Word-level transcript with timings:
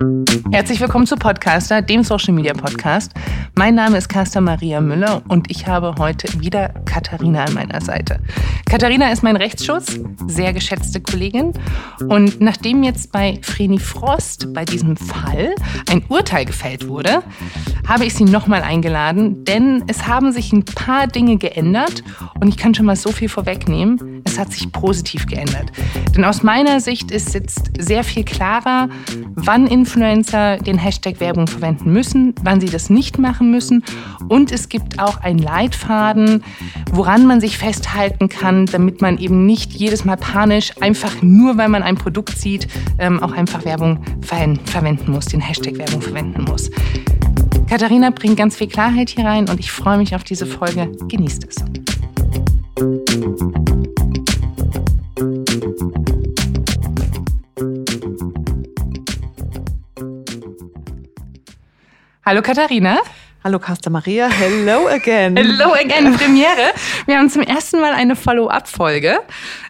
Thank 0.00 0.30
you. 0.30 0.39
Herzlich 0.52 0.80
willkommen 0.80 1.06
zu 1.06 1.14
Podcaster, 1.14 1.80
dem 1.80 2.02
Social 2.02 2.34
Media 2.34 2.52
Podcast. 2.52 3.12
Mein 3.54 3.76
Name 3.76 3.98
ist 3.98 4.08
Carsten 4.08 4.42
Maria 4.42 4.80
Müller 4.80 5.22
und 5.28 5.48
ich 5.48 5.68
habe 5.68 5.94
heute 5.96 6.40
wieder 6.40 6.70
Katharina 6.86 7.44
an 7.44 7.54
meiner 7.54 7.80
Seite. 7.80 8.18
Katharina 8.66 9.12
ist 9.12 9.22
mein 9.22 9.36
Rechtsschutz, 9.36 10.00
sehr 10.26 10.52
geschätzte 10.52 11.00
Kollegin. 11.00 11.52
Und 12.08 12.40
nachdem 12.40 12.82
jetzt 12.82 13.12
bei 13.12 13.38
Vreni 13.42 13.78
Frost 13.78 14.52
bei 14.52 14.64
diesem 14.64 14.96
Fall 14.96 15.54
ein 15.88 16.02
Urteil 16.08 16.44
gefällt 16.44 16.88
wurde, 16.88 17.22
habe 17.86 18.04
ich 18.04 18.14
sie 18.14 18.24
nochmal 18.24 18.62
eingeladen, 18.62 19.44
denn 19.44 19.84
es 19.86 20.08
haben 20.08 20.32
sich 20.32 20.52
ein 20.52 20.64
paar 20.64 21.06
Dinge 21.06 21.36
geändert 21.36 22.02
und 22.40 22.48
ich 22.48 22.56
kann 22.56 22.74
schon 22.74 22.86
mal 22.86 22.96
so 22.96 23.12
viel 23.12 23.28
vorwegnehmen. 23.28 24.22
Es 24.24 24.36
hat 24.38 24.52
sich 24.52 24.70
positiv 24.72 25.26
geändert. 25.26 25.70
Denn 26.16 26.24
aus 26.24 26.42
meiner 26.42 26.80
Sicht 26.80 27.12
ist 27.12 27.34
jetzt 27.34 27.70
sehr 27.78 28.02
viel 28.02 28.24
klarer, 28.24 28.88
wann 29.34 29.66
Influencer 29.68 30.39
den 30.58 30.78
Hashtag 30.78 31.20
Werbung 31.20 31.46
verwenden 31.46 31.92
müssen, 31.92 32.34
wann 32.42 32.60
sie 32.60 32.68
das 32.68 32.90
nicht 32.90 33.18
machen 33.18 33.50
müssen. 33.50 33.84
Und 34.28 34.52
es 34.52 34.68
gibt 34.68 35.00
auch 35.00 35.20
einen 35.20 35.38
Leitfaden, 35.38 36.42
woran 36.92 37.26
man 37.26 37.40
sich 37.40 37.58
festhalten 37.58 38.28
kann, 38.28 38.66
damit 38.66 39.00
man 39.00 39.18
eben 39.18 39.46
nicht 39.46 39.72
jedes 39.72 40.04
Mal 40.04 40.16
panisch, 40.16 40.72
einfach 40.80 41.22
nur 41.22 41.56
weil 41.56 41.68
man 41.68 41.82
ein 41.82 41.96
Produkt 41.96 42.36
sieht, 42.38 42.68
ähm, 42.98 43.22
auch 43.22 43.32
einfach 43.32 43.64
Werbung 43.64 44.00
verwenden 44.22 45.12
muss, 45.12 45.26
den 45.26 45.40
Hashtag 45.40 45.78
Werbung 45.78 46.02
verwenden 46.02 46.44
muss. 46.44 46.70
Katharina 47.68 48.10
bringt 48.10 48.36
ganz 48.36 48.56
viel 48.56 48.66
Klarheit 48.66 49.10
hier 49.10 49.24
rein 49.24 49.48
und 49.48 49.60
ich 49.60 49.70
freue 49.70 49.98
mich 49.98 50.14
auf 50.16 50.24
diese 50.24 50.44
Folge. 50.44 50.90
Genießt 51.08 51.44
es. 51.44 51.56
Hallo 62.22 62.42
Katharina. 62.42 63.00
Hallo 63.42 63.58
Casta 63.58 63.88
Maria, 63.88 64.28
hello 64.28 64.86
again. 64.88 65.34
Hello 65.38 65.72
again, 65.72 66.14
Premiere. 66.14 66.74
Wir 67.06 67.16
haben 67.16 67.30
zum 67.30 67.40
ersten 67.40 67.80
Mal 67.80 67.94
eine 67.94 68.14
Follow-up-Folge 68.14 69.18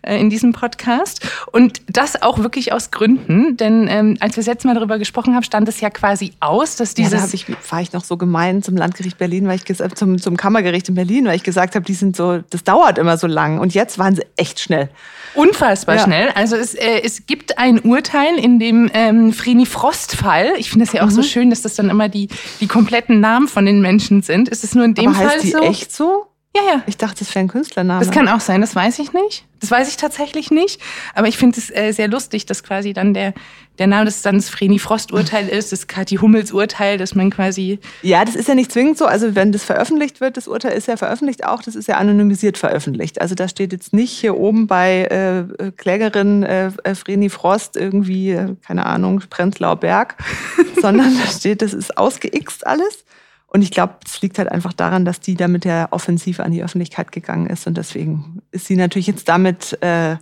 äh, 0.03 0.21
in 0.21 0.29
diesem 0.29 0.53
Podcast 0.53 1.25
und 1.53 1.81
das 1.87 2.21
auch 2.21 2.41
wirklich 2.41 2.73
aus 2.73 2.91
Gründen, 2.91 3.57
denn 3.57 3.87
ähm, 3.89 4.17
als 4.19 4.33
wir 4.33 4.41
das 4.41 4.47
letzte 4.47 4.67
Mal 4.67 4.75
darüber 4.75 4.99
gesprochen 4.99 5.37
haben, 5.37 5.45
stand 5.45 5.69
es 5.69 5.81
ja 5.81 5.89
quasi 5.89 6.33
aus, 6.41 6.75
dass 6.75 6.95
dieses... 6.95 7.13
Ja, 7.13 7.21
da 7.21 7.33
ich, 7.33 7.47
war 7.71 7.81
ich 7.81 7.93
noch 7.93 8.03
so 8.03 8.17
gemein 8.17 8.65
zum 8.65 8.77
Landgericht 8.77 9.19
Berlin, 9.19 9.47
weil 9.47 9.61
ich 9.63 9.71
äh, 9.71 9.95
zum, 9.95 10.21
zum 10.21 10.37
Kammergericht 10.37 10.89
in 10.89 10.97
Berlin, 10.97 11.27
weil 11.27 11.37
ich 11.37 11.45
gesagt 11.45 11.77
habe, 11.77 11.85
die 11.87 11.95
sind 11.95 12.17
so, 12.17 12.39
das 12.51 12.65
dauert 12.65 12.99
immer 12.99 13.19
so 13.19 13.29
lang 13.29 13.61
und 13.61 13.73
jetzt 13.73 14.01
waren 14.01 14.17
sie 14.17 14.25
echt 14.37 14.59
schnell. 14.59 14.89
Unfassbar 15.35 15.95
ja. 15.95 16.03
schnell. 16.03 16.29
Also 16.35 16.57
es, 16.57 16.75
äh, 16.75 17.03
es 17.05 17.27
gibt 17.27 17.57
ein 17.57 17.79
Urteil 17.81 18.37
in 18.37 18.59
dem 18.59 18.91
ähm, 18.95 19.33
Vreni 19.33 19.65
Frost-Fall. 19.65 20.55
Ich 20.59 20.71
finde 20.71 20.87
es 20.87 20.93
ja 20.93 21.03
auch 21.03 21.07
mhm. 21.07 21.11
so 21.13 21.23
schön, 21.23 21.51
dass 21.51 21.63
das 21.63 21.77
dann 21.77 21.89
immer 21.89 22.09
die, 22.09 22.29
die 22.61 22.67
kompletten 22.67 23.21
Namen 23.21 23.47
von 23.47 23.60
den 23.67 23.81
Menschen 23.81 24.23
sind. 24.23 24.49
Ist 24.49 24.65
es 24.65 24.75
nur 24.75 24.85
in 24.85 24.95
dem 24.95 25.09
Aber 25.09 25.17
Fall 25.17 25.29
heißt 25.29 25.45
die 25.45 25.51
so? 25.51 25.61
echt 25.61 25.93
so? 25.93 26.31
Ja, 26.57 26.63
ja. 26.65 26.83
Ich 26.87 26.97
dachte, 26.97 27.21
das 27.21 27.33
wäre 27.33 27.45
ein 27.45 27.49
Künstlername. 27.49 28.05
Das 28.05 28.13
kann 28.13 28.27
auch 28.27 28.41
sein, 28.41 28.61
das 28.61 28.75
weiß 28.75 28.99
ich 28.99 29.13
nicht. 29.13 29.47
Das 29.61 29.71
weiß 29.71 29.89
ich 29.89 29.97
tatsächlich 29.97 30.51
nicht. 30.51 30.81
Aber 31.15 31.29
ich 31.29 31.39
finde 31.39 31.57
es 31.61 31.71
äh, 31.71 31.93
sehr 31.93 32.09
lustig, 32.09 32.45
dass 32.45 32.65
quasi 32.65 32.93
dann 32.93 33.15
der, 33.15 33.35
der 33.79 33.87
Name 33.87 34.07
des 34.07 34.23
dann 34.23 34.35
das 34.35 34.49
Vreni 34.49 34.81
Frost-Urteil 34.81 35.49
ist, 35.49 35.71
das 35.71 35.87
Kathi 35.87 36.17
Hummels-Urteil, 36.17 36.99
dass 36.99 37.15
man 37.15 37.31
quasi. 37.31 37.79
Ja, 38.03 38.25
das 38.25 38.35
ist 38.35 38.49
ja 38.49 38.57
nicht 38.57 38.73
zwingend 38.73 38.99
so. 38.99 39.07
Also, 39.07 39.37
wenn 39.37 39.53
das 39.53 39.63
veröffentlicht 39.63 40.21
wird, 40.21 40.37
das 40.37 40.49
Urteil 40.49 40.73
ist 40.73 40.89
ja 40.89 40.97
veröffentlicht 40.97 41.45
auch, 41.47 41.63
das 41.63 41.77
ist 41.77 41.87
ja 41.87 41.99
anonymisiert 41.99 42.59
veröffentlicht. 42.59 43.21
Also, 43.21 43.37
da 43.37 43.47
steht 43.47 43.73
jetzt 43.73 43.93
nicht 43.93 44.11
hier 44.11 44.37
oben 44.37 44.67
bei 44.67 45.05
äh, 45.05 45.71
Klägerin 45.77 46.43
äh, 46.43 46.73
Vreni 46.97 47.31
Frost 47.31 47.77
irgendwie, 47.77 48.33
äh, 48.33 48.57
keine 48.67 48.87
Ahnung, 48.87 49.23
Prenzlauer 49.31 49.77
Berg, 49.77 50.17
sondern 50.81 51.17
da 51.17 51.31
steht, 51.31 51.63
das 51.63 51.75
ist 51.75 51.97
ausgeixt 51.97 52.67
alles. 52.67 53.05
Und 53.53 53.63
ich 53.63 53.73
glaube, 53.73 53.95
es 54.07 54.23
liegt 54.23 54.39
halt 54.39 54.51
einfach 54.51 54.73
daran, 54.73 55.05
dass 55.05 55.21
die 55.21 55.35
da 55.35 55.49
mit 55.49 55.65
der 55.65 55.89
Offensive 55.91 56.43
an 56.45 56.53
die 56.53 56.63
Öffentlichkeit 56.63 57.11
gegangen 57.11 57.47
ist. 57.47 57.67
Und 57.67 57.77
deswegen 57.77 58.43
ist 58.53 58.67
sie 58.67 58.77
natürlich 58.77 59.09
jetzt 59.09 59.29
damit 59.29 59.77
äh, 59.83 60.13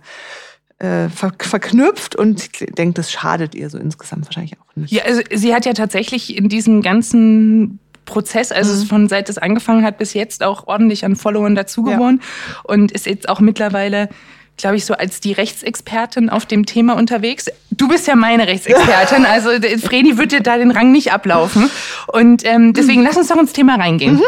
äh, 0.79 1.09
ver 1.09 1.33
verknüpft 1.37 2.15
und 2.15 2.41
ich 2.41 2.73
denke, 2.73 2.93
das 2.93 3.11
schadet 3.11 3.53
ihr 3.53 3.69
so 3.69 3.77
insgesamt 3.77 4.25
wahrscheinlich 4.25 4.53
auch 4.59 4.75
nicht. 4.75 4.91
Ja, 4.91 5.03
also 5.03 5.21
sie 5.31 5.53
hat 5.53 5.65
ja 5.65 5.73
tatsächlich 5.73 6.35
in 6.35 6.49
diesem 6.49 6.81
ganzen 6.81 7.79
Prozess, 8.05 8.51
also 8.51 8.73
mhm. 8.73 8.87
von 8.87 9.09
seit 9.09 9.29
es 9.29 9.37
angefangen 9.37 9.85
hat 9.85 9.97
bis 9.97 10.13
jetzt 10.13 10.41
auch 10.41 10.67
ordentlich 10.67 11.05
an 11.05 11.15
Followern 11.15 11.53
dazugewonnen 11.53 12.21
ja. 12.21 12.61
und 12.63 12.91
ist 12.91 13.05
jetzt 13.05 13.29
auch 13.29 13.39
mittlerweile 13.41 14.09
glaube 14.59 14.75
ich, 14.75 14.85
so 14.85 14.93
als 14.93 15.19
die 15.19 15.31
Rechtsexpertin 15.31 16.29
auf 16.29 16.45
dem 16.45 16.65
Thema 16.65 16.95
unterwegs. 16.95 17.47
Du 17.71 17.87
bist 17.87 18.07
ja 18.07 18.15
meine 18.15 18.47
Rechtsexpertin, 18.47 19.25
also 19.29 19.49
Fredi 19.79 20.17
wird 20.17 20.31
dir 20.31 20.41
da 20.41 20.57
den 20.57 20.71
Rang 20.71 20.91
nicht 20.91 21.11
ablaufen. 21.11 21.71
Und 22.07 22.45
ähm, 22.45 22.73
deswegen 22.73 23.01
lass 23.01 23.17
uns 23.17 23.27
doch 23.27 23.37
ins 23.37 23.53
Thema 23.53 23.75
reingehen. 23.75 24.15
Mhm. 24.15 24.23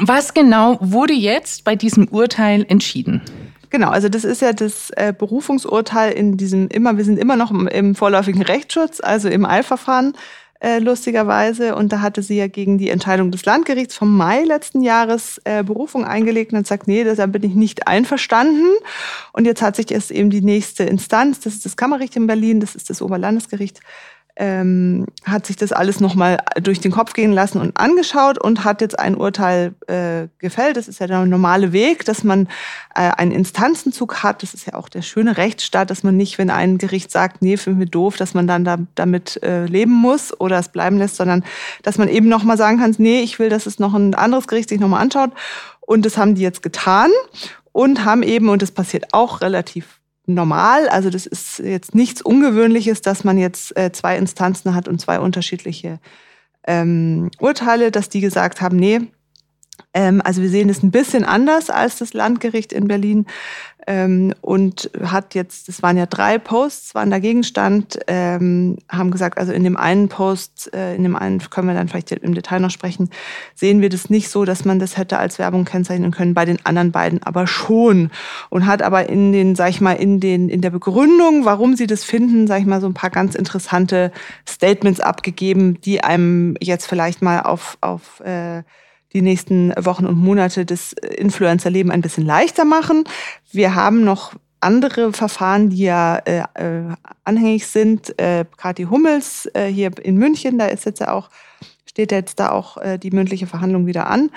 Was 0.00 0.34
genau 0.34 0.78
wurde 0.80 1.12
jetzt 1.14 1.64
bei 1.64 1.76
diesem 1.76 2.08
Urteil 2.08 2.64
entschieden? 2.68 3.22
Genau, 3.70 3.88
also 3.88 4.10
das 4.10 4.24
ist 4.24 4.42
ja 4.42 4.52
das 4.52 4.90
äh, 4.96 5.14
Berufungsurteil 5.16 6.12
in 6.12 6.36
diesem 6.36 6.68
immer, 6.68 6.98
wir 6.98 7.04
sind 7.04 7.18
immer 7.18 7.36
noch 7.36 7.50
im, 7.50 7.66
im 7.66 7.94
vorläufigen 7.94 8.42
Rechtsschutz, 8.42 9.00
also 9.00 9.30
im 9.30 9.46
Eilverfahren 9.46 10.14
äh, 10.62 10.78
lustigerweise. 10.78 11.74
Und 11.74 11.92
da 11.92 12.00
hatte 12.00 12.22
sie 12.22 12.36
ja 12.36 12.46
gegen 12.46 12.78
die 12.78 12.88
Entscheidung 12.88 13.30
des 13.32 13.44
Landgerichts 13.44 13.96
vom 13.96 14.16
Mai 14.16 14.44
letzten 14.44 14.80
Jahres 14.80 15.40
äh, 15.44 15.64
Berufung 15.64 16.04
eingelegt 16.04 16.52
und 16.52 16.62
gesagt, 16.62 16.86
nee, 16.86 17.02
da 17.02 17.26
bin 17.26 17.42
ich 17.42 17.54
nicht 17.54 17.88
einverstanden. 17.88 18.68
Und 19.32 19.44
jetzt 19.44 19.60
hat 19.60 19.76
sich 19.76 19.90
erst 19.90 20.12
eben 20.12 20.30
die 20.30 20.40
nächste 20.40 20.84
Instanz, 20.84 21.40
das 21.40 21.54
ist 21.54 21.64
das 21.64 21.76
Kammergericht 21.76 22.16
in 22.16 22.28
Berlin, 22.28 22.60
das 22.60 22.76
ist 22.76 22.90
das 22.90 23.02
Oberlandesgericht, 23.02 23.80
ähm, 24.36 25.06
hat 25.24 25.46
sich 25.46 25.56
das 25.56 25.72
alles 25.72 26.00
nochmal 26.00 26.38
durch 26.62 26.80
den 26.80 26.90
Kopf 26.90 27.12
gehen 27.12 27.32
lassen 27.32 27.60
und 27.60 27.76
angeschaut 27.76 28.38
und 28.38 28.64
hat 28.64 28.80
jetzt 28.80 28.98
ein 28.98 29.14
Urteil 29.14 29.74
äh, 29.88 30.28
gefällt. 30.38 30.76
Das 30.76 30.88
ist 30.88 31.00
ja 31.00 31.06
der 31.06 31.26
normale 31.26 31.72
Weg, 31.72 32.04
dass 32.06 32.24
man 32.24 32.48
äh, 32.94 33.10
einen 33.10 33.32
Instanzenzug 33.32 34.22
hat. 34.22 34.42
Das 34.42 34.54
ist 34.54 34.66
ja 34.66 34.74
auch 34.74 34.88
der 34.88 35.02
schöne 35.02 35.36
Rechtsstaat, 35.36 35.90
dass 35.90 36.02
man 36.02 36.16
nicht, 36.16 36.38
wenn 36.38 36.48
ein 36.50 36.78
Gericht 36.78 37.10
sagt, 37.10 37.42
nee, 37.42 37.58
für 37.58 37.72
mich 37.72 37.90
doof, 37.90 38.16
dass 38.16 38.32
man 38.32 38.46
dann 38.46 38.64
da, 38.64 38.78
damit 38.94 39.42
äh, 39.42 39.66
leben 39.66 39.92
muss 39.92 40.38
oder 40.40 40.58
es 40.58 40.68
bleiben 40.68 40.96
lässt, 40.96 41.16
sondern 41.16 41.44
dass 41.82 41.98
man 41.98 42.08
eben 42.08 42.28
nochmal 42.28 42.56
sagen 42.56 42.78
kann, 42.78 42.94
nee, 42.98 43.20
ich 43.20 43.38
will, 43.38 43.50
dass 43.50 43.66
es 43.66 43.78
noch 43.78 43.94
ein 43.94 44.14
anderes 44.14 44.48
Gericht 44.48 44.70
sich 44.70 44.80
nochmal 44.80 45.02
anschaut. 45.02 45.30
Und 45.80 46.06
das 46.06 46.16
haben 46.16 46.34
die 46.34 46.42
jetzt 46.42 46.62
getan 46.62 47.10
und 47.72 48.04
haben 48.04 48.22
eben, 48.22 48.48
und 48.48 48.62
das 48.62 48.70
passiert 48.70 49.12
auch 49.12 49.40
relativ 49.40 50.00
normal. 50.26 50.88
Also 50.88 51.10
das 51.10 51.26
ist 51.26 51.58
jetzt 51.58 51.94
nichts 51.94 52.22
Ungewöhnliches, 52.22 53.00
dass 53.00 53.24
man 53.24 53.38
jetzt 53.38 53.76
äh, 53.76 53.92
zwei 53.92 54.16
Instanzen 54.16 54.74
hat 54.74 54.88
und 54.88 55.00
zwei 55.00 55.18
unterschiedliche 55.18 55.98
ähm, 56.66 57.30
Urteile, 57.40 57.90
dass 57.90 58.08
die 58.08 58.20
gesagt 58.20 58.60
haben, 58.60 58.76
nee, 58.76 59.00
also 59.94 60.40
wir 60.42 60.48
sehen 60.48 60.70
es 60.70 60.82
ein 60.82 60.90
bisschen 60.90 61.24
anders 61.24 61.68
als 61.68 61.98
das 61.98 62.14
Landgericht 62.14 62.72
in 62.72 62.88
Berlin 62.88 63.26
ähm, 63.86 64.32
und 64.40 64.90
hat 65.02 65.34
jetzt, 65.34 65.68
das 65.68 65.82
waren 65.82 65.96
ja 65.96 66.06
drei 66.06 66.38
Posts, 66.38 66.94
waren 66.94 67.10
da 67.10 67.18
Gegenstand, 67.18 67.98
ähm, 68.06 68.78
haben 68.88 69.10
gesagt, 69.10 69.38
also 69.38 69.52
in 69.52 69.64
dem 69.64 69.76
einen 69.76 70.08
Post, 70.08 70.72
äh, 70.72 70.94
in 70.94 71.02
dem 71.02 71.16
einen 71.16 71.38
können 71.50 71.68
wir 71.68 71.74
dann 71.74 71.88
vielleicht 71.88 72.12
im 72.12 72.34
Detail 72.34 72.60
noch 72.60 72.70
sprechen, 72.70 73.10
sehen 73.54 73.80
wir 73.80 73.88
das 73.88 74.08
nicht 74.08 74.28
so, 74.28 74.44
dass 74.44 74.64
man 74.64 74.78
das 74.78 74.96
hätte 74.96 75.18
als 75.18 75.38
Werbung 75.38 75.64
kennzeichnen 75.64 76.12
können, 76.12 76.34
bei 76.34 76.44
den 76.44 76.64
anderen 76.64 76.92
beiden 76.92 77.22
aber 77.22 77.46
schon. 77.46 78.10
Und 78.50 78.66
hat 78.66 78.82
aber 78.82 79.08
in 79.08 79.32
den, 79.32 79.56
sag 79.56 79.70
ich 79.70 79.80
mal, 79.80 79.94
in 79.94 80.20
den, 80.20 80.48
in 80.48 80.60
der 80.60 80.70
Begründung, 80.70 81.44
warum 81.44 81.76
sie 81.76 81.86
das 81.86 82.04
finden, 82.04 82.46
sag 82.46 82.60
ich 82.60 82.66
mal, 82.66 82.80
so 82.80 82.86
ein 82.86 82.94
paar 82.94 83.10
ganz 83.10 83.34
interessante 83.34 84.12
Statements 84.48 85.00
abgegeben, 85.00 85.80
die 85.80 86.04
einem 86.04 86.56
jetzt 86.60 86.86
vielleicht 86.86 87.22
mal 87.22 87.40
auf, 87.40 87.78
auf 87.80 88.20
äh, 88.20 88.62
die 89.12 89.22
nächsten 89.22 89.72
Wochen 89.76 90.06
und 90.06 90.16
Monate 90.16 90.64
das 90.64 90.92
Influencer-Leben 90.92 91.90
ein 91.90 92.02
bisschen 92.02 92.24
leichter 92.24 92.64
machen. 92.64 93.04
Wir 93.50 93.74
haben 93.74 94.04
noch 94.04 94.32
andere 94.60 95.12
Verfahren, 95.12 95.70
die 95.70 95.84
ja 95.84 96.16
äh, 96.16 96.44
äh, 96.54 96.94
anhängig 97.24 97.66
sind. 97.66 98.18
Äh, 98.18 98.44
Kathi 98.56 98.84
Hummels 98.84 99.50
äh, 99.54 99.66
hier 99.66 99.90
in 100.02 100.16
München, 100.16 100.58
da 100.58 100.66
ist 100.66 100.86
jetzt 100.86 101.00
ja 101.00 101.12
auch 101.12 101.28
steht 101.92 102.10
jetzt 102.10 102.40
da 102.40 102.48
auch 102.48 102.78
äh, 102.78 102.96
die 102.96 103.10
mündliche 103.10 103.46
Verhandlung 103.46 103.86
wieder 103.86 104.06
an. 104.06 104.30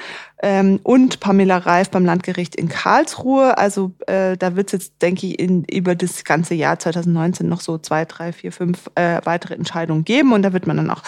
Ähm, 0.43 0.81
und 0.83 1.21
Pamela 1.21 1.57
Reif 1.57 1.89
beim 1.89 2.03
Landgericht 2.03 2.53
in 2.53 2.67
Karlsruhe. 2.67 3.57
Also 3.57 3.93
äh, 4.07 4.35
da 4.35 4.57
wird 4.57 4.67
es 4.67 4.71
jetzt, 4.73 5.01
denke 5.01 5.25
ich, 5.25 5.39
in, 5.39 5.63
über 5.63 5.95
das 5.95 6.25
ganze 6.25 6.53
Jahr 6.53 6.77
2019 6.77 7.47
noch 7.47 7.61
so 7.61 7.77
zwei, 7.77 8.03
drei, 8.03 8.33
vier, 8.33 8.51
fünf 8.51 8.91
äh, 8.95 9.21
weitere 9.23 9.53
Entscheidungen 9.53 10.03
geben. 10.03 10.33
Und 10.33 10.41
da 10.41 10.51
wird 10.51 10.67
man 10.67 10.75
dann 10.75 10.91
auch 10.91 11.01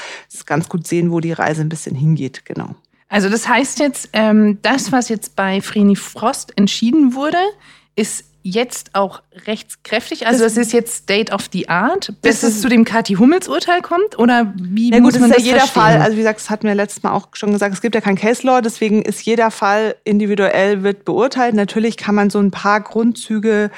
ganz 0.45 0.69
gut 0.69 0.87
sehen, 0.87 1.11
wo 1.11 1.19
die 1.19 1.33
Reise 1.33 1.61
ein 1.61 1.69
bisschen 1.69 1.95
hingeht. 1.95 2.45
Genau. 2.45 2.75
Also 3.09 3.30
das 3.30 3.48
heißt 3.48 3.80
jetzt, 3.80 4.09
ähm, 4.13 4.59
das, 4.62 4.92
was 4.92 5.09
jetzt 5.09 5.36
bei 5.36 5.62
Vreni 5.62 5.95
Frost 5.95 6.57
entschieden 6.57 7.13
wurde, 7.13 7.39
ist 7.95 8.25
jetzt 8.44 8.95
auch 8.95 9.21
rechtskräftig? 9.45 10.25
Also 10.25 10.44
das, 10.44 10.56
ist 10.56 10.71
jetzt 10.71 10.95
State 11.04 11.33
of 11.33 11.50
the 11.51 11.68
Art, 11.68 12.13
bis 12.21 12.44
es 12.44 12.62
zu 12.62 12.69
dem 12.69 12.86
Kathi 12.86 13.15
Hummels 13.15 13.48
Urteil 13.50 13.81
kommt? 13.81 14.18
Oder 14.18 14.54
wie 14.56 14.92
ja, 14.92 15.01
muss 15.01 15.13
gut, 15.13 15.21
man 15.21 15.30
das 15.31 15.39
ist 15.39 15.45
ja 15.45 15.54
jeder 15.54 15.65
verstehen? 15.65 15.81
Fall, 15.81 16.01
also 16.01 16.13
wie 16.13 16.21
gesagt, 16.21 16.39
das 16.39 16.50
hatten 16.50 16.68
wir 16.68 16.75
letztes 16.75 17.04
Mal 17.04 17.12
auch 17.12 17.27
schon 17.33 17.51
gesagt, 17.51 17.74
es 17.74 17.81
gibt 17.81 17.95
ja 17.95 18.01
kein 18.01 18.15
Case 18.15 18.45
Law, 18.48 18.62
deswegen 18.62 19.01
ist 19.01 19.21
jeder 19.24 19.51
Fall 19.51 19.95
individuell 20.06 20.83
wird 20.83 21.04
beurteilt. 21.04 21.56
Natürlich 21.56 21.98
kann 21.98 22.15
man 22.15 22.30
so 22.30 22.39
ein 22.39 22.51
paar 22.51 22.81
Grundzüge 22.81 23.69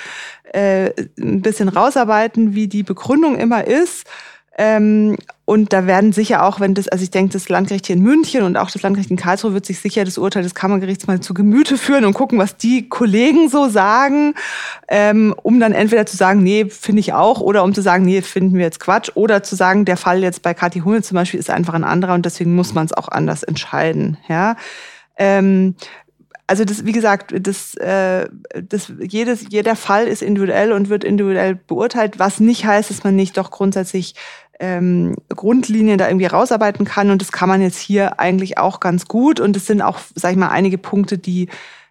äh, 0.53 0.91
ein 1.19 1.41
bisschen 1.41 1.69
rausarbeiten, 1.69 2.53
wie 2.53 2.67
die 2.67 2.83
Begründung 2.83 3.37
immer 3.37 3.65
ist. 3.65 4.05
Ähm, 4.61 5.15
und 5.45 5.71
da 5.71 5.87
werden 5.87 6.11
sicher 6.11 6.43
auch, 6.43 6.59
wenn 6.59 6.73
das, 6.73 6.89
also 6.89 7.01
ich 7.01 7.11
denke, 7.11 7.31
das 7.31 7.47
Landgericht 7.47 7.87
hier 7.87 7.95
in 7.95 8.03
München 8.03 8.43
und 8.43 8.57
auch 8.57 8.69
das 8.69 8.81
Landgericht 8.81 9.09
in 9.09 9.15
Karlsruhe 9.15 9.53
wird 9.53 9.65
sich 9.65 9.79
sicher 9.79 10.03
das 10.03 10.17
Urteil 10.17 10.43
des 10.43 10.53
Kammergerichts 10.53 11.07
mal 11.07 11.21
zu 11.21 11.33
Gemüte 11.33 11.77
führen 11.77 12.03
und 12.03 12.13
gucken, 12.13 12.37
was 12.39 12.57
die 12.57 12.89
Kollegen 12.89 13.47
so 13.47 13.69
sagen, 13.69 14.35
ähm, 14.89 15.33
um 15.43 15.61
dann 15.61 15.71
entweder 15.71 16.05
zu 16.05 16.17
sagen, 16.17 16.43
nee, 16.43 16.65
finde 16.65 16.99
ich 16.99 17.13
auch, 17.13 17.39
oder 17.39 17.63
um 17.63 17.73
zu 17.73 17.81
sagen, 17.81 18.03
nee, 18.03 18.21
finden 18.21 18.57
wir 18.57 18.65
jetzt 18.65 18.81
Quatsch, 18.81 19.11
oder 19.15 19.41
zu 19.41 19.55
sagen, 19.55 19.85
der 19.85 19.95
Fall 19.95 20.21
jetzt 20.21 20.41
bei 20.41 20.53
Kathi 20.53 20.81
Hummel 20.81 21.05
zum 21.05 21.15
Beispiel 21.15 21.39
ist 21.39 21.49
einfach 21.49 21.73
ein 21.73 21.85
anderer 21.85 22.15
und 22.15 22.25
deswegen 22.25 22.53
muss 22.53 22.73
man 22.73 22.85
es 22.85 22.91
auch 22.91 23.07
anders 23.07 23.43
entscheiden. 23.43 24.17
Ja. 24.27 24.57
Ähm, 25.15 25.75
also 26.49 26.65
das, 26.65 26.83
wie 26.83 26.93
gesagt, 26.93 27.31
das, 27.47 27.75
äh, 27.75 28.27
das, 28.59 28.91
jedes, 28.99 29.45
jeder 29.49 29.75
Fall 29.75 30.07
ist 30.07 30.23
individuell 30.23 30.71
und 30.71 30.89
wird 30.89 31.03
individuell 31.03 31.53
beurteilt, 31.53 32.17
was 32.17 32.39
nicht 32.39 32.65
heißt, 32.65 32.89
dass 32.89 33.03
man 33.03 33.15
nicht 33.15 33.37
doch 33.37 33.51
grundsätzlich 33.51 34.15
ähm, 34.59 35.15
Grundlinien 35.29 35.97
da 35.97 36.07
irgendwie 36.07 36.25
rausarbeiten 36.25 36.85
kann. 36.85 37.09
Und 37.09 37.21
das 37.21 37.31
kann 37.31 37.49
man 37.49 37.61
jetzt 37.61 37.79
hier 37.79 38.19
eigentlich 38.19 38.57
auch 38.57 38.79
ganz 38.79 39.07
gut. 39.07 39.39
Und 39.39 39.55
es 39.55 39.65
sind 39.65 39.81
auch, 39.81 39.99
sag 40.15 40.31
ich 40.31 40.37
mal, 40.37 40.49
einige 40.49 40.77
Punkte, 40.77 41.17
die, 41.17 41.47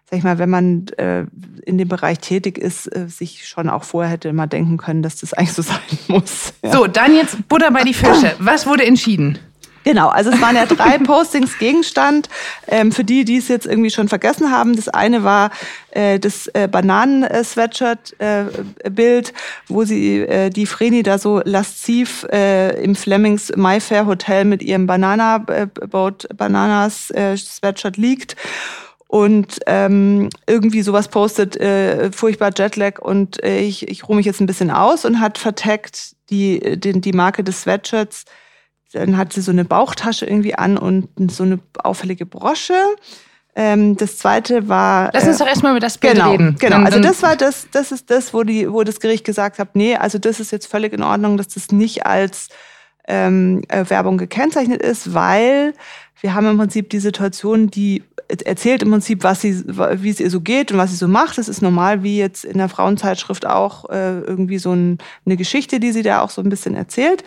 sag 0.09 0.19
ich 0.19 0.23
mal, 0.23 0.37
wenn 0.37 0.49
man 0.49 0.87
äh, 0.97 1.25
in 1.65 1.77
dem 1.77 1.87
Bereich 1.87 2.19
tätig 2.19 2.57
ist, 2.57 2.87
äh, 2.95 3.07
sich 3.07 3.47
schon 3.47 3.69
auch 3.69 3.83
vorher 3.83 4.11
hätte 4.11 4.31
mal 4.33 4.47
denken 4.47 4.77
können, 4.77 5.01
dass 5.01 5.17
das 5.17 5.33
eigentlich 5.35 5.53
so 5.53 5.63
sein 5.63 5.79
muss. 6.07 6.53
Ja. 6.63 6.71
So, 6.71 6.87
dann 6.87 7.15
jetzt 7.15 7.47
Butter 7.47 7.71
bei 7.71 7.83
die 7.83 7.93
Fische. 7.93 8.35
Was 8.39 8.67
wurde 8.67 8.85
entschieden? 8.85 9.39
Genau, 9.83 10.09
also 10.09 10.29
es 10.29 10.39
waren 10.41 10.55
ja 10.55 10.65
drei 10.65 10.97
Postings 10.99 11.57
Gegenstand. 11.57 12.29
Ähm, 12.67 12.91
für 12.91 13.03
die, 13.03 13.25
die 13.25 13.37
es 13.37 13.47
jetzt 13.47 13.65
irgendwie 13.65 13.89
schon 13.89 14.07
vergessen 14.07 14.51
haben, 14.51 14.75
das 14.75 14.89
eine 14.89 15.23
war 15.23 15.49
äh, 15.91 16.19
das 16.19 16.45
äh, 16.47 16.67
Bananen-Sweatshirt-Bild, 16.67 19.29
äh, 19.29 19.33
wo 19.67 19.85
sie 19.85 20.19
äh, 20.19 20.49
die 20.49 20.65
Vreni 20.65 21.03
da 21.03 21.17
so 21.17 21.41
lasziv 21.43 22.27
äh, 22.31 22.83
im 22.83 22.95
Flemings 22.95 23.53
Mayfair 23.55 24.05
Hotel 24.05 24.43
mit 24.45 24.61
ihrem 24.61 24.85
Banana 24.85 25.43
äh, 25.47 25.65
Boat 25.65 26.27
Bananas 26.35 27.09
äh, 27.11 27.37
Sweatshirt 27.37 27.95
liegt 27.97 28.35
und 29.07 29.59
ähm, 29.65 30.29
irgendwie 30.45 30.83
sowas 30.83 31.07
postet, 31.07 31.57
äh, 31.57 32.11
furchtbar 32.11 32.51
Jetlag 32.55 32.99
und 32.99 33.43
äh, 33.43 33.61
ich, 33.61 33.87
ich 33.87 34.07
ruhe 34.07 34.17
mich 34.17 34.27
jetzt 34.27 34.39
ein 34.39 34.45
bisschen 34.45 34.69
aus 34.69 35.03
und 35.03 35.19
hat 35.19 35.39
vertagt 35.39 36.15
die, 36.29 36.79
die, 36.79 37.01
die 37.01 37.13
Marke 37.13 37.43
des 37.43 37.61
Sweatshirts 37.61 38.25
dann 38.91 39.17
hat 39.17 39.33
sie 39.33 39.41
so 39.41 39.51
eine 39.51 39.65
Bauchtasche 39.65 40.25
irgendwie 40.25 40.55
an 40.55 40.77
und 40.77 41.31
so 41.31 41.43
eine 41.43 41.59
auffällige 41.83 42.25
Brosche. 42.25 42.73
Ähm, 43.55 43.97
das 43.97 44.17
zweite 44.17 44.67
war. 44.69 45.09
Lass 45.13 45.27
uns 45.27 45.35
äh, 45.37 45.39
doch 45.39 45.47
erstmal 45.47 45.73
über 45.73 45.79
das 45.79 45.97
Bild 45.97 46.13
genau, 46.13 46.31
reden. 46.31 46.55
Genau, 46.59 46.77
also 46.77 46.99
das 46.99 47.21
war 47.21 47.35
das, 47.35 47.67
das 47.71 47.91
ist 47.91 48.09
das, 48.09 48.33
wo, 48.33 48.43
die, 48.43 48.71
wo 48.71 48.83
das 48.83 48.99
Gericht 48.99 49.25
gesagt 49.25 49.59
hat, 49.59 49.75
nee, 49.75 49.95
also 49.95 50.17
das 50.17 50.39
ist 50.39 50.51
jetzt 50.51 50.67
völlig 50.67 50.93
in 50.93 51.03
Ordnung, 51.03 51.37
dass 51.37 51.49
das 51.49 51.71
nicht 51.71 52.05
als 52.05 52.49
ähm, 53.07 53.63
äh, 53.67 53.83
Werbung 53.89 54.17
gekennzeichnet 54.17 54.81
ist, 54.81 55.13
weil 55.13 55.73
wir 56.21 56.33
haben 56.35 56.47
im 56.47 56.57
Prinzip 56.57 56.89
die 56.89 56.99
Situation, 56.99 57.69
die 57.69 58.03
erzählt 58.27 58.83
im 58.83 58.91
Prinzip, 58.91 59.23
was 59.23 59.41
sie, 59.41 59.63
wie 59.65 60.09
es 60.09 60.19
ihr 60.19 60.29
so 60.29 60.41
geht 60.41 60.71
und 60.71 60.77
was 60.77 60.91
sie 60.91 60.97
so 60.97 61.07
macht. 61.07 61.37
Das 61.37 61.49
ist 61.49 61.61
normal, 61.61 62.03
wie 62.03 62.19
jetzt 62.19 62.45
in 62.45 62.59
der 62.59 62.69
Frauenzeitschrift 62.69 63.47
auch 63.47 63.89
äh, 63.89 64.19
irgendwie 64.19 64.59
so 64.59 64.71
ein, 64.71 64.99
eine 65.25 65.35
Geschichte, 65.35 65.79
die 65.79 65.91
sie 65.91 66.03
da 66.03 66.21
auch 66.21 66.29
so 66.29 66.41
ein 66.41 66.49
bisschen 66.49 66.75
erzählt 66.75 67.23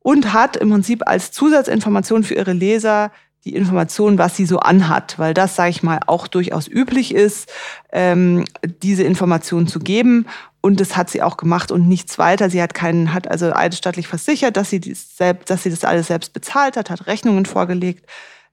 und 0.00 0.32
hat 0.32 0.56
im 0.56 0.70
Prinzip 0.70 1.02
als 1.06 1.32
Zusatzinformation 1.32 2.24
für 2.24 2.34
ihre 2.34 2.52
Leser 2.52 3.10
die 3.44 3.54
Information, 3.54 4.18
was 4.18 4.36
sie 4.36 4.46
so 4.46 4.58
anhat, 4.58 5.18
weil 5.18 5.32
das, 5.32 5.56
sage 5.56 5.70
ich 5.70 5.82
mal, 5.82 6.00
auch 6.06 6.26
durchaus 6.26 6.68
üblich 6.68 7.14
ist, 7.14 7.50
ähm, 7.92 8.44
diese 8.82 9.04
Information 9.04 9.66
zu 9.66 9.78
geben. 9.78 10.26
Und 10.60 10.80
das 10.80 10.96
hat 10.96 11.08
sie 11.08 11.22
auch 11.22 11.36
gemacht 11.36 11.70
und 11.70 11.88
nichts 11.88 12.18
weiter. 12.18 12.50
Sie 12.50 12.60
hat 12.60 12.74
keinen, 12.74 13.14
hat 13.14 13.28
also 13.28 13.52
eidesstattlich 13.54 14.08
versichert, 14.08 14.56
dass 14.56 14.70
sie, 14.70 14.80
dies 14.80 15.16
selbst, 15.16 15.50
dass 15.50 15.62
sie 15.62 15.70
das 15.70 15.84
alles 15.84 16.08
selbst 16.08 16.32
bezahlt 16.32 16.76
hat, 16.76 16.90
hat 16.90 17.06
Rechnungen 17.06 17.46
vorgelegt. 17.46 18.04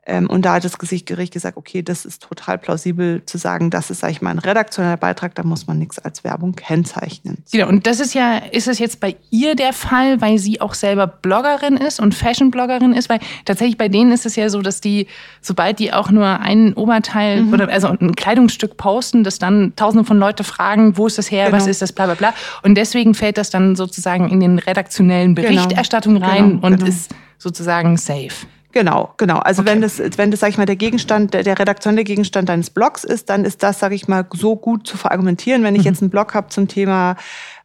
Ähm, 0.08 0.30
und 0.30 0.46
da 0.46 0.54
hat 0.54 0.64
das 0.64 0.78
Gericht 0.78 1.34
gesagt, 1.34 1.58
okay, 1.58 1.82
das 1.82 2.06
ist 2.06 2.22
total 2.22 2.60
plausibel 2.60 3.24
zu 3.26 3.40
sagen, 3.40 3.72
das 3.72 3.90
ist, 3.90 4.02
sage 4.02 4.12
ich 4.12 4.22
mal, 4.22 4.30
ein 4.30 4.40
redaktioneller 4.40 4.98
Beitrag, 4.98 5.34
da 5.34 5.44
muss 5.44 5.66
man 5.66 5.80
nichts 5.80 5.98
als 5.98 6.24
Werbung 6.24 6.54
kennzeichnen. 6.54 7.40
Genau, 7.52 7.68
und 7.68 7.88
das 7.88 8.00
ist 8.00 8.14
ja, 8.14 8.38
ist 8.38 8.68
es 8.68 8.78
jetzt 8.78 9.00
bei 9.00 9.16
ihr 9.32 9.56
der 9.56 9.74
Fall, 9.74 10.22
weil 10.22 10.38
sie 10.38 10.62
auch 10.62 10.76
selber 10.76 11.08
Bloggerin 11.08 11.78
ist 11.78 12.00
und 12.00 12.14
Fashion-Bloggerin 12.14 12.94
ist? 12.94 13.10
Weil 13.10 13.20
tatsächlich 13.46 13.78
bei 13.78 13.90
denen 13.90 14.12
ist 14.12 14.26
es 14.26 14.36
ja 14.36 14.50
so, 14.50 14.62
dass 14.62 14.80
die, 14.80 15.08
sobald 15.42 15.80
die 15.80 15.92
auch 15.92 16.12
nur 16.12 16.40
ein 16.40 16.74
Oberteil 16.74 17.42
mhm. 17.42 17.54
oder 17.54 17.70
also 17.70 17.88
ein 17.88 18.16
Kleidungsstück 18.16 18.78
posten, 18.78 19.24
dass 19.24 19.40
dann 19.40 19.76
tausende 19.76 20.06
von 20.06 20.20
Leute 20.20 20.44
fragen, 20.44 20.98
wo 20.98 21.08
ist 21.08 21.18
das 21.18 21.32
her, 21.32 21.46
genau. 21.46 21.58
was 21.58 21.68
ist 21.68 21.82
das, 21.82 21.92
bla 21.94 22.06
bla 22.06 22.16
bla. 22.16 22.34
Und 22.62 22.76
deswegen 22.76 23.16
fällt 23.16 23.40
das 23.40 23.50
dann 23.50 23.76
sozusagen 23.76 24.30
in 24.30 24.40
den 24.40 24.60
redaktionellen. 24.60 25.34
Berichterstattung 25.34 26.16
genau. 26.16 26.28
rein 26.28 26.50
genau, 26.50 26.68
und 26.68 26.78
genau. 26.78 26.88
ist 26.88 27.14
sozusagen 27.38 27.98
safe. 27.98 28.48
Genau, 28.76 29.14
genau. 29.16 29.38
Also 29.38 29.62
okay. 29.62 29.72
wenn 29.72 29.82
das, 29.82 30.02
wenn 30.18 30.32
das, 30.32 30.42
sag 30.42 30.50
ich 30.50 30.58
mal, 30.58 30.66
der 30.66 30.76
Gegenstand, 30.76 31.34
der, 31.34 31.44
der 31.44 31.58
redaktionelle 31.58 32.04
Gegenstand 32.04 32.50
deines 32.50 32.70
Blogs 32.70 33.06
ist, 33.06 33.30
dann 33.30 33.46
ist 33.46 33.64
das, 33.64 33.80
sag 33.80 33.94
ich 33.94 34.10
mal, 34.10 34.26
so 34.34 34.58
gut 34.58 34.86
zu 34.86 34.98
verargumentieren. 34.98 35.64
Wenn 35.64 35.76
ich 35.76 35.84
mhm. 35.84 35.88
jetzt 35.88 36.02
einen 36.02 36.12
Blog 36.12 36.34
habe 36.34 36.50
zum 36.50 36.68
Thema 36.68 37.16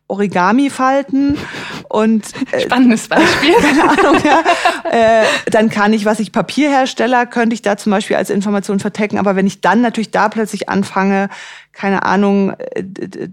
Origami 0.07 0.71
falten 0.71 1.37
und 1.89 2.27
äh, 2.53 2.61
spannendes 2.61 3.09
Beispiel. 3.09 3.55
keine 3.61 3.91
Ahnung, 3.91 4.23
ja. 4.25 4.43
Äh, 4.91 5.25
dann 5.51 5.69
kann 5.69 5.93
ich, 5.93 6.05
was 6.05 6.21
ich 6.21 6.31
Papierhersteller, 6.31 7.27
könnte 7.27 7.55
ich 7.55 7.63
da 7.63 7.77
zum 7.77 7.91
Beispiel 7.91 8.15
als 8.15 8.31
Information 8.31 8.79
vertecken. 8.79 9.19
Aber 9.19 9.35
wenn 9.35 9.49
ich 9.49 9.61
dann 9.61 9.81
natürlich 9.81 10.13
da 10.13 10.29
plötzlich 10.29 10.69
anfange, 10.69 11.29
keine 11.73 12.05
Ahnung, 12.05 12.53
äh, 12.53 12.85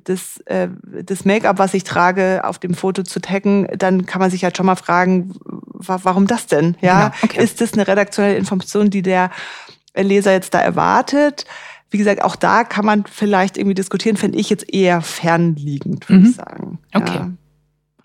das, 0.03 0.39
äh, 0.45 0.69
das 1.03 1.25
Make-up, 1.25 1.59
was 1.59 1.75
ich 1.75 1.83
trage, 1.83 2.41
auf 2.43 2.57
dem 2.57 2.73
Foto 2.73 3.03
zu 3.03 3.19
taggen, 3.19 3.67
dann 3.77 4.07
kann 4.07 4.19
man 4.19 4.31
sich 4.31 4.43
halt 4.43 4.57
schon 4.57 4.65
mal 4.65 4.75
fragen, 4.75 5.35
warum 5.79 6.27
das 6.27 6.47
denn? 6.47 6.75
Ja, 6.81 7.09
genau. 7.09 7.15
okay. 7.23 7.43
ist 7.43 7.61
das 7.61 7.73
eine 7.73 7.87
redaktionelle 7.87 8.37
Information, 8.37 8.89
die 8.89 9.01
der 9.01 9.31
Leser 9.95 10.31
jetzt 10.31 10.53
da 10.53 10.59
erwartet? 10.59 11.45
Wie 11.89 11.97
gesagt, 11.97 12.21
auch 12.21 12.35
da 12.35 12.63
kann 12.63 12.85
man 12.85 13.05
vielleicht 13.05 13.57
irgendwie 13.57 13.75
diskutieren, 13.75 14.17
finde 14.17 14.37
ich 14.37 14.49
jetzt 14.49 14.73
eher 14.73 15.01
fernliegend, 15.01 16.09
würde 16.09 16.21
mhm. 16.21 16.29
ich 16.29 16.35
sagen. 16.35 16.79
Okay. 16.93 17.15
Ja. 17.15 17.31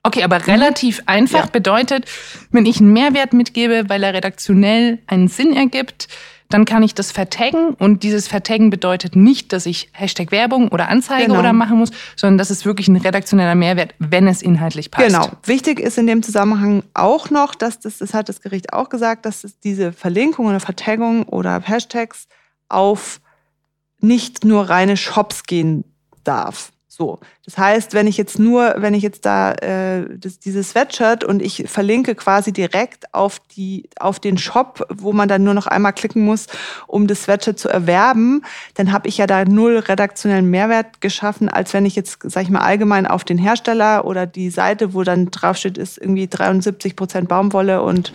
Okay, 0.04 0.24
aber 0.24 0.46
relativ 0.46 0.98
mhm. 0.98 1.04
einfach 1.06 1.44
ja. 1.44 1.50
bedeutet, 1.50 2.06
wenn 2.50 2.66
ich 2.66 2.80
einen 2.80 2.92
Mehrwert 2.92 3.32
mitgebe, 3.32 3.84
weil 3.88 4.02
er 4.02 4.14
redaktionell 4.14 4.98
einen 5.06 5.28
Sinn 5.28 5.54
ergibt, 5.54 6.08
dann 6.52 6.64
kann 6.64 6.82
ich 6.82 6.94
das 6.94 7.12
vertaggen 7.12 7.74
und 7.74 8.02
dieses 8.02 8.28
Vertaggen 8.28 8.70
bedeutet 8.70 9.16
nicht, 9.16 9.52
dass 9.52 9.66
ich 9.66 9.88
Hashtag 9.92 10.30
Werbung 10.30 10.68
oder 10.68 10.88
Anzeige 10.88 11.26
genau. 11.26 11.38
oder 11.38 11.52
machen 11.52 11.78
muss, 11.78 11.90
sondern 12.16 12.38
das 12.38 12.50
ist 12.50 12.64
wirklich 12.64 12.88
ein 12.88 12.96
redaktioneller 12.96 13.54
Mehrwert, 13.54 13.94
wenn 13.98 14.26
es 14.26 14.42
inhaltlich 14.42 14.90
passt. 14.90 15.08
Genau. 15.08 15.28
Wichtig 15.44 15.80
ist 15.80 15.98
in 15.98 16.06
dem 16.06 16.22
Zusammenhang 16.22 16.82
auch 16.94 17.30
noch, 17.30 17.54
dass 17.54 17.80
das, 17.80 17.98
das 17.98 18.14
hat 18.14 18.28
das 18.28 18.40
Gericht 18.40 18.72
auch 18.72 18.88
gesagt, 18.88 19.26
dass 19.26 19.44
es 19.44 19.58
diese 19.60 19.92
Verlinkung 19.92 20.46
oder 20.46 20.60
Vertaggung 20.60 21.24
oder 21.24 21.60
Hashtags 21.60 22.28
auf 22.68 23.20
nicht 24.00 24.44
nur 24.44 24.68
reine 24.68 24.96
Shops 24.96 25.44
gehen 25.44 25.84
darf. 26.24 26.72
So, 26.88 27.20
das 27.44 27.58
heißt, 27.58 27.92
wenn 27.92 28.06
ich 28.06 28.16
jetzt 28.16 28.38
nur, 28.38 28.76
wenn 28.78 28.94
ich 28.94 29.02
jetzt 29.02 29.26
da 29.26 29.52
äh, 29.54 30.06
das, 30.16 30.38
dieses 30.38 30.70
Sweatshirt 30.70 31.24
und 31.24 31.42
ich 31.42 31.64
verlinke 31.66 32.14
quasi 32.14 32.52
direkt 32.52 33.12
auf 33.12 33.40
die 33.40 33.88
auf 33.98 34.20
den 34.20 34.38
Shop, 34.38 34.86
wo 34.88 35.12
man 35.12 35.28
dann 35.28 35.42
nur 35.42 35.54
noch 35.54 35.66
einmal 35.66 35.92
klicken 35.92 36.24
muss, 36.24 36.46
um 36.86 37.08
das 37.08 37.24
Sweatshirt 37.24 37.58
zu 37.58 37.68
erwerben, 37.68 38.42
dann 38.74 38.92
habe 38.92 39.08
ich 39.08 39.18
ja 39.18 39.26
da 39.26 39.44
null 39.44 39.78
redaktionellen 39.78 40.50
Mehrwert 40.50 41.00
geschaffen, 41.00 41.48
als 41.48 41.74
wenn 41.74 41.84
ich 41.84 41.96
jetzt, 41.96 42.18
sag 42.22 42.44
ich 42.44 42.50
mal, 42.50 42.60
allgemein 42.60 43.08
auf 43.08 43.24
den 43.24 43.38
Hersteller 43.38 44.04
oder 44.04 44.24
die 44.26 44.50
Seite, 44.50 44.94
wo 44.94 45.02
dann 45.02 45.32
draufsteht, 45.32 45.78
ist 45.78 45.98
irgendwie 45.98 46.28
73 46.28 46.94
Prozent 46.94 47.28
Baumwolle 47.28 47.82
und 47.82 48.12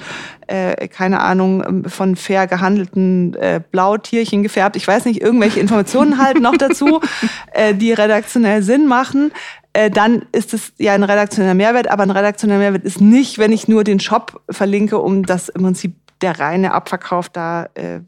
äh, 0.48 0.88
keine 0.88 1.20
Ahnung 1.20 1.84
von 1.90 2.16
fair 2.16 2.48
gehandelten 2.48 3.34
äh, 3.34 3.60
Blautierchen 3.72 4.42
gefärbt. 4.42 4.78
Ich 4.78 4.88
weiß 4.88 5.04
nicht, 5.04 5.22
irgendwelche 5.22 5.60
Informationen 5.60 6.18
halt 6.18 6.40
noch 6.40 6.56
dazu, 6.56 7.02
äh, 7.52 7.74
die 7.76 7.92
redaktionell 7.92 8.64
Sinn 8.64 8.88
machen 8.88 9.17
machen, 9.18 9.32
äh, 9.74 9.90
dann 9.90 10.26
ist 10.32 10.54
es 10.54 10.74
ja 10.78 10.94
ein 10.94 11.04
redaktioneller 11.04 11.54
Mehrwert. 11.54 11.88
Aber 11.88 12.04
ein 12.04 12.12
redaktioneller 12.12 12.60
Mehrwert 12.60 12.84
ist 12.84 13.02
nicht, 13.02 13.38
wenn 13.38 13.52
ich 13.52 13.68
nur 13.68 13.84
den 13.84 14.00
Shop 14.00 14.42
verlinke, 14.50 15.00
um 15.00 15.26
das 15.26 15.50
im 15.50 15.64
Prinzip 15.64 15.96
der 16.22 16.40
reine 16.40 16.74
Abverkauf 16.74 17.30
da 17.30 17.70
äh, 17.76 17.98
äh 17.98 18.02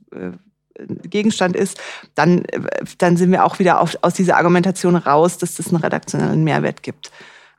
Gegenstand 1.03 1.57
ist, 1.57 1.77
dann, 2.15 2.45
äh, 2.45 2.61
dann 2.99 3.17
sind 3.17 3.31
wir 3.31 3.43
auch 3.43 3.59
wieder 3.59 3.81
auf, 3.81 3.97
aus 4.01 4.13
dieser 4.13 4.37
Argumentation 4.37 4.95
raus, 4.95 5.37
dass 5.37 5.55
das 5.55 5.67
einen 5.67 5.83
redaktionellen 5.83 6.45
Mehrwert 6.45 6.83
gibt. 6.83 7.11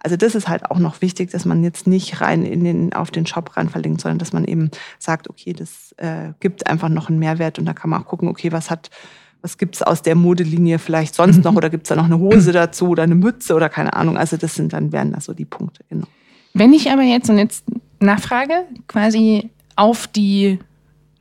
Also 0.02 0.16
das 0.16 0.34
ist 0.34 0.48
halt 0.48 0.70
auch 0.70 0.78
noch 0.78 1.02
wichtig, 1.02 1.30
dass 1.30 1.44
man 1.44 1.62
jetzt 1.62 1.86
nicht 1.86 2.22
rein 2.22 2.46
in 2.46 2.64
den, 2.64 2.94
auf 2.94 3.10
den 3.10 3.26
Shop 3.26 3.58
rein 3.58 3.68
verlinkt, 3.68 4.00
sondern 4.00 4.18
dass 4.18 4.32
man 4.32 4.46
eben 4.46 4.70
sagt, 4.98 5.28
okay, 5.28 5.52
das 5.52 5.92
äh, 5.98 6.32
gibt 6.40 6.66
einfach 6.66 6.88
noch 6.88 7.10
einen 7.10 7.18
Mehrwert 7.18 7.58
und 7.58 7.66
da 7.66 7.74
kann 7.74 7.90
man 7.90 8.00
auch 8.00 8.06
gucken, 8.06 8.26
okay, 8.26 8.52
was 8.52 8.70
hat 8.70 8.88
was 9.42 9.58
gibt's 9.58 9.82
aus 9.82 10.02
der 10.02 10.14
Modelinie 10.14 10.78
vielleicht 10.78 11.14
sonst 11.14 11.44
noch? 11.44 11.54
Oder 11.56 11.70
gibt's 11.70 11.88
da 11.88 11.96
noch 11.96 12.04
eine 12.04 12.18
Hose 12.18 12.52
dazu 12.52 12.88
oder 12.88 13.02
eine 13.02 13.14
Mütze 13.14 13.54
oder 13.54 13.68
keine 13.68 13.94
Ahnung? 13.94 14.16
Also 14.16 14.36
das 14.36 14.54
sind 14.54 14.72
dann 14.72 14.92
wären 14.92 15.12
das 15.12 15.24
so 15.24 15.32
die 15.32 15.44
Punkte, 15.44 15.84
genau. 15.88 16.06
Wenn 16.52 16.72
ich 16.72 16.90
aber 16.90 17.02
jetzt 17.02 17.30
und 17.30 17.38
jetzt 17.38 17.64
nachfrage, 18.00 18.64
quasi 18.88 19.50
auf 19.76 20.06
die 20.06 20.58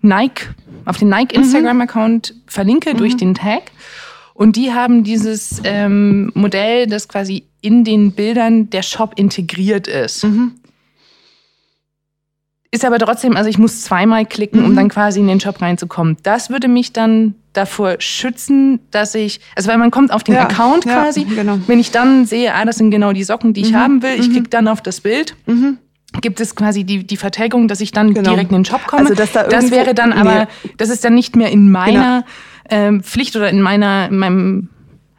Nike, 0.02 0.48
auf 0.86 0.98
den 0.98 1.10
Nike 1.10 1.38
mhm. 1.38 1.44
Instagram-Account 1.44 2.36
verlinke 2.48 2.94
mhm. 2.94 2.98
durch 2.98 3.18
den 3.18 3.36
Tag 3.36 3.72
und 4.34 4.56
die 4.56 4.74
haben 4.74 5.04
dieses 5.04 5.62
ähm, 5.66 6.32
Modell, 6.34 6.88
das 6.88 7.08
quasi 7.08 7.44
in 7.62 7.84
den 7.84 8.14
Bildern 8.14 8.70
der 8.70 8.84
Shop 8.84 9.14
integriert 9.18 9.88
ist. 9.88 10.24
Mhm. 10.24 10.54
ist 12.72 12.86
aber 12.86 13.00
trotzdem, 13.00 13.36
also 13.36 13.50
ich 13.50 13.58
muss 13.58 13.82
zweimal 13.82 14.26
klicken, 14.26 14.64
um 14.64 14.76
dann 14.76 14.90
quasi 14.90 15.20
in 15.20 15.28
den 15.28 15.42
Shop 15.42 15.62
reinzukommen. 15.62 16.18
Das 16.24 16.50
würde 16.50 16.70
mich 16.70 16.94
dann 16.94 17.36
davor 17.54 17.96
schützen, 18.00 18.80
dass 18.92 19.16
ich, 19.16 19.40
also 19.56 19.70
weil 19.70 19.78
man 19.78 19.92
kommt 19.92 20.12
auf 20.12 20.24
den 20.24 20.36
Ja, 20.36 20.44
Account 20.44 20.86
ja, 20.86 21.04
quasi. 21.04 21.24
genau. 21.26 21.60
Wenn 21.68 21.80
ich 21.80 21.92
dann 21.92 22.26
sehe, 22.26 22.54
ah, 22.54 22.64
das 22.66 22.78
sind 22.78 22.92
genau 22.92 23.12
die 23.14 23.24
Socken, 23.24 23.54
die 23.54 23.62
ich 23.62 23.74
haben 23.74 24.02
will, 24.04 24.20
ich 24.20 24.30
klicke 24.30 24.50
dann 24.50 24.68
auf 24.68 24.82
das 24.82 25.02
Bild. 25.02 25.36
Gibt 26.22 26.40
es 26.40 26.56
quasi 26.56 26.84
die, 26.84 27.06
die 27.06 27.18
Vertaggung, 27.18 27.68
dass 27.68 27.82
ich 27.82 27.92
dann 27.92 28.14
Genau. 28.14 28.32
direkt 28.32 28.52
in 28.52 28.58
den 28.60 28.66
Shop 28.66 28.86
komme? 28.88 29.04
Also, 29.04 29.14
dass 29.16 29.32
da 29.32 29.44
das 29.44 29.70
wäre 29.72 29.94
dann 29.94 30.12
aber, 30.14 30.48
das 30.78 30.90
ist 30.90 31.04
dann 31.06 31.14
nicht 31.14 31.36
mehr 31.36 31.52
in 31.52 31.72
meiner 31.72 32.26
ähm, 32.70 33.04
Pflicht 33.04 33.36
oder 33.36 33.50
in 33.50 33.62
meiner, 33.62 34.08
in 34.10 34.18
meinem, 34.18 34.70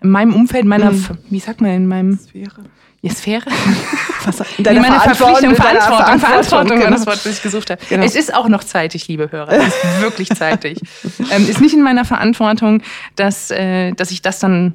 in 0.02 0.10
meinem 0.10 0.34
Umfeld, 0.34 0.64
meiner, 0.66 0.92
Mhm. 0.92 1.04
wie 1.30 1.38
sagt 1.40 1.60
man, 1.60 1.70
in 1.72 1.86
meinem 1.86 2.18
Wäre. 2.32 2.64
Ja, 3.02 3.12
Sphäre? 3.12 3.44
Was, 4.24 4.40
In 4.58 4.64
meine 4.64 5.00
Verpflichtung, 5.00 5.50
in 5.50 5.56
deiner 5.56 5.80
Verantwortung, 5.80 6.20
Verantwortung 6.20 6.70
war 6.70 6.86
genau. 6.86 6.96
das 6.96 7.06
Wort, 7.06 7.24
das 7.24 7.26
ich 7.26 7.42
gesucht 7.42 7.70
habe. 7.70 7.80
Genau. 7.88 8.04
Es 8.04 8.14
ist 8.14 8.34
auch 8.34 8.48
noch 8.48 8.62
zeitig, 8.64 9.08
liebe 9.08 9.32
Hörer. 9.32 9.50
Es 9.52 9.68
ist 9.68 10.02
wirklich 10.02 10.28
zeitig. 10.28 10.78
ähm, 11.32 11.48
ist 11.48 11.62
nicht 11.62 11.74
in 11.74 11.82
meiner 11.82 12.04
Verantwortung, 12.04 12.82
dass, 13.16 13.50
äh, 13.50 13.92
dass 13.92 14.10
ich 14.10 14.20
das 14.20 14.38
dann 14.38 14.74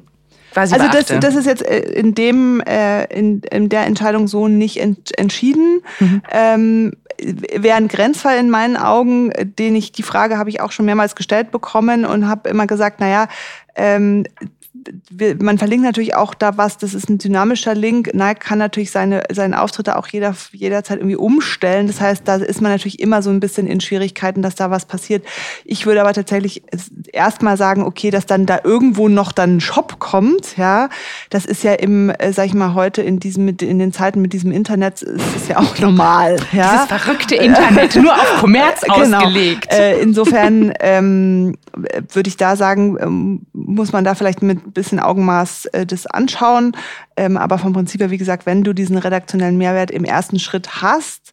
quasi 0.52 0.74
Also 0.74 0.86
das, 0.86 1.04
beachte. 1.06 1.20
das 1.20 1.36
ist 1.36 1.46
jetzt 1.46 1.64
äh, 1.64 1.78
in 1.78 2.14
dem 2.14 2.60
äh, 2.62 3.04
in, 3.04 3.42
in 3.42 3.68
der 3.68 3.86
Entscheidung 3.86 4.26
so 4.26 4.48
nicht 4.48 4.78
ent, 4.78 5.16
entschieden. 5.16 5.82
Mhm. 6.00 6.22
Ähm, 6.30 6.92
Wäre 7.18 7.76
ein 7.76 7.88
Grenzfall 7.88 8.38
in 8.38 8.50
meinen 8.50 8.76
Augen, 8.76 9.32
den 9.58 9.74
ich 9.74 9.92
die 9.92 10.02
Frage 10.02 10.36
habe 10.36 10.50
ich 10.50 10.60
auch 10.60 10.72
schon 10.72 10.84
mehrmals 10.84 11.14
gestellt 11.14 11.50
bekommen 11.50 12.04
und 12.04 12.28
habe 12.28 12.50
immer 12.50 12.66
gesagt, 12.66 13.00
naja, 13.00 13.28
ähm, 13.74 14.24
man 15.40 15.58
verlinkt 15.58 15.84
natürlich 15.84 16.14
auch 16.14 16.34
da 16.34 16.56
was, 16.56 16.78
das 16.78 16.94
ist 16.94 17.08
ein 17.08 17.18
dynamischer 17.18 17.74
Link. 17.74 18.14
Nike 18.14 18.40
kann 18.40 18.58
natürlich 18.58 18.90
seine, 18.90 19.24
seine 19.32 19.60
Auftritte 19.60 19.96
auch 19.96 20.06
jeder, 20.08 20.34
jederzeit 20.52 20.98
irgendwie 20.98 21.16
umstellen. 21.16 21.86
Das 21.86 22.00
heißt, 22.00 22.22
da 22.24 22.36
ist 22.36 22.60
man 22.60 22.72
natürlich 22.72 23.00
immer 23.00 23.22
so 23.22 23.30
ein 23.30 23.40
bisschen 23.40 23.66
in 23.66 23.80
Schwierigkeiten, 23.80 24.42
dass 24.42 24.54
da 24.54 24.70
was 24.70 24.84
passiert. 24.84 25.24
Ich 25.64 25.86
würde 25.86 26.00
aber 26.00 26.12
tatsächlich 26.12 26.62
erstmal 27.12 27.56
sagen, 27.56 27.82
okay, 27.82 28.10
dass 28.10 28.26
dann 28.26 28.46
da 28.46 28.60
irgendwo 28.62 29.08
noch 29.08 29.32
dann 29.32 29.56
ein 29.56 29.60
Shop 29.60 29.98
kommt, 29.98 30.56
ja. 30.56 30.88
Das 31.30 31.44
ist 31.44 31.62
ja 31.62 31.72
im, 31.74 32.10
äh, 32.10 32.32
sag 32.32 32.46
ich 32.46 32.54
mal, 32.54 32.74
heute 32.74 33.02
in 33.02 33.20
diesem, 33.20 33.48
in 33.48 33.78
den 33.78 33.92
Zeiten 33.92 34.20
mit 34.20 34.32
diesem 34.32 34.52
Internet 34.52 35.02
ist 35.02 35.36
es 35.36 35.48
ja 35.48 35.58
auch 35.58 35.78
normal, 35.80 36.36
ja. 36.52 36.72
Dieses 36.72 37.02
verrückte 37.02 37.34
Internet, 37.36 37.96
nur 37.96 38.12
auf 38.12 38.40
Kommerz 38.40 38.82
ausgelegt. 38.88 39.68
Genau. 39.70 39.82
Äh, 39.82 40.00
insofern 40.00 40.72
ähm, 40.80 41.56
würde 42.12 42.28
ich 42.28 42.36
da 42.36 42.56
sagen, 42.56 42.96
ähm, 43.00 43.46
muss 43.52 43.92
man 43.92 44.04
da 44.04 44.14
vielleicht 44.14 44.42
mit 44.42 44.66
ein 44.66 44.72
bisschen 44.72 45.00
Augenmaß 45.00 45.66
äh, 45.66 45.86
das 45.86 46.06
anschauen. 46.06 46.72
Ähm, 47.16 47.36
aber 47.36 47.58
vom 47.58 47.72
Prinzip 47.72 48.00
her, 48.00 48.10
wie 48.10 48.18
gesagt, 48.18 48.46
wenn 48.46 48.64
du 48.64 48.72
diesen 48.72 48.98
redaktionellen 48.98 49.58
Mehrwert 49.58 49.90
im 49.90 50.04
ersten 50.04 50.38
Schritt 50.38 50.82
hast, 50.82 51.32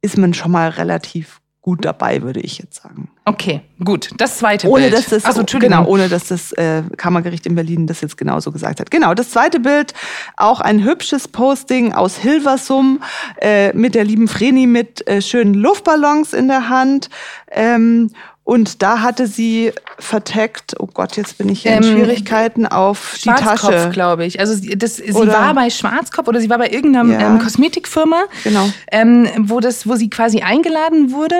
ist 0.00 0.18
man 0.18 0.34
schon 0.34 0.50
mal 0.50 0.68
relativ 0.70 1.42
gut 1.62 1.84
dabei, 1.84 2.22
würde 2.22 2.40
ich 2.40 2.58
jetzt 2.58 2.82
sagen. 2.82 3.08
Okay, 3.24 3.60
gut. 3.84 4.10
Das 4.18 4.38
zweite 4.38 4.68
Ohne 4.68 4.90
Bild. 4.90 4.94
dass 4.94 5.06
das, 5.06 5.24
also, 5.24 5.44
genau, 5.44 5.86
ohne 5.86 6.08
dass 6.08 6.26
das 6.26 6.50
äh, 6.52 6.82
Kammergericht 6.96 7.46
in 7.46 7.54
Berlin 7.54 7.86
das 7.86 8.00
jetzt 8.00 8.16
genauso 8.16 8.50
gesagt 8.50 8.80
hat. 8.80 8.90
Genau, 8.90 9.14
das 9.14 9.30
zweite 9.30 9.60
Bild, 9.60 9.94
auch 10.36 10.60
ein 10.60 10.82
hübsches 10.82 11.28
Posting 11.28 11.92
aus 11.92 12.16
Hilversum 12.16 13.00
äh, 13.40 13.72
mit 13.74 13.94
der 13.94 14.02
lieben 14.02 14.26
Vreni 14.26 14.66
mit 14.66 15.06
äh, 15.06 15.22
schönen 15.22 15.54
Luftballons 15.54 16.32
in 16.32 16.48
der 16.48 16.68
Hand. 16.68 17.10
Ähm, 17.52 18.10
und 18.44 18.82
da 18.82 19.00
hatte 19.00 19.26
sie 19.26 19.72
verteckt, 19.98 20.74
oh 20.80 20.86
Gott, 20.92 21.16
jetzt 21.16 21.38
bin 21.38 21.48
ich 21.48 21.62
hier 21.62 21.76
in 21.76 21.84
Ähm, 21.84 21.92
Schwierigkeiten, 21.92 22.66
auf 22.66 23.14
die 23.16 23.28
Schwarzkopf, 23.28 23.60
Tasche. 23.70 23.90
glaube 23.90 24.24
ich. 24.26 24.40
Also 24.40 24.54
sie- 24.54 24.76
das, 24.76 24.96
sie 24.96 25.12
Oder- 25.12 25.32
war 25.32 25.54
bei 25.54 25.70
Schwarzkopf 25.70 26.26
oder 26.28 26.40
sie 26.40 26.50
war 26.50 26.58
bei 26.58 26.70
irgendeiner 26.70 27.20
Ja. 27.20 27.28
ähm, 27.34 27.38
Kosmetikfirma, 27.38 28.24
Genau. 28.44 28.68
ähm, 28.90 29.28
wo, 29.38 29.60
das, 29.60 29.86
wo 29.86 29.94
sie 29.94 30.10
quasi 30.10 30.40
eingeladen 30.40 31.12
wurde 31.12 31.36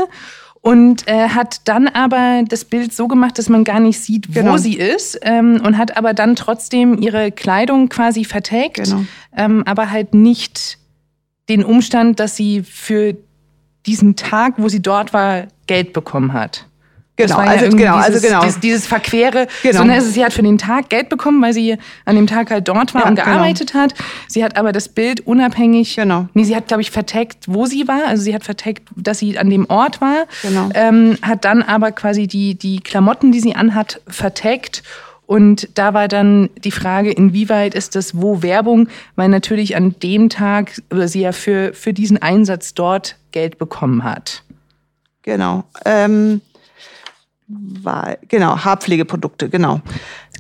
und 0.61 1.09
äh, 1.09 1.29
hat 1.31 1.63
dann 1.65 1.89
aber 1.89 2.45
das 2.49 2.65
Bild 2.65 2.95
so 2.95 3.09
gemacht, 3.09 3.37
dass 3.37 3.49
man 3.49 3.65
gar 3.65 3.81
nicht 3.81 4.01
sieht, 4.01 4.33
Genau. 4.33 4.53
wo 4.53 4.57
sie 4.59 4.77
ist 4.77 5.19
ähm, 5.23 5.61
und 5.65 5.77
hat 5.79 5.97
aber 5.97 6.15
dann 6.15 6.37
trotzdem 6.37 7.03
ihre 7.03 7.33
Kleidung 7.33 7.89
quasi 7.89 8.25
vertagt, 8.25 8.77
Genau. 8.85 9.05
ähm, 9.37 9.65
aber 9.67 9.91
halt 9.91 10.15
nicht 10.15 10.79
den 11.49 11.65
Umstand, 11.65 12.21
dass 12.21 12.37
sie 12.37 12.63
für 12.63 13.17
diesen 13.87 14.15
Tag, 14.15 14.55
wo 14.59 14.69
sie 14.69 14.81
dort 14.81 15.13
war, 15.13 15.49
Geld 15.67 15.93
bekommen 15.93 16.33
hat. 16.33 16.67
Genau, 17.17 17.41
ja 17.41 17.45
also 17.45 17.77
genau, 17.77 17.97
also 17.97 18.13
dieses, 18.13 18.23
genau. 18.23 18.41
Dieses, 18.43 18.61
dieses 18.61 18.87
Verquere. 18.87 19.47
Genau. 19.63 19.79
So, 19.79 19.85
ne, 19.85 19.95
also 19.95 20.11
sie 20.11 20.25
hat 20.25 20.33
für 20.33 20.43
den 20.43 20.57
Tag 20.57 20.89
Geld 20.89 21.11
bekommen, 21.11 21.43
weil 21.43 21.53
sie 21.53 21.77
an 22.07 22.17
dem 22.17 22.27
Tag 22.27 22.51
halt 22.51 22.67
dort 22.67 22.95
war 22.95 23.03
Ja, 23.03 23.09
und 23.09 23.17
genau. 23.17 23.27
gearbeitet 23.27 23.75
hat. 23.75 23.95
Sie 24.29 24.43
hat 24.43 24.57
aber 24.57 24.73
das 24.73 24.89
Bild 24.89 25.21
unabhängig. 25.27 25.97
Genau. 25.97 26.29
Nee, 26.33 26.45
sie 26.45 26.57
hat, 26.57 26.69
glaube 26.69 26.81
ich, 26.81 26.91
vertagt, 26.91 27.45
wo 27.49 27.67
sie 27.67 27.87
war. 27.87 28.07
Also 28.07 28.23
sie 28.23 28.35
hat 28.35 28.45
vertagt, 28.45 28.83
dass 28.97 29.19
sie 29.19 29.39
an 29.39 29.51
dem 29.51 29.69
Ort 29.69 30.01
war. 30.01 30.25
Genau. 30.41 30.71
Ähm, 30.75 31.19
hat 31.21 31.45
dann 31.45 31.63
aber 31.63 31.93
quasi 31.93 32.27
die, 32.27 32.55
die 32.55 32.81
Klamotten, 32.81 33.31
die 33.31 33.41
sie 33.41 33.55
anhat, 33.55 34.01
vertagt. 34.09 34.83
Und 35.27 35.69
da 35.75 35.95
war 35.95 36.09
dann 36.09 36.49
die 36.65 36.71
Frage, 36.71 37.13
inwieweit 37.13 37.75
ist 37.75 37.95
das 37.95 38.21
wo 38.21 38.43
Werbung? 38.43 38.89
Weil 39.17 39.29
natürlich 39.29 39.77
an 39.77 39.95
dem 40.03 40.31
Tag 40.31 40.81
oder 40.91 41.09
sie 41.09 41.21
ja 41.21 41.33
für, 41.33 41.75
für 41.75 41.93
diesen 41.93 42.21
Einsatz 42.21 42.73
dort 42.73 43.17
Geld 43.33 43.59
bekommen 43.59 44.03
hat. 44.03 44.43
Genau. 45.23 45.65
Ähm, 45.85 46.41
war, 47.49 48.17
genau, 48.29 48.57
Haarpflegeprodukte, 48.65 49.49
genau. 49.49 49.81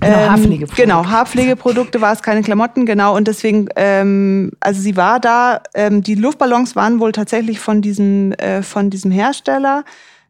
Genau, 0.01 0.17
Haarpflegeprodukte. 0.17 0.83
Genau, 0.83 1.07
Haarpflegeprodukte 1.07 2.01
war 2.01 2.13
es 2.13 2.23
keine 2.23 2.43
Klamotten, 2.43 2.87
genau. 2.87 3.17
Und 3.17 3.29
deswegen, 3.29 3.69
ähm, 3.77 4.53
also 4.61 4.81
sie 4.81 4.97
war 4.97 5.21
da, 5.21 5.61
ähm, 5.75 6.03
die 6.03 6.15
Luftballons 6.15 6.75
waren 6.77 7.01
wohl 7.01 7.13
tatsächlich 7.13 7.61
von 7.61 7.83
diesem, 7.83 8.33
äh, 8.33 8.63
von 8.63 8.91
diesem 8.91 9.11
Hersteller. 9.11 9.85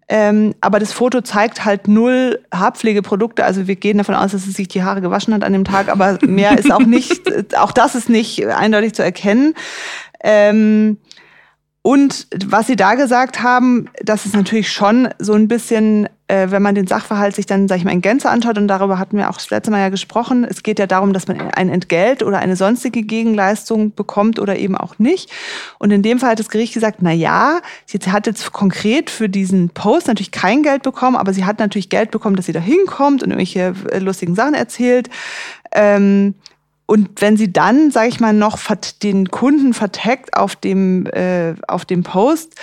Ähm, 0.08 0.54
aber 0.60 0.78
das 0.78 0.92
Foto 0.92 1.20
zeigt 1.22 1.64
halt 1.64 1.88
null 1.88 2.40
Haarpflegeprodukte. 2.52 3.44
Also 3.44 3.66
wir 3.66 3.76
gehen 3.76 3.98
davon 3.98 4.14
aus, 4.14 4.32
dass 4.32 4.44
sie 4.44 4.50
sich 4.50 4.68
die 4.68 4.82
Haare 4.82 5.00
gewaschen 5.00 5.32
hat 5.32 5.44
an 5.44 5.52
dem 5.52 5.64
Tag, 5.64 5.88
aber 5.88 6.18
mehr 6.26 6.58
ist 6.58 6.70
auch 6.70 6.80
nicht, 6.80 7.22
auch 7.56 7.72
das 7.72 7.94
ist 7.94 8.10
nicht 8.10 8.46
eindeutig 8.46 8.94
zu 8.94 9.02
erkennen. 9.02 9.54
Ähm, 10.22 10.98
und 11.84 12.28
was 12.46 12.68
Sie 12.68 12.76
da 12.76 12.94
gesagt 12.94 13.42
haben, 13.42 13.86
das 14.00 14.24
ist 14.24 14.36
natürlich 14.36 14.70
schon 14.70 15.08
so 15.18 15.32
ein 15.32 15.48
bisschen, 15.48 16.08
äh, 16.28 16.46
wenn 16.50 16.62
man 16.62 16.76
den 16.76 16.86
Sachverhalt 16.86 17.34
sich 17.34 17.46
dann, 17.46 17.66
sag 17.66 17.78
ich 17.78 17.84
mal, 17.84 17.90
in 17.90 18.02
Gänze 18.02 18.30
anschaut, 18.30 18.56
und 18.56 18.68
darüber 18.68 19.00
hatten 19.00 19.16
wir 19.16 19.28
auch 19.28 19.34
das 19.34 19.50
letzte 19.50 19.72
Mal 19.72 19.80
ja 19.80 19.88
gesprochen, 19.88 20.46
es 20.48 20.62
geht 20.62 20.78
ja 20.78 20.86
darum, 20.86 21.12
dass 21.12 21.26
man 21.26 21.40
ein 21.40 21.68
Entgelt 21.68 22.22
oder 22.22 22.38
eine 22.38 22.54
sonstige 22.54 23.02
Gegenleistung 23.02 23.96
bekommt 23.96 24.38
oder 24.38 24.56
eben 24.56 24.76
auch 24.76 25.00
nicht. 25.00 25.32
Und 25.80 25.90
in 25.90 26.02
dem 26.02 26.20
Fall 26.20 26.30
hat 26.30 26.38
das 26.38 26.50
Gericht 26.50 26.72
gesagt, 26.72 26.98
na 27.00 27.10
ja, 27.10 27.60
sie 27.84 27.98
hat 27.98 28.28
jetzt 28.28 28.52
konkret 28.52 29.10
für 29.10 29.28
diesen 29.28 29.70
Post 29.70 30.06
natürlich 30.06 30.30
kein 30.30 30.62
Geld 30.62 30.84
bekommen, 30.84 31.16
aber 31.16 31.34
sie 31.34 31.44
hat 31.44 31.58
natürlich 31.58 31.88
Geld 31.88 32.12
bekommen, 32.12 32.36
dass 32.36 32.46
sie 32.46 32.52
da 32.52 32.60
hinkommt 32.60 33.24
und 33.24 33.30
irgendwelche 33.30 33.74
äh, 33.90 33.98
lustigen 33.98 34.36
Sachen 34.36 34.54
erzählt. 34.54 35.10
Ähm, 35.72 36.34
und 36.92 37.22
wenn 37.22 37.38
sie 37.38 37.50
dann, 37.50 37.90
sage 37.90 38.08
ich 38.10 38.20
mal, 38.20 38.34
noch 38.34 38.58
den 39.02 39.30
Kunden 39.30 39.72
vertagt 39.72 40.36
auf 40.36 40.56
dem, 40.56 41.06
äh, 41.06 41.54
auf 41.66 41.86
dem 41.86 42.02
Post, 42.02 42.56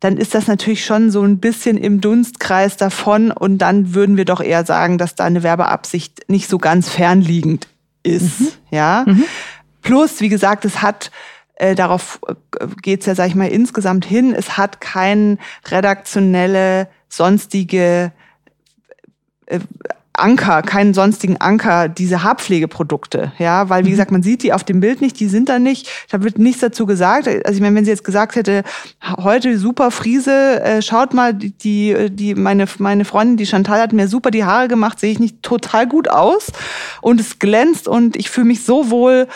dann 0.00 0.16
ist 0.16 0.34
das 0.34 0.48
natürlich 0.48 0.84
schon 0.84 1.12
so 1.12 1.22
ein 1.22 1.38
bisschen 1.38 1.76
im 1.76 2.00
Dunstkreis 2.00 2.76
davon. 2.76 3.30
Und 3.30 3.58
dann 3.58 3.94
würden 3.94 4.16
wir 4.16 4.24
doch 4.24 4.40
eher 4.40 4.64
sagen, 4.64 4.98
dass 4.98 5.14
da 5.14 5.22
eine 5.22 5.44
Werbeabsicht 5.44 6.28
nicht 6.28 6.48
so 6.48 6.58
ganz 6.58 6.88
fernliegend 6.88 7.68
ist. 8.02 8.58
Ja. 8.72 9.06
Plus, 9.82 10.20
wie 10.20 10.30
gesagt, 10.30 10.64
es 10.64 10.82
hat 10.82 11.12
äh, 11.54 11.76
darauf 11.76 12.18
äh, 12.26 12.66
geht's 12.82 13.06
ja, 13.06 13.14
sag 13.14 13.28
ich 13.28 13.36
mal, 13.36 13.46
insgesamt 13.46 14.04
hin. 14.04 14.34
Es 14.34 14.56
hat 14.56 14.80
kein 14.80 15.38
redaktionelle, 15.68 16.88
sonstige 17.08 18.10
äh, 19.46 19.60
Anker, 20.18 20.62
keinen 20.62 20.94
sonstigen 20.94 21.36
Anker, 21.38 21.88
diese 21.88 22.22
Haarpflegeprodukte, 22.22 23.32
ja, 23.38 23.68
weil 23.68 23.84
wie 23.84 23.90
gesagt, 23.90 24.10
man 24.10 24.22
sieht 24.22 24.42
die 24.42 24.52
auf 24.52 24.64
dem 24.64 24.80
Bild 24.80 25.00
nicht, 25.00 25.18
die 25.20 25.28
sind 25.28 25.48
da 25.48 25.58
nicht, 25.58 25.88
da 26.10 26.22
wird 26.22 26.38
nichts 26.38 26.60
dazu 26.60 26.86
gesagt. 26.86 27.28
Also 27.28 27.52
ich 27.52 27.60
meine, 27.60 27.76
wenn 27.76 27.84
sie 27.84 27.90
jetzt 27.90 28.04
gesagt 28.04 28.36
hätte, 28.36 28.62
heute 29.18 29.58
super 29.58 29.90
Friese, 29.90 30.62
äh, 30.62 30.82
schaut 30.82 31.14
mal, 31.14 31.34
die, 31.34 31.52
die, 31.52 32.10
die 32.10 32.34
meine 32.34 32.66
meine 32.78 33.04
Freundin, 33.04 33.36
die 33.36 33.46
Chantal 33.46 33.80
hat 33.80 33.92
mir 33.92 34.08
super 34.08 34.30
die 34.30 34.44
Haare 34.44 34.68
gemacht, 34.68 35.00
sehe 35.00 35.12
ich 35.12 35.18
nicht 35.18 35.42
total 35.42 35.86
gut 35.86 36.08
aus 36.08 36.48
und 37.00 37.20
es 37.20 37.38
glänzt 37.38 37.88
und 37.88 38.16
ich 38.16 38.30
fühle 38.30 38.46
mich 38.46 38.64
so 38.64 38.90
wohl. 38.90 39.28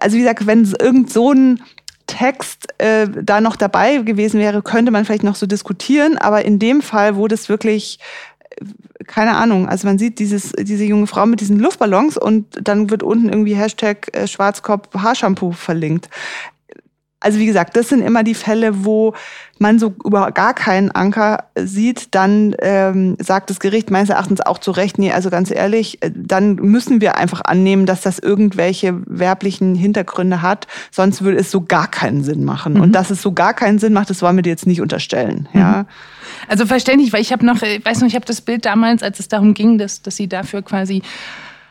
Also 0.00 0.16
wie 0.16 0.20
gesagt, 0.20 0.46
wenn 0.46 0.64
irgend 0.80 1.12
so 1.12 1.32
ein 1.32 1.60
Text 2.06 2.68
äh, 2.78 3.08
da 3.08 3.40
noch 3.40 3.56
dabei 3.56 3.98
gewesen 3.98 4.40
wäre, 4.40 4.62
könnte 4.62 4.92
man 4.92 5.04
vielleicht 5.04 5.24
noch 5.24 5.34
so 5.34 5.46
diskutieren, 5.46 6.18
aber 6.18 6.44
in 6.44 6.58
dem 6.58 6.82
Fall, 6.82 7.16
wo 7.16 7.26
das 7.26 7.48
wirklich 7.48 7.98
keine 9.06 9.36
Ahnung, 9.36 9.68
also 9.68 9.86
man 9.86 9.98
sieht 9.98 10.18
dieses, 10.18 10.52
diese 10.52 10.84
junge 10.84 11.06
Frau 11.06 11.26
mit 11.26 11.40
diesen 11.40 11.58
Luftballons 11.58 12.16
und 12.16 12.46
dann 12.60 12.90
wird 12.90 13.02
unten 13.02 13.28
irgendwie 13.28 13.54
Hashtag 13.54 14.14
äh, 14.16 14.26
Schwarzkopf 14.26 14.88
Haarshampoo 14.94 15.52
verlinkt. 15.52 16.08
Also 17.20 17.38
wie 17.38 17.46
gesagt, 17.46 17.76
das 17.76 17.88
sind 17.88 18.02
immer 18.02 18.22
die 18.22 18.34
Fälle, 18.34 18.84
wo 18.84 19.14
man 19.58 19.78
so 19.78 19.94
über 20.04 20.32
gar 20.32 20.52
keinen 20.52 20.90
Anker 20.90 21.44
sieht, 21.56 22.14
dann 22.14 22.54
ähm, 22.60 23.16
sagt 23.18 23.48
das 23.48 23.58
Gericht 23.58 23.90
meines 23.90 24.10
Erachtens 24.10 24.42
auch 24.42 24.58
zu 24.58 24.70
Recht, 24.70 24.98
nee, 24.98 25.12
also 25.12 25.30
ganz 25.30 25.50
ehrlich, 25.50 26.02
äh, 26.02 26.10
dann 26.14 26.56
müssen 26.56 27.00
wir 27.00 27.16
einfach 27.16 27.40
annehmen, 27.42 27.86
dass 27.86 28.02
das 28.02 28.18
irgendwelche 28.18 29.00
werblichen 29.06 29.74
Hintergründe 29.74 30.42
hat, 30.42 30.66
sonst 30.90 31.22
würde 31.22 31.38
es 31.38 31.50
so 31.50 31.62
gar 31.62 31.90
keinen 31.90 32.22
Sinn 32.22 32.44
machen. 32.44 32.74
Mhm. 32.74 32.80
Und 32.82 32.92
dass 32.92 33.10
es 33.10 33.22
so 33.22 33.32
gar 33.32 33.54
keinen 33.54 33.78
Sinn 33.78 33.94
macht, 33.94 34.10
das 34.10 34.20
wollen 34.20 34.36
wir 34.36 34.42
dir 34.42 34.50
jetzt 34.50 34.66
nicht 34.66 34.82
unterstellen. 34.82 35.48
Mhm. 35.54 35.60
Ja. 35.60 35.86
Also 36.48 36.66
verständlich, 36.66 37.14
weil 37.14 37.22
ich 37.22 37.32
habe 37.32 37.46
noch, 37.46 37.62
ich 37.62 37.84
weiß 37.84 38.02
noch, 38.02 38.08
ich 38.08 38.14
habe 38.14 38.26
das 38.26 38.42
Bild 38.42 38.66
damals, 38.66 39.02
als 39.02 39.20
es 39.20 39.28
darum 39.28 39.54
ging, 39.54 39.78
dass, 39.78 40.02
dass 40.02 40.16
sie 40.16 40.28
dafür 40.28 40.60
quasi 40.60 41.02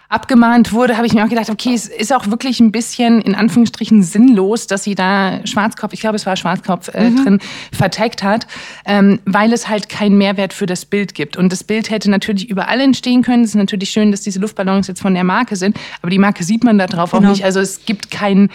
abgemahnt 0.09 0.74
wurde, 0.74 0.97
habe 0.97 1.07
ich 1.07 1.13
mir 1.13 1.24
auch 1.24 1.29
gedacht, 1.29 1.50
okay, 1.50 1.74
es 1.74 1.88
ist 1.88 2.13
auch 2.13 2.27
wirklich 2.27 2.59
ein 2.59 2.71
bisschen 2.71 3.21
in 3.21 3.35
Anführungsstrichen 3.35 4.03
sinnlos, 4.03 4.67
dass 4.67 4.83
sie 4.83 4.95
da 4.95 5.45
Schwarzkopf, 5.45 5.93
ich 5.93 6.00
glaube, 6.00 6.15
es 6.15 6.25
war 6.25 6.35
Schwarzkopf 6.35 6.89
äh, 6.93 7.09
mhm. 7.09 7.24
drin, 7.24 7.39
verteckt 7.71 8.24
hat, 8.24 8.47
ähm, 8.85 9.19
weil 9.25 9.51
es 9.53 9.67
halt 9.67 9.89
keinen 9.89 10.17
Mehrwert 10.17 10.53
für 10.53 10.65
das 10.65 10.85
Bild 10.85 11.15
gibt. 11.15 11.38
Und 11.38 11.51
das 11.51 11.63
Bild 11.63 11.89
hätte 11.89 12.09
natürlich 12.09 12.50
überall 12.50 12.79
entstehen 12.79 13.24
können. 13.24 13.43
Es 13.43 13.50
ist 13.50 13.55
natürlich 13.55 13.89
schön, 13.89 14.12
dass 14.12 14.21
diese 14.21 14.39
Luftballons 14.39 14.88
jetzt 14.88 15.01
von 15.01 15.13
der 15.13 15.24
Marke 15.24 15.55
sind, 15.55 15.77
aber 16.01 16.09
die 16.09 16.19
Marke 16.19 16.43
sieht 16.43 16.63
man 16.63 16.77
da 16.77 16.88
drauf 16.88 17.12
genau. 17.12 17.27
auch 17.27 17.31
nicht. 17.31 17.43
Also 17.43 17.59
es 17.59 17.85
gibt 17.85 18.12
keinen 18.12 18.50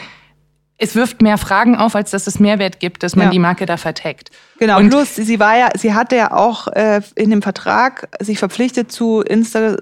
es 0.83 0.95
wirft 0.95 1.21
mehr 1.21 1.37
Fragen 1.37 1.77
auf, 1.77 1.95
als 1.95 2.11
dass 2.11 2.27
es 2.27 2.41
Mehrwert 2.41 2.81
gibt, 2.81 3.03
dass 3.03 3.15
man 3.15 3.27
ja. 3.27 3.31
die 3.33 3.39
Marke 3.39 3.67
da 3.67 3.77
verteckt. 3.77 4.31
Genau, 4.59 4.79
und 4.79 4.89
plus 4.89 5.15
sie 5.15 5.39
war 5.39 5.55
ja, 5.57 5.69
sie 5.77 5.93
hatte 5.93 6.17
ja 6.17 6.33
auch 6.33 6.69
äh, 6.69 7.03
in 7.17 7.29
dem 7.29 7.43
Vertrag 7.43 8.09
sich 8.19 8.39
verpflichtet 8.39 8.91
zu 8.91 9.21
Insta 9.21 9.77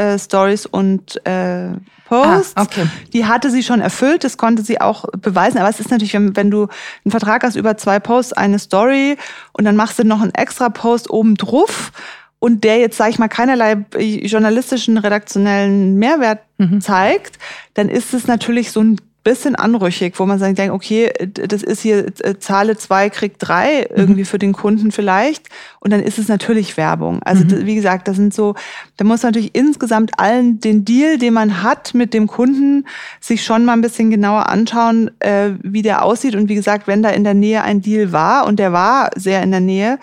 äh, 0.00 0.18
Stories 0.18 0.66
und 0.66 1.24
äh, 1.26 1.72
Posts. 2.08 2.52
Ah, 2.56 2.62
okay. 2.62 2.86
Die 3.12 3.26
hatte 3.26 3.50
sie 3.50 3.62
schon 3.62 3.80
erfüllt, 3.80 4.24
das 4.24 4.36
konnte 4.36 4.62
sie 4.62 4.80
auch 4.80 5.04
beweisen. 5.12 5.58
Aber 5.58 5.68
es 5.68 5.78
ist 5.78 5.90
natürlich, 5.90 6.14
wenn, 6.14 6.34
wenn 6.36 6.50
du 6.50 6.66
einen 7.04 7.12
Vertrag 7.12 7.44
hast 7.44 7.54
über 7.54 7.76
zwei 7.76 8.00
Posts, 8.00 8.32
eine 8.32 8.58
Story 8.58 9.16
und 9.52 9.64
dann 9.64 9.76
machst 9.76 9.98
du 9.98 10.04
noch 10.04 10.20
einen 10.20 10.34
extra 10.34 10.70
Post 10.70 11.10
oben 11.10 11.36
drauf 11.36 11.92
und 12.40 12.64
der 12.64 12.78
jetzt, 12.78 12.96
sage 12.96 13.10
ich 13.10 13.18
mal, 13.18 13.28
keinerlei 13.28 13.84
journalistischen, 13.96 14.98
redaktionellen 14.98 15.96
Mehrwert 15.96 16.40
mhm. 16.58 16.80
zeigt, 16.80 17.38
dann 17.74 17.88
ist 17.88 18.14
es 18.14 18.26
natürlich 18.26 18.72
so 18.72 18.80
ein 18.80 18.96
bisschen 19.22 19.54
anrüchig, 19.54 20.18
wo 20.18 20.24
man 20.24 20.38
sagt, 20.38 20.58
okay, 20.58 21.12
das 21.34 21.62
ist 21.62 21.82
hier 21.82 22.06
äh, 22.20 22.38
Zahle 22.38 22.76
zwei 22.76 23.10
kriegt 23.10 23.36
drei 23.38 23.86
irgendwie 23.94 24.22
mhm. 24.22 24.26
für 24.26 24.38
den 24.38 24.52
Kunden 24.52 24.92
vielleicht. 24.92 25.48
Und 25.78 25.92
dann 25.92 26.02
ist 26.02 26.18
es 26.18 26.28
natürlich 26.28 26.76
Werbung. 26.76 27.22
Also 27.22 27.44
mhm. 27.44 27.66
wie 27.66 27.74
gesagt, 27.74 28.08
das 28.08 28.16
sind 28.16 28.32
so, 28.32 28.54
da 28.96 29.04
muss 29.04 29.22
natürlich 29.22 29.54
insgesamt 29.54 30.18
allen 30.18 30.60
den 30.60 30.84
Deal, 30.84 31.18
den 31.18 31.34
man 31.34 31.62
hat 31.62 31.92
mit 31.92 32.14
dem 32.14 32.26
Kunden, 32.26 32.86
sich 33.20 33.44
schon 33.44 33.64
mal 33.64 33.74
ein 33.74 33.82
bisschen 33.82 34.10
genauer 34.10 34.48
anschauen, 34.48 35.10
äh, 35.20 35.50
wie 35.62 35.82
der 35.82 36.02
aussieht. 36.02 36.34
Und 36.34 36.48
wie 36.48 36.54
gesagt, 36.54 36.86
wenn 36.86 37.02
da 37.02 37.10
in 37.10 37.24
der 37.24 37.34
Nähe 37.34 37.62
ein 37.62 37.82
Deal 37.82 38.12
war 38.12 38.46
und 38.46 38.58
der 38.58 38.72
war 38.72 39.10
sehr 39.16 39.42
in 39.42 39.50
der 39.50 39.60
Nähe, 39.60 39.98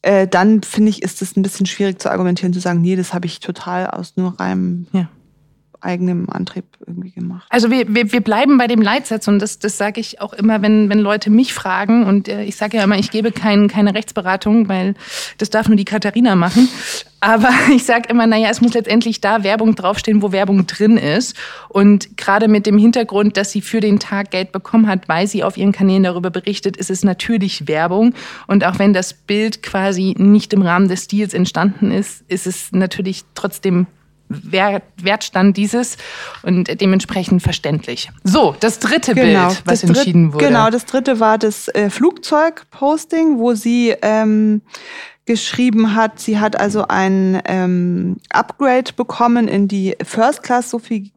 äh, 0.00 0.26
dann 0.26 0.62
finde 0.62 0.90
ich, 0.90 1.02
ist 1.02 1.20
es 1.20 1.36
ein 1.36 1.42
bisschen 1.42 1.66
schwierig 1.66 2.00
zu 2.00 2.10
argumentieren, 2.10 2.54
zu 2.54 2.60
sagen, 2.60 2.80
nee, 2.80 2.96
das 2.96 3.12
habe 3.12 3.26
ich 3.26 3.40
total 3.40 3.88
aus 3.88 4.14
nur 4.16 4.40
reinem 4.40 4.86
ja 4.92 5.08
eigenem 5.80 6.28
Antrieb 6.30 6.64
irgendwie 6.86 7.10
gemacht. 7.10 7.46
Also 7.50 7.70
wir, 7.70 7.94
wir, 7.94 8.12
wir 8.12 8.20
bleiben 8.20 8.58
bei 8.58 8.66
dem 8.66 8.82
Leitsatz 8.82 9.28
und 9.28 9.38
das, 9.40 9.58
das 9.58 9.78
sage 9.78 10.00
ich 10.00 10.20
auch 10.20 10.32
immer, 10.32 10.62
wenn, 10.62 10.88
wenn 10.88 10.98
Leute 10.98 11.30
mich 11.30 11.54
fragen 11.54 12.04
und 12.04 12.28
äh, 12.28 12.44
ich 12.44 12.56
sage 12.56 12.76
ja 12.76 12.84
immer, 12.84 12.98
ich 12.98 13.10
gebe 13.10 13.32
kein, 13.32 13.68
keine 13.68 13.94
Rechtsberatung, 13.94 14.68
weil 14.68 14.94
das 15.38 15.50
darf 15.50 15.68
nur 15.68 15.76
die 15.76 15.84
Katharina 15.84 16.36
machen. 16.36 16.68
Aber 17.20 17.50
ich 17.74 17.84
sage 17.84 18.08
immer, 18.08 18.26
naja, 18.26 18.48
es 18.50 18.60
muss 18.60 18.74
letztendlich 18.74 19.20
da 19.20 19.42
Werbung 19.42 19.74
draufstehen, 19.74 20.22
wo 20.22 20.32
Werbung 20.32 20.66
drin 20.66 20.96
ist. 20.96 21.36
Und 21.68 22.16
gerade 22.16 22.48
mit 22.48 22.66
dem 22.66 22.78
Hintergrund, 22.78 23.36
dass 23.36 23.50
sie 23.50 23.60
für 23.60 23.80
den 23.80 23.98
Tag 23.98 24.30
Geld 24.30 24.52
bekommen 24.52 24.86
hat, 24.86 25.08
weil 25.08 25.26
sie 25.26 25.42
auf 25.42 25.56
ihren 25.56 25.72
Kanälen 25.72 26.04
darüber 26.04 26.30
berichtet, 26.30 26.76
ist 26.76 26.90
es 26.90 27.04
natürlich 27.04 27.66
Werbung. 27.68 28.14
Und 28.46 28.64
auch 28.64 28.78
wenn 28.78 28.92
das 28.92 29.12
Bild 29.12 29.62
quasi 29.62 30.14
nicht 30.18 30.52
im 30.52 30.62
Rahmen 30.62 30.88
des 30.88 31.08
Deals 31.08 31.34
entstanden 31.34 31.90
ist, 31.90 32.24
ist 32.28 32.46
es 32.46 32.72
natürlich 32.72 33.24
trotzdem 33.34 33.86
Wert, 34.28 34.82
Wertstand 35.00 35.56
dieses 35.56 35.96
und 36.42 36.80
dementsprechend 36.80 37.42
verständlich. 37.42 38.10
So, 38.24 38.56
das 38.60 38.78
dritte 38.78 39.14
genau, 39.14 39.48
Bild, 39.48 39.62
was 39.64 39.82
entschieden 39.84 40.32
wurde. 40.32 40.46
Genau, 40.46 40.70
das 40.70 40.86
dritte 40.86 41.20
war 41.20 41.38
das 41.38 41.68
äh, 41.68 41.90
Flugzeugposting, 41.90 43.38
wo 43.38 43.54
sie 43.54 43.94
ähm, 44.02 44.62
geschrieben 45.26 45.94
hat, 45.94 46.20
sie 46.20 46.38
hat 46.38 46.58
also 46.58 46.86
ein 46.88 47.42
ähm, 47.46 48.16
Upgrade 48.30 48.92
bekommen 48.96 49.48
in 49.48 49.68
die 49.68 49.96
First 50.02 50.42
Class. 50.42 50.70
So 50.70 50.78
viel 50.78 51.10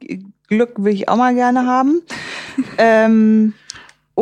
Glück 0.47 0.73
will 0.77 0.93
ich 0.93 1.07
auch 1.07 1.15
mal 1.15 1.35
gerne 1.35 1.65
haben. 1.65 2.01
ähm, 2.77 3.53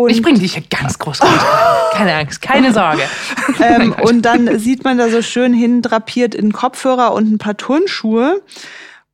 und 0.04 0.12
ich 0.12 0.22
bringe 0.22 0.40
dich 0.40 0.54
hier 0.54 0.64
ganz 0.70 1.00
groß 1.00 1.22
runter. 1.22 1.46
Keine 1.94 2.14
Angst, 2.14 2.42
keine 2.42 2.72
Sorge. 2.72 3.02
ähm, 3.60 3.96
und 4.04 4.22
dann 4.22 4.60
sieht 4.60 4.84
man 4.84 5.00
da 5.00 5.10
so 5.10 5.24
schön 5.24 5.54
hindrapiert 5.54 6.36
in 6.36 6.54
Kopfhörer 6.54 7.14
und 7.14 7.32
ein 7.32 7.38
paar 7.40 7.58
Turnschuhe. 7.58 8.44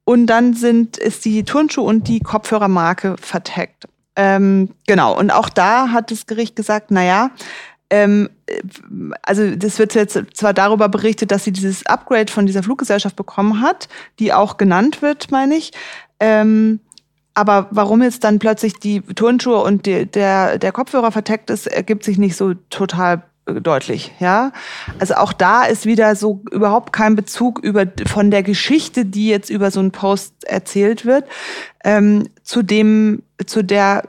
Und 0.04 0.28
dann 0.28 0.54
sind, 0.54 0.98
ist 0.98 1.24
die 1.24 1.46
Turnschuhe 1.46 1.86
und 1.86 2.10
die 2.10 2.20
Kopfhörermarke 2.20 3.16
vertaggt. 3.22 3.88
Ähm, 4.18 4.72
genau. 4.86 5.18
Und 5.18 5.32
auch 5.32 5.48
da 5.48 5.92
hat 5.92 6.12
das 6.12 6.26
Gericht 6.26 6.58
gesagt, 6.58 6.92
naja, 6.92 7.32
ähm, 7.90 8.30
also 9.22 9.56
das 9.56 9.80
wird 9.80 9.96
jetzt 9.96 10.20
zwar 10.34 10.54
darüber 10.54 10.90
berichtet, 10.90 11.32
dass 11.32 11.46
sie 11.46 11.54
dieses 11.54 11.86
Upgrade 11.86 12.32
von 12.32 12.46
dieser 12.46 12.64
Fluggesellschaft 12.64 13.16
bekommen 13.16 13.62
hat, 13.62 13.88
die 14.20 14.34
auch 14.34 14.58
genannt 14.58 15.02
wird, 15.02 15.32
meine 15.32 15.56
ich. 15.56 15.72
Ähm, 16.20 16.82
aber 17.34 17.68
warum 17.72 18.04
jetzt 18.04 18.24
dann 18.24 18.40
plötzlich 18.40 18.74
die 18.76 19.02
Turnschuhe 19.02 19.62
und 19.64 19.86
die, 19.86 20.06
der, 20.06 20.58
der 20.58 20.72
Kopfhörer 20.72 21.12
verteckt 21.12 21.50
ist, 21.50 21.68
ergibt 21.68 22.04
sich 22.04 22.18
nicht 22.18 22.36
so 22.36 22.54
total 22.70 23.24
deutlich, 23.46 24.14
ja. 24.20 24.52
Also 25.00 25.16
auch 25.16 25.34
da 25.34 25.66
ist 25.66 25.86
wieder 25.86 26.16
so 26.16 26.42
überhaupt 26.52 26.94
kein 26.94 27.16
Bezug 27.16 27.60
über 27.60 27.86
von 28.06 28.32
der 28.32 28.44
Geschichte, 28.44 29.06
die 29.06 29.28
jetzt 29.28 29.50
über 29.50 29.70
so 29.70 29.80
einen 29.80 29.92
Post 29.92 30.46
erzählt 30.46 31.06
wird, 31.06 31.26
ähm, 31.84 32.30
zu 32.44 32.62
dem, 32.62 33.24
zu 33.46 33.64
der, 33.64 34.04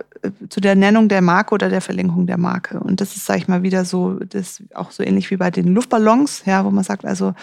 zu 0.48 0.60
der 0.60 0.76
Nennung 0.76 1.08
der 1.08 1.20
Marke 1.20 1.54
oder 1.54 1.68
der 1.68 1.80
Verlinkung 1.80 2.26
der 2.26 2.38
Marke. 2.38 2.78
Und 2.78 3.00
das 3.00 3.16
ist, 3.16 3.26
sag 3.26 3.38
ich 3.38 3.48
mal, 3.48 3.62
wieder 3.62 3.84
so, 3.84 4.20
das 4.20 4.62
auch 4.74 4.92
so 4.92 5.02
ähnlich 5.02 5.30
wie 5.30 5.36
bei 5.36 5.50
den 5.50 5.74
Luftballons, 5.74 6.44
ja, 6.46 6.64
wo 6.64 6.70
man 6.70 6.84
sagt, 6.84 7.04
also 7.04 7.34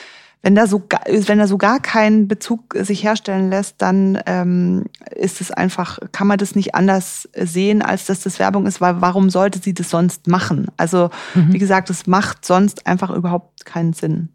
wenn 0.43 0.55
da 0.55 0.65
so, 0.65 0.81
wenn 1.07 1.37
da 1.37 1.45
so 1.45 1.57
gar 1.57 1.79
kein 1.79 2.27
Bezug 2.27 2.75
sich 2.75 3.03
herstellen 3.03 3.49
lässt, 3.49 3.75
dann 3.81 4.19
ähm, 4.25 4.85
ist 5.15 5.39
es 5.39 5.51
einfach, 5.51 5.99
kann 6.11 6.27
man 6.27 6.39
das 6.39 6.55
nicht 6.55 6.73
anders 6.73 7.29
sehen, 7.35 7.83
als 7.83 8.05
dass 8.05 8.21
das 8.21 8.39
Werbung 8.39 8.65
ist, 8.65 8.81
weil 8.81 9.01
warum 9.01 9.29
sollte 9.29 9.59
sie 9.59 9.73
das 9.73 9.91
sonst 9.91 10.27
machen? 10.27 10.67
Also, 10.77 11.11
mhm. 11.35 11.53
wie 11.53 11.59
gesagt, 11.59 11.91
es 11.91 12.07
macht 12.07 12.43
sonst 12.43 12.87
einfach 12.87 13.11
überhaupt 13.11 13.65
keinen 13.65 13.93
Sinn. 13.93 14.29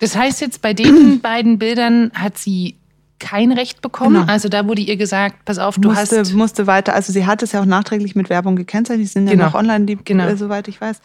Das 0.00 0.14
heißt 0.14 0.42
jetzt, 0.42 0.60
bei 0.60 0.74
den 0.74 1.20
beiden 1.22 1.58
Bildern 1.58 2.10
hat 2.14 2.36
sie 2.36 2.76
kein 3.18 3.52
Recht 3.52 3.80
bekommen. 3.82 4.20
Genau. 4.20 4.32
Also 4.32 4.48
da 4.48 4.66
wurde 4.66 4.82
ihr 4.82 4.96
gesagt, 4.96 5.44
pass 5.44 5.58
auf, 5.58 5.76
du 5.76 5.90
musste, 5.90 6.18
hast... 6.18 6.34
Musste 6.34 6.66
weiter, 6.66 6.94
also 6.94 7.12
sie 7.12 7.26
hat 7.26 7.42
es 7.42 7.52
ja 7.52 7.60
auch 7.60 7.66
nachträglich 7.66 8.14
mit 8.14 8.28
Werbung 8.30 8.56
gekennzeichnet, 8.56 9.06
die 9.06 9.10
sind 9.10 9.26
genau. 9.26 9.44
ja 9.44 9.48
noch 9.48 9.54
online, 9.54 9.86
die, 9.86 9.96
genau. 9.96 10.26
äh, 10.26 10.36
soweit 10.36 10.68
ich 10.68 10.80
weiß. 10.80 11.00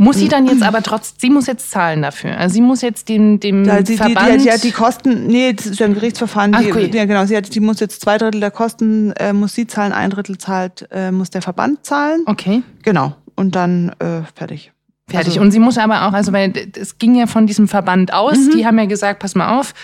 Muss 0.00 0.16
sie 0.16 0.28
dann 0.28 0.46
jetzt 0.46 0.62
aber 0.62 0.82
trotz, 0.82 1.14
sie 1.18 1.28
muss 1.28 1.46
jetzt 1.46 1.70
zahlen 1.70 2.02
dafür. 2.02 2.38
Also 2.38 2.54
sie 2.54 2.60
muss 2.60 2.82
jetzt 2.82 3.08
dem, 3.08 3.40
dem 3.40 3.64
ja, 3.64 3.84
sie, 3.84 3.96
Verband... 3.96 4.28
Die, 4.28 4.38
die, 4.38 4.44
die, 4.44 4.52
hat 4.52 4.64
die 4.64 4.70
Kosten, 4.70 5.26
nee, 5.26 5.52
das 5.52 5.66
ist 5.66 5.80
ja 5.80 5.86
ein 5.86 5.94
Gerichtsverfahren. 5.94 6.54
Ach, 6.54 6.60
okay. 6.60 6.90
ja, 6.94 7.04
genau, 7.04 7.26
sie 7.26 7.36
hat, 7.36 7.52
die 7.52 7.60
muss 7.60 7.80
jetzt 7.80 8.00
zwei 8.00 8.16
Drittel 8.16 8.40
der 8.40 8.52
Kosten, 8.52 9.12
äh, 9.12 9.32
muss 9.32 9.54
sie 9.54 9.66
zahlen, 9.66 9.92
ein 9.92 10.10
Drittel 10.10 10.38
zahlt, 10.38 10.88
äh, 10.92 11.10
muss 11.10 11.30
der 11.30 11.42
Verband 11.42 11.84
zahlen. 11.84 12.22
Okay. 12.26 12.62
Genau. 12.82 13.16
Und 13.34 13.56
dann 13.56 13.90
äh, 13.98 14.22
fertig. 14.34 14.72
Fertig. 15.08 15.30
Also, 15.30 15.40
und 15.40 15.50
sie 15.50 15.58
muss 15.58 15.78
aber 15.78 16.06
auch, 16.06 16.12
also 16.12 16.32
weil 16.32 16.52
es 16.78 16.98
ging 16.98 17.14
ja 17.14 17.26
von 17.26 17.46
diesem 17.46 17.66
Verband 17.66 18.12
aus, 18.12 18.36
mhm. 18.36 18.50
die 18.56 18.66
haben 18.66 18.78
ja 18.78 18.84
gesagt, 18.84 19.20
pass 19.20 19.34
mal 19.34 19.58
auf, 19.58 19.74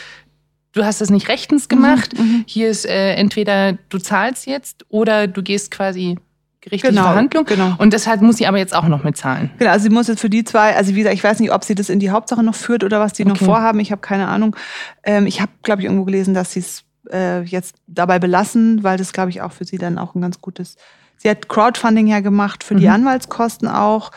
du 0.73 0.85
hast 0.85 1.01
das 1.01 1.11
nicht 1.11 1.29
rechtens 1.29 1.69
gemacht. 1.69 2.17
Mhm, 2.17 2.25
mhm. 2.25 2.45
Hier 2.47 2.69
ist 2.69 2.85
äh, 2.85 3.15
entweder 3.15 3.79
du 3.89 3.99
zahlst 3.99 4.47
jetzt 4.47 4.85
oder 4.91 5.27
du 5.27 5.43
gehst 5.43 5.71
quasi 5.71 6.19
gerichtliche 6.65 6.95
genau, 6.95 7.09
Verhandlung. 7.09 7.45
Genau. 7.45 7.75
Und 7.79 7.93
deshalb 7.93 8.23
muss 8.23 8.39
sie 8.39 8.47
aber 8.47 8.59
jetzt 8.59 8.75
auch 8.75 8.89
noch 8.89 9.05
mitzahlen. 9.05 9.51
Genau, 9.59 9.71
also 9.71 9.85
sie 9.85 9.91
muss 9.91 10.09
jetzt 10.09 10.21
für 10.21 10.31
die 10.31 10.45
zwei, 10.45 10.75
also 10.75 10.95
wie 10.95 10.99
gesagt, 10.99 11.15
ich 11.15 11.23
weiß 11.23 11.41
nicht, 11.41 11.53
ob 11.53 11.63
sie 11.63 11.75
das 11.75 11.91
in 11.91 11.99
die 11.99 12.11
Hauptsache 12.11 12.43
noch 12.43 12.55
führt 12.55 12.85
oder 12.85 13.01
was 13.01 13.13
die 13.13 13.23
okay. 13.23 13.31
noch 13.31 13.39
vorhaben. 13.39 13.81
Ich 13.81 13.93
habe 13.93 14.01
keine 14.01 14.29
Ahnung. 14.29 14.57
Ähm, 15.03 15.27
ich 15.27 15.41
habe, 15.41 15.53
glaube 15.63 15.83
ich, 15.83 15.87
irgendwo 15.87 16.05
gelesen, 16.05 16.33
dass 16.33 16.53
sie 16.53 16.61
es 16.61 16.85
äh, 17.13 17.43
jetzt 17.43 17.77
dabei 17.87 18.19
belassen, 18.19 18.83
weil 18.83 18.97
das, 18.97 19.13
glaube 19.13 19.31
ich, 19.31 19.43
auch 19.43 19.53
für 19.53 19.65
sie 19.65 19.79
dann 19.79 19.99
auch 19.99 20.15
ein 20.15 20.23
ganz 20.23 20.41
gutes. 20.41 20.77
Sie 21.19 21.29
hat 21.29 21.49
Crowdfunding 21.49 22.07
ja 22.07 22.21
gemacht 22.21 22.65
für 22.65 22.75
mhm. 22.75 22.79
die 22.79 22.89
Anwaltskosten 22.89 23.69
auch. 23.69 24.11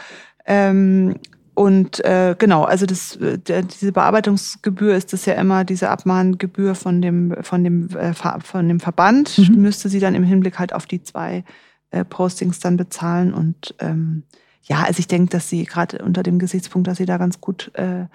Ähm, 0.46 1.16
und 1.54 2.06
äh, 2.06 2.36
genau, 2.38 2.64
also 2.64 2.86
das, 2.86 3.16
äh, 3.16 3.40
der, 3.40 3.64
diese 3.64 3.92
Bearbeitungsgebühr 3.92 4.96
ist 4.96 5.12
das 5.12 5.26
ja 5.26 5.34
immer 5.34 5.66
diese 5.66 5.90
Abmahngebühr 5.90 6.76
von 6.76 7.02
dem 7.02 7.36
von 7.42 7.64
dem 7.64 7.90
äh, 7.98 8.14
von 8.14 8.68
dem 8.68 8.80
Verband 8.80 9.38
mhm. 9.40 9.64
müsste 9.64 9.90
sie 9.90 10.00
dann 10.00 10.14
im 10.14 10.24
Hinblick 10.24 10.60
halt 10.60 10.74
auf 10.74 10.86
die 10.86 11.02
zwei 11.02 11.44
äh, 11.92 12.04
Postings 12.04 12.60
dann 12.60 12.78
bezahlen. 12.78 13.34
Und 13.34 13.76
ähm, 13.80 14.24
ja, 14.64 14.84
also 14.84 15.00
ich 15.00 15.08
denke, 15.08 15.30
dass 15.30 15.50
sie 15.50 15.66
gerade 15.66 16.00
unter 16.04 16.24
dem 16.24 16.40
Gesichtspunkt, 16.40 16.88
dass 16.88 16.98
sie 16.98 17.06
da 17.06 17.18
ganz 17.18 17.42
gut 17.42 17.72
äh, 17.76 18.06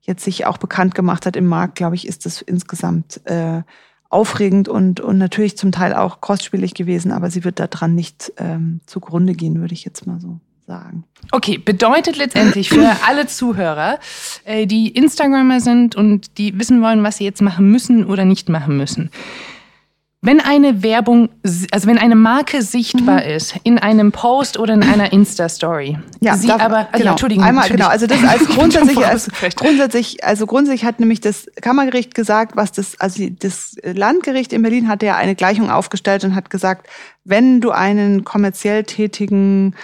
jetzt 0.00 0.24
sich 0.24 0.46
auch 0.46 0.58
bekannt 0.58 0.94
gemacht 0.94 1.26
hat 1.26 1.36
im 1.36 1.46
Markt, 1.46 1.76
glaube 1.76 1.94
ich, 1.94 2.06
ist 2.06 2.26
das 2.26 2.42
insgesamt 2.42 3.20
äh, 3.24 3.62
aufregend 4.08 4.68
und, 4.68 5.00
und 5.00 5.16
natürlich 5.16 5.56
zum 5.56 5.72
Teil 5.72 5.94
auch 5.94 6.20
kostspielig 6.20 6.74
gewesen, 6.74 7.12
aber 7.12 7.30
sie 7.30 7.44
wird 7.44 7.58
daran 7.58 7.94
nicht 7.94 8.32
ähm, 8.36 8.80
zugrunde 8.86 9.32
gehen, 9.32 9.60
würde 9.60 9.72
ich 9.72 9.84
jetzt 9.84 10.06
mal 10.06 10.20
so 10.20 10.38
sagen. 10.66 11.04
Okay, 11.30 11.58
bedeutet 11.58 12.16
letztendlich 12.16 12.68
für 12.68 12.96
alle 13.08 13.26
Zuhörer, 13.26 13.98
äh, 14.44 14.66
die 14.66 14.88
Instagrammer 14.88 15.60
sind 15.60 15.96
und 15.96 16.36
die 16.38 16.58
wissen 16.58 16.82
wollen, 16.82 17.02
was 17.02 17.16
sie 17.16 17.24
jetzt 17.24 17.40
machen 17.40 17.70
müssen 17.70 18.04
oder 18.04 18.24
nicht 18.24 18.48
machen 18.48 18.76
müssen. 18.76 19.10
Wenn 20.24 20.38
eine 20.38 20.84
Werbung, 20.84 21.30
also 21.42 21.88
wenn 21.88 21.98
eine 21.98 22.14
Marke 22.14 22.62
sichtbar 22.62 23.24
mhm. 23.24 23.30
ist 23.30 23.56
in 23.64 23.80
einem 23.80 24.12
Post 24.12 24.56
oder 24.56 24.72
in 24.72 24.84
einer 24.84 25.12
Insta-Story, 25.12 25.98
ja, 26.20 26.36
sie 26.36 26.46
darf, 26.46 26.62
aber, 26.62 26.76
also 26.76 26.90
genau, 26.92 27.04
ja, 27.04 27.10
Entschuldigung, 27.10 27.44
einmal, 27.44 27.68
genau, 27.68 27.88
also 27.88 28.06
das 28.06 28.22
als 28.22 28.46
grundsätzlich, 28.46 29.04
als 29.04 29.28
grundsätzlich, 29.56 30.22
also 30.22 30.46
grundsätzlich 30.46 30.84
hat 30.84 31.00
nämlich 31.00 31.20
das 31.20 31.46
Kammergericht 31.60 32.14
gesagt, 32.14 32.54
was 32.54 32.70
das, 32.70 33.00
also 33.00 33.26
das 33.36 33.74
Landgericht 33.82 34.52
in 34.52 34.62
Berlin 34.62 34.86
hat 34.86 35.02
ja 35.02 35.16
eine 35.16 35.34
Gleichung 35.34 35.70
aufgestellt 35.70 36.22
und 36.22 36.36
hat 36.36 36.50
gesagt, 36.50 36.86
wenn 37.24 37.60
du 37.60 37.72
einen 37.72 38.22
kommerziell 38.22 38.84
tätigen 38.84 39.74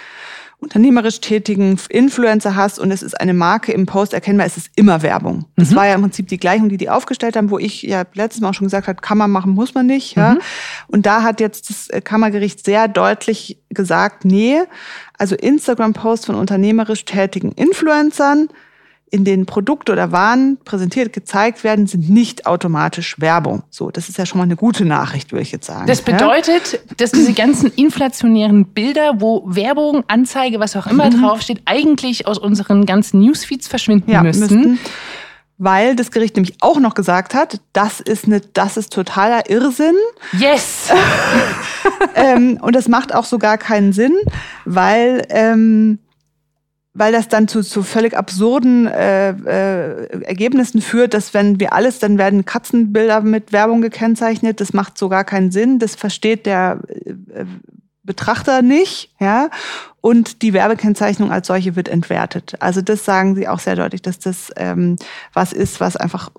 unternehmerisch 0.61 1.21
tätigen 1.21 1.79
Influencer 1.89 2.55
hast 2.55 2.79
und 2.79 2.91
es 2.91 3.01
ist 3.01 3.19
eine 3.19 3.33
Marke 3.33 3.71
im 3.71 3.85
Post 3.85 4.13
erkennbar, 4.13 4.45
es 4.45 4.57
ist 4.57 4.69
immer 4.75 5.01
Werbung. 5.01 5.45
Das 5.55 5.71
mhm. 5.71 5.75
war 5.75 5.87
ja 5.87 5.95
im 5.95 6.01
Prinzip 6.01 6.27
die 6.27 6.37
Gleichung, 6.37 6.67
die 6.67 6.77
die 6.77 6.89
aufgestellt 6.89 7.37
haben, 7.37 7.49
wo 7.49 7.57
ich 7.57 7.81
ja 7.83 8.03
letztes 8.13 8.41
Mal 8.41 8.49
auch 8.49 8.53
schon 8.53 8.67
gesagt 8.67 8.87
habe, 8.87 8.99
kann 8.99 9.17
man 9.17 9.31
machen, 9.31 9.53
muss 9.53 9.73
man 9.73 9.85
nicht. 9.85 10.15
Ja? 10.15 10.33
Mhm. 10.33 10.39
Und 10.87 11.05
da 11.05 11.23
hat 11.23 11.39
jetzt 11.39 11.69
das 11.69 11.89
äh, 11.89 12.01
Kammergericht 12.01 12.65
sehr 12.65 12.89
deutlich 12.89 13.61
gesagt, 13.69 14.25
nee, 14.25 14.59
also 15.17 15.35
Instagram-Posts 15.35 16.25
von 16.25 16.35
unternehmerisch 16.35 17.05
tätigen 17.05 17.53
Influencern 17.53 18.49
in 19.11 19.25
denen 19.25 19.45
Produkte 19.45 19.91
oder 19.91 20.11
Waren 20.11 20.57
präsentiert, 20.63 21.13
gezeigt 21.13 21.63
werden, 21.63 21.87
sind 21.87 22.09
nicht 22.09 22.45
automatisch 22.45 23.19
Werbung. 23.19 23.63
So, 23.69 23.89
das 23.89 24.09
ist 24.09 24.17
ja 24.17 24.25
schon 24.25 24.37
mal 24.37 24.43
eine 24.43 24.55
gute 24.55 24.85
Nachricht, 24.85 25.31
würde 25.31 25.43
ich 25.43 25.51
jetzt 25.51 25.65
sagen. 25.65 25.87
Das 25.87 26.01
bedeutet, 26.01 26.73
ja? 26.73 26.79
dass 26.97 27.11
diese 27.11 27.33
ganzen 27.33 27.71
inflationären 27.73 28.65
Bilder, 28.65 29.19
wo 29.19 29.43
Werbung, 29.45 30.03
Anzeige, 30.07 30.59
was 30.59 30.75
auch 30.75 30.87
immer 30.87 31.09
mhm. 31.09 31.21
draufsteht, 31.21 31.61
eigentlich 31.65 32.27
aus 32.27 32.37
unseren 32.37 32.85
ganzen 32.85 33.19
Newsfeeds 33.21 33.67
verschwinden 33.67 34.11
ja, 34.11 34.23
müssten. 34.23 34.41
müssten. 34.41 34.79
Weil 35.61 35.97
das 35.97 36.11
Gericht 36.11 36.37
nämlich 36.37 36.55
auch 36.61 36.79
noch 36.79 36.93
gesagt 36.93 37.33
hat, 37.33 37.59
das 37.73 37.99
ist 37.99 38.25
eine, 38.25 38.39
das 38.39 38.77
ist 38.77 38.93
totaler 38.93 39.49
Irrsinn. 39.49 39.95
Yes. 40.37 40.89
ähm, 42.15 42.57
und 42.61 42.75
das 42.75 42.87
macht 42.87 43.13
auch 43.13 43.25
so 43.25 43.37
gar 43.39 43.57
keinen 43.57 43.91
Sinn, 43.91 44.15
weil 44.63 45.25
ähm, 45.29 45.99
weil 46.93 47.11
das 47.11 47.27
dann 47.27 47.47
zu, 47.47 47.61
zu 47.61 47.83
völlig 47.83 48.17
absurden 48.17 48.87
äh, 48.87 49.29
äh, 49.29 50.23
Ergebnissen 50.23 50.81
führt, 50.81 51.13
dass 51.13 51.33
wenn 51.33 51.59
wir 51.59 51.73
alles, 51.73 51.99
dann 51.99 52.17
werden 52.17 52.45
Katzenbilder 52.45 53.21
mit 53.21 53.51
Werbung 53.51 53.81
gekennzeichnet. 53.81 54.59
Das 54.59 54.73
macht 54.73 54.97
so 54.97 55.07
gar 55.07 55.23
keinen 55.23 55.51
Sinn. 55.51 55.79
Das 55.79 55.95
versteht 55.95 56.45
der 56.45 56.79
äh, 57.05 57.45
Betrachter 58.03 58.63
nicht, 58.63 59.13
ja. 59.19 59.49
Und 60.01 60.41
die 60.41 60.53
Werbekennzeichnung 60.53 61.31
als 61.31 61.45
solche 61.45 61.75
wird 61.75 61.89
entwertet. 61.89 62.55
Also 62.59 62.81
das 62.81 63.05
sagen 63.05 63.35
sie 63.35 63.47
auch 63.47 63.59
sehr 63.59 63.75
deutlich, 63.75 64.01
dass 64.01 64.17
das 64.17 64.51
ähm, 64.55 64.95
was 65.33 65.53
ist, 65.53 65.79
was 65.79 65.95
einfach 65.95 66.31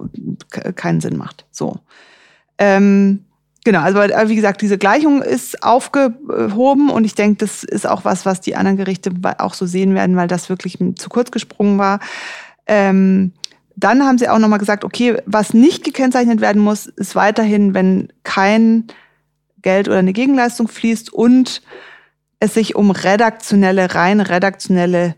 keinen 0.75 1.01
Sinn 1.01 1.17
macht. 1.17 1.47
So. 1.53 1.79
Ähm, 2.59 3.25
Genau, 3.65 3.81
also 3.81 4.01
wie 4.01 4.37
gesagt, 4.37 4.63
diese 4.63 4.79
Gleichung 4.79 5.21
ist 5.21 5.63
aufgehoben 5.63 6.89
und 6.89 7.05
ich 7.05 7.15
denke, 7.15 7.45
das 7.45 7.63
ist 7.63 7.87
auch 7.87 8.05
was, 8.07 8.25
was 8.25 8.41
die 8.41 8.57
anderen 8.57 8.79
Gerichte 8.79 9.13
auch 9.39 9.53
so 9.53 9.67
sehen 9.67 9.95
werden, 9.95 10.17
weil 10.17 10.29
das 10.29 10.49
wirklich 10.49 10.79
zu 10.97 11.09
kurz 11.11 11.31
gesprungen 11.31 11.79
war. 11.79 12.01
Ähm, 12.67 13.33
dann 13.77 14.03
haben 14.03 14.19
sie 14.19 14.29
auch 14.29 14.39
nochmal 14.39 14.59
gesagt, 14.59 14.85
okay, 14.85 15.19
was 15.27 15.53
nicht 15.53 15.85
gekennzeichnet 15.85 16.41
werden 16.41 16.63
muss, 16.63 16.87
ist 16.87 17.15
weiterhin, 17.15 17.75
wenn 17.75 18.09
kein 18.23 18.85
Geld 19.63 19.89
oder 19.89 19.99
eine 19.99 20.15
Gegenleistung 20.15 20.69
fließt 20.69 21.13
und 21.13 21.63
es 22.41 22.55
sich 22.55 22.77
um 22.77 22.91
redaktionelle, 22.91 23.95
rein 23.95 24.21
redaktionelle 24.21 25.17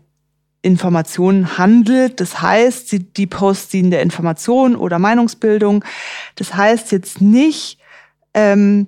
Informationen 0.61 1.57
handelt. 1.57 2.19
Das 2.19 2.41
heißt, 2.41 2.95
die 3.15 3.27
Posts 3.27 3.69
dienen 3.69 3.91
der 3.91 4.01
Information 4.01 4.75
oder 4.75 4.99
Meinungsbildung. 4.99 5.83
Das 6.35 6.53
heißt 6.53 6.91
jetzt 6.91 7.21
nicht, 7.21 7.79
ähm, 8.33 8.87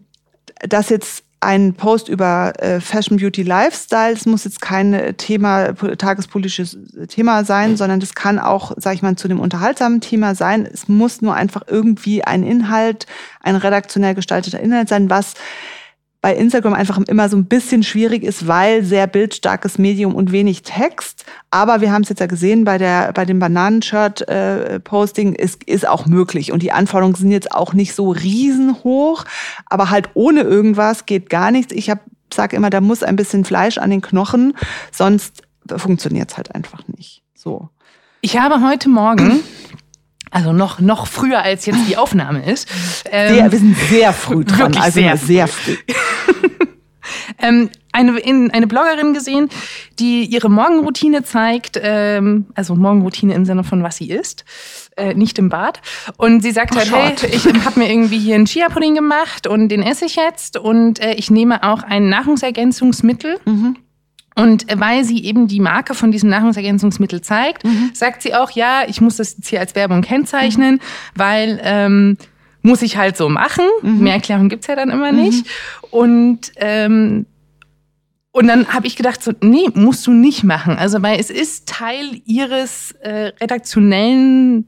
dass 0.68 0.90
jetzt 0.90 1.24
ein 1.42 1.76
Post 1.76 2.10
über 2.10 2.54
äh, 2.58 2.80
Fashion, 2.80 3.18
Beauty, 3.18 3.44
Lifestyle, 3.44 4.14
es 4.14 4.26
muss 4.26 4.46
jetzt 4.46 4.62
kein 4.62 5.16
Thema, 5.18 5.74
tagespolitisches 5.74 6.78
Thema 7.08 7.44
sein, 7.44 7.78
sondern 7.78 8.00
das 8.00 8.16
kann 8.16 8.40
auch, 8.40 8.72
sag 8.78 8.96
ich 8.96 9.04
mal, 9.04 9.16
zu 9.16 9.28
dem 9.28 9.40
unterhaltsamen 9.40 10.02
Thema 10.02 10.34
sein. 10.34 10.66
Es 10.66 10.88
muss 10.88 11.22
nur 11.22 11.36
einfach 11.36 11.62
irgendwie 11.68 12.24
ein 12.24 12.42
Inhalt, 12.42 13.06
ein 13.42 13.56
redaktionell 13.56 14.16
gestalteter 14.16 14.60
Inhalt 14.60 14.90
sein, 14.90 15.10
was 15.10 15.36
bei 16.26 16.36
Instagram 16.36 16.74
einfach 16.74 16.98
immer 17.06 17.30
so 17.30 17.38
ein 17.38 17.46
bisschen 17.46 17.84
schwierig 17.84 18.24
ist, 18.24 18.48
weil 18.48 18.84
sehr 18.84 19.06
bildstarkes 19.06 19.78
Medium 19.78 20.16
und 20.16 20.32
wenig 20.32 20.64
Text. 20.64 21.24
Aber 21.52 21.82
wir 21.82 21.92
haben 21.92 22.02
es 22.02 22.10
jetzt 22.10 22.18
ja 22.18 22.26
gesehen 22.26 22.64
bei 22.64 22.80
der 22.80 23.14
bei 23.14 23.26
dem 23.26 23.38
Bananenshirt-Posting, 23.38 25.36
äh, 25.36 25.44
ist, 25.44 25.64
ist 25.66 25.88
auch 25.88 26.08
möglich. 26.08 26.52
Und 26.52 26.64
die 26.64 26.72
Anforderungen 26.72 27.14
sind 27.14 27.30
jetzt 27.30 27.52
auch 27.52 27.74
nicht 27.74 27.94
so 27.94 28.10
riesenhoch, 28.10 29.26
aber 29.68 29.92
halt 29.92 30.10
ohne 30.16 30.42
irgendwas 30.42 31.06
geht 31.06 31.30
gar 31.30 31.52
nichts. 31.52 31.72
Ich 31.72 31.92
habe 31.92 32.02
sage 32.34 32.56
immer, 32.56 32.72
da 32.72 32.82
muss 32.82 33.04
ein 33.04 33.18
bisschen 33.18 33.46
Fleisch 33.46 33.78
an 33.78 33.92
den 33.92 34.02
Knochen, 34.02 34.58
sonst 34.92 35.44
funktioniert 35.78 36.32
es 36.32 36.38
halt 36.38 36.56
einfach 36.56 36.88
nicht. 36.88 37.22
So. 37.36 37.70
Ich 38.22 38.40
habe 38.40 38.68
heute 38.68 38.90
Morgen 38.90 39.42
also 40.36 40.52
noch, 40.52 40.82
noch 40.82 41.08
früher 41.08 41.42
als 41.42 41.66
jetzt 41.66 41.88
die 41.88 41.96
Aufnahme 41.96 42.46
ist. 42.46 42.68
Ähm, 43.10 43.36
sehr, 43.36 43.52
wir 43.54 43.58
sind 43.58 43.78
sehr 43.78 44.12
früh 44.12 44.44
dran, 44.44 44.76
also 44.76 45.00
sehr, 45.00 45.16
sehr 45.16 45.48
früh. 45.48 45.78
ähm, 47.40 47.70
eine, 47.94 48.20
in, 48.20 48.52
eine 48.52 48.68
Bloggerin 48.68 49.14
gesehen, 49.14 49.50
die 49.98 50.26
ihre 50.26 50.50
Morgenroutine 50.50 51.24
zeigt, 51.24 51.80
ähm, 51.82 52.48
also 52.54 52.76
Morgenroutine 52.76 53.34
im 53.34 53.46
Sinne 53.46 53.64
von 53.64 53.82
was 53.82 53.96
sie 53.96 54.10
isst, 54.10 54.44
äh, 54.98 55.14
nicht 55.14 55.40
im 55.40 55.48
Bad. 55.48 55.80
Und 56.18 56.42
sie 56.42 56.52
sagt 56.52 56.76
oh, 56.76 56.80
halt, 56.80 57.24
hey, 57.24 57.30
ich 57.32 57.46
habe 57.46 57.80
mir 57.80 57.90
irgendwie 57.90 58.20
hier 58.20 58.36
einen 58.36 58.46
Chia-Pudding 58.46 58.94
gemacht 58.94 59.48
und 59.48 59.70
den 59.70 59.84
esse 59.84 60.04
ich 60.04 60.18
jetzt 60.18 60.58
und 60.58 61.00
äh, 61.00 61.14
ich 61.14 61.32
nehme 61.32 61.64
auch 61.64 61.82
ein 61.82 62.10
Nahrungsergänzungsmittel. 62.10 63.40
Mhm. 63.46 63.78
Und 64.38 64.66
weil 64.76 65.06
sie 65.06 65.24
eben 65.24 65.48
die 65.48 65.62
Marke 65.62 65.94
von 65.94 66.12
diesem 66.12 66.30
Nahrungsergänzungsmittel 66.30 67.22
zeigt, 67.22 67.64
mhm. 67.64 67.92
sagt 67.94 68.22
sie 68.22 68.36
auch, 68.36 68.52
ja, 68.52 68.84
ich 68.88 69.00
muss 69.00 69.16
das 69.16 69.38
jetzt 69.38 69.48
hier 69.48 69.62
als 69.62 69.76
Werbung 69.76 70.02
kennzeichnen, 70.02 70.76
mhm. 70.76 70.80
weil 71.16 71.60
ähm, 71.64 72.18
muss 72.62 72.82
ich 72.82 72.98
halt 72.98 73.16
so 73.16 73.30
machen. 73.30 73.66
Mhm. 73.82 74.00
Mehr 74.00 74.16
Erklärung 74.16 74.50
gibt's 74.50 74.68
ja 74.68 74.76
dann 74.76 74.90
immer 74.90 75.12
nicht. 75.12 75.46
Mhm. 75.46 75.88
Und 75.92 76.52
ähm, 76.58 77.26
und 78.32 78.48
dann 78.48 78.68
habe 78.68 78.86
ich 78.86 78.98
gedacht, 78.98 79.24
so, 79.24 79.32
nee, 79.40 79.70
musst 79.76 80.06
du 80.06 80.12
nicht 80.12 80.44
machen. 80.44 80.76
Also, 80.76 81.02
weil 81.02 81.18
es 81.22 81.30
ist 81.30 81.70
Teil 81.70 82.22
ihres 82.26 82.92
äh, 83.00 83.32
redaktionellen 83.40 84.68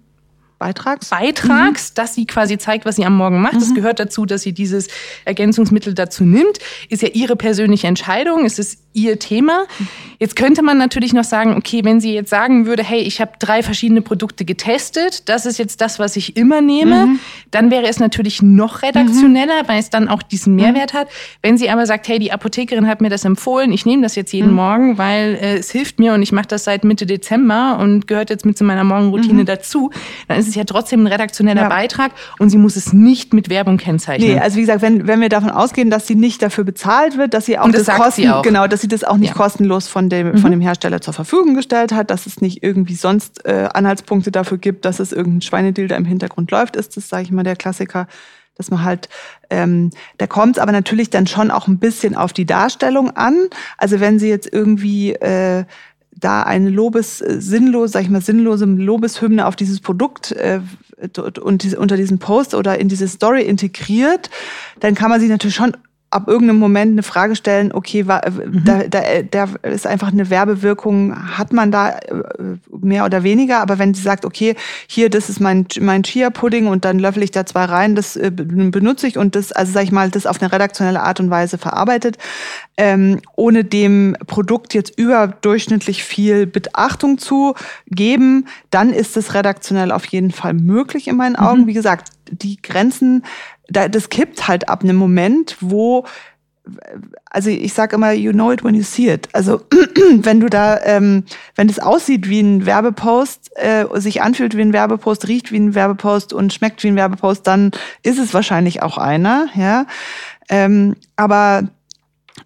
Beitrags, 0.59 1.09
Beitrags 1.09 1.91
mhm. 1.91 1.95
dass 1.95 2.15
sie 2.15 2.25
quasi 2.25 2.57
zeigt, 2.57 2.85
was 2.85 2.95
sie 2.95 3.05
am 3.05 3.15
Morgen 3.15 3.41
macht. 3.41 3.55
Es 3.55 3.69
mhm. 3.69 3.75
gehört 3.75 3.99
dazu, 3.99 4.25
dass 4.25 4.41
sie 4.41 4.53
dieses 4.53 4.87
Ergänzungsmittel 5.25 5.93
dazu 5.93 6.23
nimmt. 6.23 6.59
Ist 6.89 7.01
ja 7.01 7.09
ihre 7.09 7.35
persönliche 7.35 7.87
Entscheidung. 7.87 8.45
Es 8.45 8.57
ist 8.59 8.79
ihr 8.97 9.19
Thema. 9.19 9.65
Jetzt 10.19 10.35
könnte 10.35 10.63
man 10.63 10.79
natürlich 10.79 11.13
noch 11.13 11.23
sagen, 11.23 11.55
okay, 11.55 11.83
wenn 11.83 11.99
sie 11.99 12.13
jetzt 12.13 12.31
sagen 12.31 12.65
würde, 12.65 12.83
hey, 12.83 13.01
ich 13.01 13.21
habe 13.21 13.33
drei 13.37 13.61
verschiedene 13.61 14.01
Produkte 14.01 14.43
getestet, 14.43 15.29
das 15.29 15.45
ist 15.45 15.59
jetzt 15.59 15.79
das, 15.81 15.99
was 15.99 16.15
ich 16.15 16.35
immer 16.35 16.61
nehme, 16.61 17.05
mhm. 17.05 17.19
dann 17.51 17.69
wäre 17.69 17.87
es 17.87 17.99
natürlich 17.99 18.41
noch 18.41 18.81
redaktioneller, 18.81 19.63
mhm. 19.63 19.67
weil 19.67 19.79
es 19.79 19.91
dann 19.91 20.09
auch 20.09 20.23
diesen 20.23 20.55
mhm. 20.55 20.61
Mehrwert 20.61 20.93
hat. 20.93 21.07
Wenn 21.43 21.57
sie 21.57 21.69
aber 21.69 21.85
sagt, 21.85 22.07
hey, 22.07 22.17
die 22.17 22.31
Apothekerin 22.31 22.87
hat 22.87 22.99
mir 23.01 23.09
das 23.09 23.23
empfohlen, 23.23 23.71
ich 23.71 23.85
nehme 23.85 24.01
das 24.01 24.15
jetzt 24.15 24.33
jeden 24.33 24.49
mhm. 24.49 24.55
Morgen, 24.55 24.97
weil 24.97 25.37
äh, 25.39 25.57
es 25.57 25.69
hilft 25.69 25.99
mir 25.99 26.15
und 26.15 26.23
ich 26.23 26.31
mache 26.31 26.47
das 26.47 26.63
seit 26.63 26.83
Mitte 26.83 27.05
Dezember 27.05 27.77
und 27.79 28.07
gehört 28.07 28.31
jetzt 28.31 28.45
mit 28.45 28.57
zu 28.57 28.63
meiner 28.63 28.83
Morgenroutine 28.83 29.45
dazu, 29.45 29.91
dann 30.27 30.39
ist 30.39 30.46
es 30.47 30.55
ja 30.55 30.63
trotzdem 30.63 31.03
ein 31.03 31.07
redaktioneller 31.07 31.63
ja. 31.63 31.69
Beitrag 31.69 32.11
und 32.39 32.49
sie 32.49 32.57
muss 32.57 32.75
es 32.75 32.93
nicht 32.93 33.33
mit 33.33 33.49
Werbung 33.49 33.77
kennzeichnen. 33.77 34.33
Nee, 34.33 34.39
also 34.39 34.57
wie 34.57 34.61
gesagt, 34.61 34.81
wenn, 34.81 35.07
wenn 35.07 35.21
wir 35.21 35.29
davon 35.29 35.49
ausgehen, 35.49 35.89
dass 35.89 36.07
sie 36.07 36.15
nicht 36.15 36.41
dafür 36.41 36.63
bezahlt 36.63 37.17
wird, 37.17 37.33
dass 37.33 37.45
sie 37.45 37.59
auch 37.59 37.69
das, 37.69 37.85
das 37.85 37.95
Kosten, 37.95 38.29
auch. 38.29 38.41
genau, 38.41 38.67
dass 38.67 38.81
sie 38.81 38.87
das 38.87 39.03
auch 39.03 39.17
nicht 39.17 39.29
ja. 39.29 39.35
kostenlos 39.35 39.87
von 39.87 40.09
dem, 40.09 40.31
mhm. 40.31 40.37
von 40.37 40.51
dem 40.51 40.61
Hersteller 40.61 41.01
zur 41.01 41.13
Verfügung 41.13 41.55
gestellt 41.55 41.91
hat, 41.91 42.09
dass 42.11 42.25
es 42.25 42.41
nicht 42.41 42.63
irgendwie 42.63 42.95
sonst 42.95 43.45
äh, 43.45 43.69
Anhaltspunkte 43.73 44.31
dafür 44.31 44.57
gibt, 44.57 44.85
dass 44.85 44.99
es 44.99 45.11
irgendein 45.11 45.41
Schweinedeal 45.41 45.87
da 45.87 45.95
im 45.95 46.05
Hintergrund 46.05 46.51
läuft, 46.51 46.75
ist 46.75 46.97
das, 46.97 47.09
sage 47.09 47.23
ich 47.23 47.31
mal, 47.31 47.43
der 47.43 47.55
Klassiker 47.55 48.07
dass 48.57 48.71
man 48.71 48.83
halt, 48.83 49.07
ähm, 49.49 49.91
da 50.17 50.27
kommt 50.27 50.57
es 50.57 50.61
aber 50.61 50.71
natürlich 50.71 51.09
dann 51.09 51.27
schon 51.27 51.51
auch 51.51 51.67
ein 51.67 51.79
bisschen 51.79 52.15
auf 52.15 52.33
die 52.33 52.45
Darstellung 52.45 53.11
an. 53.11 53.35
Also 53.77 53.99
wenn 53.99 54.19
sie 54.19 54.29
jetzt 54.29 54.51
irgendwie 54.51 55.13
äh, 55.13 55.65
da 56.19 56.43
eine 56.43 56.69
Lobes, 56.69 57.21
äh, 57.21 57.39
sinnlose, 57.39 57.93
sag 57.93 58.03
ich 58.03 58.09
mal, 58.09 58.21
sinnlose 58.21 58.65
Lobeshymne 58.65 59.45
auf 59.45 59.55
dieses 59.55 59.79
Produkt 59.79 60.31
äh, 60.31 60.61
und 61.19 61.75
unter 61.75 61.95
diesen 61.95 62.17
Post 62.17 62.55
oder 62.55 62.79
in 62.79 62.89
diese 62.89 63.07
Story 63.07 63.43
integriert, 63.43 64.29
dann 64.79 64.95
kann 64.95 65.09
man 65.09 65.19
sich 65.19 65.29
natürlich 65.29 65.55
schon 65.55 65.77
ab 66.09 66.27
irgendeinem 66.27 66.59
Moment 66.59 66.93
eine 66.93 67.03
Frage 67.03 67.35
stellen, 67.35 67.73
okay, 67.73 68.07
war, 68.07 68.25
äh, 68.25 68.31
mhm. 68.31 68.63
da, 68.63 68.83
da, 68.83 69.01
da 69.29 69.49
ist 69.63 69.85
einfach 69.85 70.11
eine 70.11 70.29
Werbewirkung, 70.29 71.37
hat 71.37 71.51
man 71.51 71.71
da 71.71 71.97
äh, 71.97 72.23
mehr 72.71 73.03
oder 73.05 73.23
weniger, 73.23 73.59
aber 73.59 73.77
wenn 73.77 73.93
sie 73.93 74.01
sagt, 74.01 74.23
okay, 74.23 74.55
hier, 74.87 75.09
das 75.09 75.29
ist 75.29 75.41
mein, 75.41 75.67
mein 75.81 76.03
Chia-Pudding 76.03 76.67
und 76.67 76.85
dann 76.85 76.99
löffel 76.99 77.23
ich 77.23 77.31
da 77.31 77.45
zwei 77.45 77.65
rein, 77.65 77.95
das 77.95 78.15
äh, 78.15 78.31
benutze 78.31 79.07
ich 79.07 79.17
und 79.17 79.35
das, 79.35 79.51
also 79.51 79.73
sag 79.73 79.83
ich 79.83 79.91
mal, 79.91 80.09
das 80.09 80.25
auf 80.25 80.41
eine 80.41 80.51
redaktionelle 80.51 81.01
Art 81.01 81.19
und 81.19 81.29
Weise 81.29 81.57
verarbeitet, 81.57 82.17
ähm, 82.77 83.19
ohne 83.35 83.65
dem 83.65 84.15
Produkt 84.27 84.73
jetzt 84.73 84.97
überdurchschnittlich 84.97 86.03
viel 86.05 86.47
Beachtung 86.47 87.17
zu 87.17 87.53
geben, 87.87 88.47
dann 88.69 88.93
ist 88.93 89.17
es 89.17 89.33
redaktionell 89.33 89.91
auf 89.91 90.05
jeden 90.05 90.31
Fall 90.31 90.53
möglich 90.53 91.09
in 91.09 91.17
meinen 91.17 91.35
Augen. 91.35 91.61
Mhm. 91.61 91.67
Wie 91.67 91.73
gesagt, 91.73 92.11
die 92.31 92.61
Grenzen 92.61 93.23
das 93.69 94.09
kippt 94.09 94.47
halt 94.47 94.69
ab 94.69 94.83
einem 94.83 94.95
Moment, 94.95 95.57
wo 95.59 96.05
also 97.29 97.49
ich 97.49 97.73
sage 97.73 97.95
immer, 97.95 98.11
you 98.11 98.31
know 98.31 98.51
it 98.51 98.63
when 98.63 98.75
you 98.75 98.83
see 98.83 99.09
it. 99.09 99.29
Also 99.33 99.61
wenn 100.17 100.39
du 100.39 100.49
da, 100.49 100.79
ähm, 100.83 101.23
wenn 101.55 101.69
es 101.69 101.79
aussieht 101.79 102.27
wie 102.27 102.41
ein 102.41 102.65
Werbepost, 102.65 103.51
äh, 103.55 103.85
sich 103.95 104.21
anfühlt 104.21 104.55
wie 104.57 104.61
ein 104.61 104.73
Werbepost, 104.73 105.27
riecht 105.27 105.51
wie 105.51 105.57
ein 105.59 105.75
Werbepost 105.75 106.33
und 106.33 106.53
schmeckt 106.53 106.83
wie 106.83 106.87
ein 106.87 106.95
Werbepost, 106.95 107.45
dann 107.47 107.71
ist 108.03 108.19
es 108.19 108.33
wahrscheinlich 108.33 108.81
auch 108.81 108.97
einer, 108.97 109.47
ja. 109.55 109.85
Ähm, 110.49 110.95
aber 111.15 111.63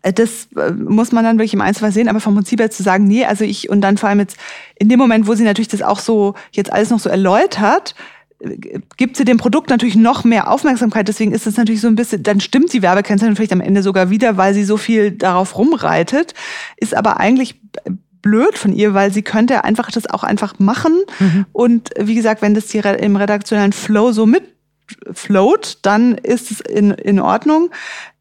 äh, 0.01 0.13
das 0.13 0.47
äh, 0.55 0.71
muss 0.71 1.12
man 1.12 1.23
dann 1.23 1.38
wirklich 1.38 1.53
im 1.53 1.62
Einzelfall 1.62 1.91
sehen, 1.91 2.07
aber 2.07 2.19
vom 2.19 2.36
Prinzip 2.36 2.60
her 2.60 2.71
zu 2.71 2.84
sagen, 2.84 3.05
nee, 3.05 3.25
also 3.25 3.43
ich, 3.43 3.69
und 3.69 3.81
dann 3.81 3.97
vor 3.97 4.10
allem 4.10 4.19
jetzt 4.19 4.38
in 4.75 4.89
dem 4.89 4.99
Moment, 4.99 5.27
wo 5.27 5.36
sie 5.36 5.43
natürlich 5.43 5.67
das 5.67 5.81
auch 5.81 5.99
so 5.99 6.36
jetzt 6.51 6.71
alles 6.71 6.89
noch 6.89 6.99
so 6.99 7.10
erläutert, 7.10 7.95
gibt 8.97 9.17
sie 9.17 9.25
dem 9.25 9.38
Produkt 9.38 9.69
natürlich 9.69 9.95
noch 9.95 10.23
mehr 10.23 10.49
Aufmerksamkeit. 10.49 11.08
Deswegen 11.08 11.32
ist 11.32 11.47
es 11.47 11.58
natürlich 11.58 11.82
so 11.82 11.88
ein 11.88 11.95
bisschen, 11.95 12.23
dann 12.23 12.39
stimmt 12.39 12.73
die 12.73 12.82
Werbekennzeichnung 12.82 13.36
vielleicht 13.36 13.54
am 13.54 13.62
Ende 13.62 13.84
sogar 13.84 14.10
wieder, 14.10 14.38
weil 14.38 14.54
sie 14.54 14.63
so 14.63 14.77
viel 14.77 15.12
darauf 15.12 15.58
rumreitet. 15.58 16.34
Ist 16.77 16.95
aber 16.95 17.19
eigentlich 17.19 17.60
blöd 18.21 18.58
von 18.58 18.73
ihr, 18.73 18.93
weil 18.93 19.12
sie 19.12 19.21
könnte 19.21 19.63
einfach 19.63 19.91
das 19.91 20.10
auch 20.10 20.23
einfach 20.23 20.60
machen. 20.60 20.93
Mhm. 21.19 21.45
Und 21.51 21.89
wie 21.97 22.15
gesagt, 22.15 22.41
wenn 22.41 22.54
das 22.54 22.67
die 22.67 22.80
im 22.80 23.15
redaktionellen 23.15 23.73
Flow 23.73 24.12
so 24.12 24.25
mit 24.25 24.43
float, 25.13 25.77
dann 25.84 26.15
ist 26.15 26.51
es 26.51 26.60
in, 26.60 26.91
in 26.91 27.19
Ordnung. 27.19 27.71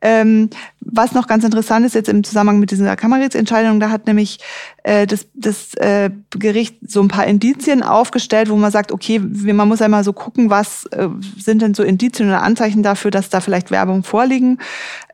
Ähm, 0.02 0.50
was 0.80 1.12
noch 1.12 1.26
ganz 1.26 1.44
interessant 1.44 1.84
ist 1.84 1.94
jetzt 1.94 2.08
im 2.08 2.24
Zusammenhang 2.24 2.58
mit 2.58 2.70
dieser 2.70 2.96
Kammerrätsentscheidung, 2.96 3.80
da 3.80 3.90
hat 3.90 4.06
nämlich 4.06 4.38
äh, 4.82 5.06
das, 5.06 5.26
das 5.34 5.74
äh, 5.74 6.10
Gericht 6.30 6.76
so 6.86 7.02
ein 7.02 7.08
paar 7.08 7.26
Indizien 7.26 7.82
aufgestellt, 7.82 8.48
wo 8.48 8.56
man 8.56 8.70
sagt, 8.70 8.90
okay, 8.90 9.18
man 9.18 9.68
muss 9.68 9.82
einmal 9.82 10.04
so 10.04 10.12
gucken, 10.12 10.48
was 10.48 10.86
äh, 10.86 11.08
sind 11.38 11.62
denn 11.62 11.74
so 11.74 11.82
Indizien 11.82 12.28
oder 12.28 12.42
Anzeichen 12.42 12.82
dafür, 12.82 13.10
dass 13.10 13.28
da 13.28 13.40
vielleicht 13.40 13.70
Werbung 13.70 14.02
vorliegen 14.04 14.58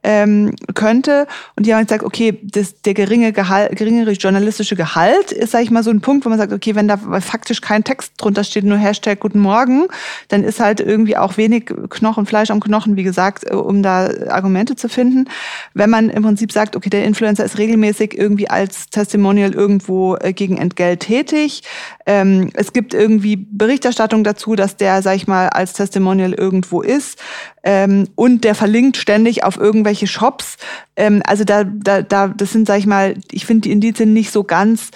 ähm, 0.06 0.54
könnte. 0.74 1.26
Und 1.56 1.66
die 1.66 1.74
haben 1.74 1.84
gesagt, 1.84 2.04
okay, 2.04 2.38
das, 2.42 2.80
der 2.82 2.94
geringe 2.94 3.32
Gehalt, 3.32 3.74
geringere 3.76 4.12
journalistische 4.12 4.76
Gehalt 4.76 5.32
ist, 5.32 5.50
sage 5.50 5.64
ich 5.64 5.70
mal, 5.72 5.82
so 5.82 5.90
ein 5.90 6.00
Punkt, 6.00 6.24
wo 6.24 6.28
man 6.28 6.38
sagt, 6.38 6.52
okay, 6.52 6.76
wenn 6.76 6.86
da 6.86 6.96
faktisch 6.96 7.60
kein 7.60 7.82
Text 7.82 8.12
drunter 8.16 8.44
steht, 8.44 8.64
nur 8.64 8.78
Hashtag 8.78 9.18
Guten 9.18 9.40
Morgen, 9.40 9.88
dann 10.28 10.44
ist 10.44 10.60
halt 10.60 10.80
irgendwie 10.80 11.16
auch 11.16 11.36
wenig 11.36 11.66
Knochen, 11.90 12.24
Fleisch 12.24 12.50
am 12.50 12.60
Knochen, 12.60 12.96
wie 12.96 13.02
gesagt, 13.02 13.50
äh, 13.50 13.54
um 13.54 13.82
da 13.82 14.08
Argumente 14.28 14.76
zu 14.76 14.88
finden. 14.88 15.28
Wenn 15.74 15.90
man 15.90 16.10
im 16.10 16.22
Prinzip 16.22 16.52
sagt, 16.52 16.76
okay, 16.76 16.90
der 16.90 17.04
Influencer 17.04 17.44
ist 17.44 17.58
regelmäßig 17.58 18.16
irgendwie 18.16 18.48
als 18.48 18.88
Testimonial 18.90 19.52
irgendwo 19.52 20.16
äh, 20.16 20.32
gegen 20.32 20.56
Entgelt 20.58 21.00
tätig. 21.00 21.62
Ähm, 22.06 22.50
es 22.54 22.72
gibt 22.72 22.94
irgendwie 22.94 23.36
Berichterstattung 23.36 24.24
dazu, 24.24 24.54
dass 24.54 24.76
der, 24.76 25.02
sag 25.02 25.16
ich 25.16 25.26
mal, 25.26 25.48
als 25.48 25.72
Testimonial 25.72 26.32
irgendwo 26.32 26.82
ist. 26.82 27.18
Ähm, 27.62 28.08
und 28.14 28.44
der 28.44 28.54
verlinkt 28.54 28.96
ständig 28.96 29.44
auf 29.44 29.56
irgendwelche 29.56 30.06
Shops. 30.06 30.56
Ähm, 30.96 31.22
also 31.26 31.44
da, 31.44 31.64
da, 31.64 32.02
da, 32.02 32.28
das 32.28 32.52
sind, 32.52 32.66
sag 32.66 32.78
ich 32.78 32.86
mal, 32.86 33.14
ich 33.30 33.46
finde 33.46 33.62
die 33.62 33.72
Indizien 33.72 34.12
nicht 34.12 34.30
so 34.30 34.44
ganz 34.44 34.90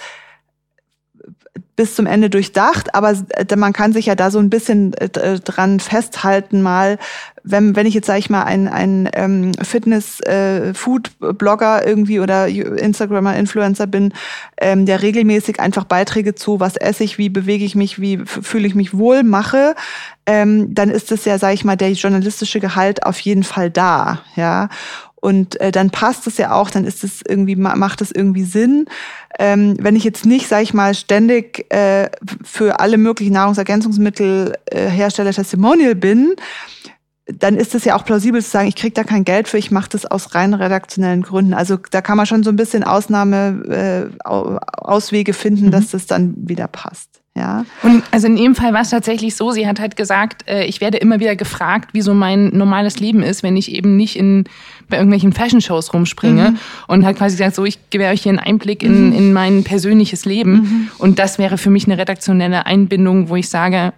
bis 1.75 1.95
zum 1.95 2.05
Ende 2.05 2.29
durchdacht, 2.29 2.93
aber 2.93 3.13
äh, 3.29 3.55
man 3.55 3.73
kann 3.73 3.91
sich 3.91 4.05
ja 4.05 4.13
da 4.15 4.29
so 4.29 4.37
ein 4.39 4.49
bisschen 4.49 4.93
äh, 4.93 5.39
dran 5.39 5.79
festhalten, 5.79 6.61
mal, 6.61 6.99
wenn, 7.43 7.75
wenn 7.75 7.87
ich 7.87 7.95
jetzt, 7.95 8.07
sage 8.07 8.19
ich 8.19 8.29
mal, 8.29 8.43
ein, 8.43 8.67
ein 8.67 9.09
ähm, 9.13 9.53
Fitness-Food-Blogger 9.61 11.83
äh, 11.83 11.89
irgendwie 11.89 12.19
oder 12.19 12.47
Instagrammer, 12.47 13.35
Influencer 13.35 13.87
bin, 13.87 14.13
ähm, 14.57 14.85
der 14.85 15.01
regelmäßig 15.01 15.59
einfach 15.59 15.85
Beiträge 15.85 16.35
zu, 16.35 16.59
was 16.59 16.77
esse 16.77 17.03
ich, 17.03 17.17
wie 17.17 17.29
bewege 17.29 17.65
ich 17.65 17.73
mich, 17.75 17.99
wie 17.99 18.19
fühle 18.25 18.67
ich 18.67 18.75
mich 18.75 18.95
wohl 18.95 19.23
mache, 19.23 19.73
ähm, 20.27 20.75
dann 20.75 20.91
ist 20.91 21.11
es 21.11 21.25
ja, 21.25 21.39
sage 21.39 21.55
ich 21.55 21.65
mal, 21.65 21.77
der 21.77 21.91
journalistische 21.93 22.59
Gehalt 22.59 23.03
auf 23.05 23.19
jeden 23.19 23.43
Fall 23.43 23.71
da, 23.71 24.21
ja. 24.35 24.69
Und 25.21 25.61
äh, 25.61 25.71
dann 25.71 25.91
passt 25.91 26.27
es 26.27 26.37
ja 26.37 26.51
auch, 26.51 26.69
dann 26.71 26.83
ist 26.83 27.03
es 27.03 27.21
irgendwie, 27.25 27.55
macht 27.55 28.01
es 28.01 28.11
irgendwie 28.11 28.43
Sinn. 28.43 28.87
Ähm, 29.39 29.77
wenn 29.79 29.95
ich 29.95 30.03
jetzt 30.03 30.25
nicht, 30.25 30.47
sage 30.47 30.63
ich 30.63 30.73
mal, 30.73 30.93
ständig 30.95 31.71
äh, 31.71 32.09
für 32.43 32.79
alle 32.79 32.97
möglichen 32.97 33.33
Nahrungsergänzungsmittelhersteller 33.33 35.29
äh, 35.29 35.33
Testimonial 35.33 35.95
bin, 35.95 36.35
dann 37.27 37.55
ist 37.55 37.75
es 37.75 37.85
ja 37.85 37.95
auch 37.95 38.03
plausibel 38.03 38.41
zu 38.41 38.49
sagen, 38.49 38.67
ich 38.67 38.75
kriege 38.75 38.93
da 38.93 39.03
kein 39.03 39.23
Geld 39.23 39.47
für, 39.47 39.59
ich 39.59 39.71
mache 39.71 39.89
das 39.89 40.05
aus 40.05 40.33
rein 40.33 40.53
redaktionellen 40.53 41.21
Gründen. 41.21 41.53
Also 41.53 41.77
da 41.91 42.01
kann 42.01 42.17
man 42.17 42.25
schon 42.25 42.43
so 42.43 42.49
ein 42.49 42.55
bisschen 42.55 42.83
Ausnahme, 42.83 44.09
äh, 44.23 44.27
Auswege 44.27 45.33
finden, 45.33 45.67
mhm. 45.67 45.71
dass 45.71 45.91
das 45.91 46.07
dann 46.07 46.33
wieder 46.35 46.67
passt. 46.67 47.10
Ja. 47.35 47.65
Und 47.81 48.03
also 48.11 48.27
in 48.27 48.35
ihrem 48.35 48.55
Fall 48.55 48.73
war 48.73 48.81
es 48.81 48.89
tatsächlich 48.89 49.35
so, 49.35 49.51
sie 49.51 49.65
hat 49.65 49.79
halt 49.79 49.95
gesagt, 49.95 50.47
äh, 50.49 50.65
ich 50.65 50.81
werde 50.81 50.97
immer 50.97 51.21
wieder 51.21 51.37
gefragt, 51.37 51.93
wie 51.93 52.01
so 52.01 52.13
mein 52.13 52.49
normales 52.49 52.99
Leben 52.99 53.23
ist, 53.23 53.41
wenn 53.41 53.55
ich 53.55 53.71
eben 53.71 53.95
nicht 53.95 54.17
in 54.17 54.43
bei 54.89 54.97
irgendwelchen 54.97 55.31
Fashion-Shows 55.31 55.93
rumspringe. 55.93 56.51
Mhm. 56.51 56.57
Und 56.87 57.05
hat 57.05 57.15
quasi 57.15 57.37
gesagt, 57.37 57.55
so, 57.55 57.63
ich 57.63 57.89
gebe 57.89 58.03
euch 58.05 58.23
hier 58.23 58.31
einen 58.31 58.39
Einblick 58.39 58.83
in, 58.83 59.07
mhm. 59.07 59.13
in 59.13 59.33
mein 59.33 59.63
persönliches 59.63 60.25
Leben. 60.25 60.51
Mhm. 60.51 60.91
Und 60.97 61.19
das 61.19 61.37
wäre 61.37 61.57
für 61.57 61.69
mich 61.69 61.85
eine 61.85 61.97
redaktionelle 61.97 62.65
Einbindung, 62.65 63.29
wo 63.29 63.37
ich 63.37 63.49
sage, 63.49 63.93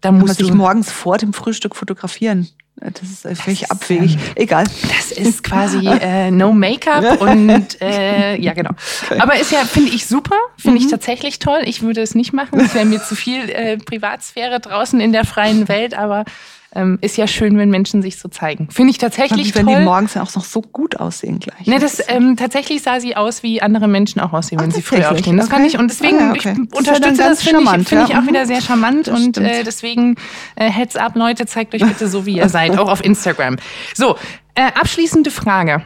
da 0.00 0.12
muss 0.12 0.40
ich 0.40 0.54
morgens 0.54 0.90
vor 0.90 1.18
dem 1.18 1.34
Frühstück 1.34 1.76
fotografieren. 1.76 2.48
Das 2.80 3.02
ist 3.02 3.42
völlig 3.42 3.70
abwegig. 3.70 4.14
Ähm, 4.14 4.20
Egal. 4.36 4.64
Das 4.64 5.12
ist 5.12 5.42
quasi 5.42 5.86
äh, 6.00 6.30
No 6.30 6.52
Make-up 6.52 7.20
und 7.20 7.80
äh, 7.80 8.40
ja, 8.40 8.54
genau. 8.54 8.70
Aber 9.18 9.38
ist 9.38 9.52
ja, 9.52 9.60
finde 9.64 9.92
ich 9.92 10.06
super, 10.06 10.36
finde 10.56 10.78
mhm. 10.78 10.86
ich 10.86 10.90
tatsächlich 10.90 11.38
toll. 11.38 11.60
Ich 11.64 11.82
würde 11.82 12.00
es 12.00 12.14
nicht 12.14 12.32
machen. 12.32 12.58
Es 12.60 12.74
wäre 12.74 12.86
mir 12.86 13.02
zu 13.02 13.14
viel 13.14 13.50
äh, 13.50 13.76
Privatsphäre 13.76 14.60
draußen 14.60 15.00
in 15.00 15.12
der 15.12 15.24
freien 15.24 15.68
Welt, 15.68 15.94
aber 15.94 16.24
ähm, 16.74 16.98
ist 17.00 17.16
ja 17.16 17.26
schön, 17.26 17.58
wenn 17.58 17.70
Menschen 17.70 18.00
sich 18.02 18.18
so 18.18 18.28
zeigen. 18.28 18.68
Finde 18.70 18.90
ich 18.90 18.98
tatsächlich 18.98 19.54
wenn 19.54 19.66
toll. 19.66 19.74
Wenn 19.74 19.80
die 19.80 19.84
morgens 19.84 20.14
ja 20.14 20.22
auch 20.22 20.34
noch 20.34 20.44
so 20.44 20.62
gut 20.62 20.98
aussehen 21.00 21.40
gleich. 21.40 21.66
Ne, 21.66 21.78
das, 21.78 22.02
ähm, 22.08 22.36
tatsächlich 22.36 22.82
sah 22.82 23.00
sie 23.00 23.16
aus, 23.16 23.42
wie 23.42 23.60
andere 23.60 23.88
Menschen 23.88 24.20
auch 24.20 24.32
aussehen, 24.32 24.60
wenn 24.60 24.70
Ach, 24.70 24.74
sie 24.74 24.82
früh 24.82 25.02
aufstehen. 25.02 25.36
Das 25.36 25.46
okay. 25.46 25.56
kann 25.56 25.64
ich 25.64 25.78
und 25.78 25.88
deswegen 25.90 26.18
ah, 26.18 26.26
ja, 26.26 26.30
okay. 26.30 26.54
ich 26.54 26.78
unterstütze 26.78 27.16
das, 27.16 27.38
das 27.38 27.42
finde 27.42 27.62
ich, 27.62 27.88
find 27.88 28.08
ich 28.08 28.16
auch 28.16 28.26
wieder 28.26 28.46
sehr 28.46 28.60
charmant 28.60 29.08
das 29.08 29.18
und 29.18 29.38
äh, 29.38 29.64
deswegen 29.64 30.14
äh, 30.54 30.70
Heads 30.70 30.96
up, 30.96 31.16
Leute, 31.16 31.46
zeigt 31.46 31.74
euch 31.74 31.84
bitte 31.84 32.08
so, 32.08 32.26
wie 32.26 32.36
ihr 32.36 32.48
seid, 32.50 32.78
auch 32.78 32.88
auf 32.88 33.04
Instagram. 33.04 33.56
So, 33.94 34.16
äh, 34.54 34.62
abschließende 34.62 35.30
Frage. 35.30 35.82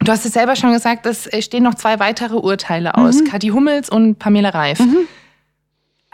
Du 0.00 0.12
hast 0.12 0.26
es 0.26 0.34
selber 0.34 0.54
schon 0.54 0.72
gesagt, 0.72 1.06
es 1.06 1.30
stehen 1.40 1.62
noch 1.62 1.76
zwei 1.76 1.98
weitere 1.98 2.36
Urteile 2.36 2.94
aus. 2.96 3.20
Mhm. 3.20 3.24
Kathi 3.24 3.48
Hummels 3.48 3.88
und 3.88 4.18
Pamela 4.18 4.50
Reif. 4.50 4.80
Mhm. 4.80 5.08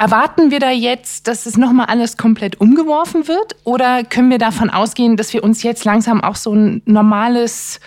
Erwarten 0.01 0.51
wir 0.51 0.61
da 0.61 0.71
jetzt, 0.71 1.29
dass 1.29 1.45
es 1.45 1.59
nochmal 1.59 1.85
alles 1.91 2.17
komplett 2.17 2.59
umgeworfen 2.59 3.29
wird? 3.29 3.55
Oder 3.65 4.03
können 4.03 4.31
wir 4.31 4.39
davon 4.39 4.71
ausgehen, 4.71 5.19
dass 5.19 5.35
wir 5.35 5.45
uns 5.45 5.63
jetzt 5.63 5.85
langsam 5.85 6.23
auch 6.25 6.37
so 6.37 6.55
ein 6.55 6.81
normales, 6.87 7.81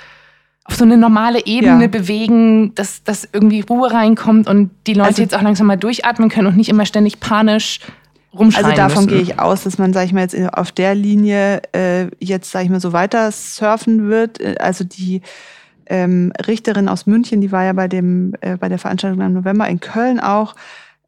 auf 0.64 0.76
so 0.76 0.84
eine 0.84 0.96
normale 0.96 1.44
Ebene 1.48 1.82
ja. 1.82 1.88
bewegen, 1.88 2.76
dass, 2.76 3.04
dass 3.04 3.28
irgendwie 3.34 3.62
Ruhe 3.62 3.92
reinkommt 3.92 4.48
und 4.48 4.70
die 4.86 4.94
Leute 4.94 5.08
also, 5.08 5.22
jetzt 5.24 5.36
auch 5.36 5.42
langsam 5.42 5.66
mal 5.66 5.76
durchatmen 5.76 6.30
können 6.30 6.46
und 6.46 6.56
nicht 6.56 6.70
immer 6.70 6.86
ständig 6.86 7.20
panisch 7.20 7.80
rumschreien 8.32 8.66
Also 8.66 8.78
davon 8.78 9.06
müssen. 9.06 9.18
gehe 9.18 9.24
ich 9.24 9.40
aus, 9.40 9.64
dass 9.64 9.80
man, 9.80 9.92
sag 9.92 10.06
ich 10.06 10.14
mal, 10.14 10.22
jetzt 10.22 10.36
auf 10.54 10.72
der 10.72 10.94
Linie 10.94 11.64
äh, 11.74 12.10
jetzt, 12.20 12.52
sag 12.52 12.64
ich 12.64 12.70
mal, 12.70 12.80
so 12.80 12.94
weiter 12.94 13.32
surfen 13.32 14.08
wird. 14.08 14.40
Äh, 14.40 14.58
also 14.60 14.84
die 14.84 15.24
ähm, 15.88 16.32
Richterin 16.46 16.90
aus 16.90 17.08
München, 17.08 17.42
die 17.42 17.52
war 17.52 17.64
ja 17.64 17.74
bei 17.74 17.88
dem 17.88 18.36
äh, 18.42 18.56
bei 18.58 18.70
der 18.70 18.78
Veranstaltung 18.78 19.20
im 19.20 19.34
November 19.34 19.68
in 19.68 19.80
Köln 19.80 20.20
auch. 20.20 20.54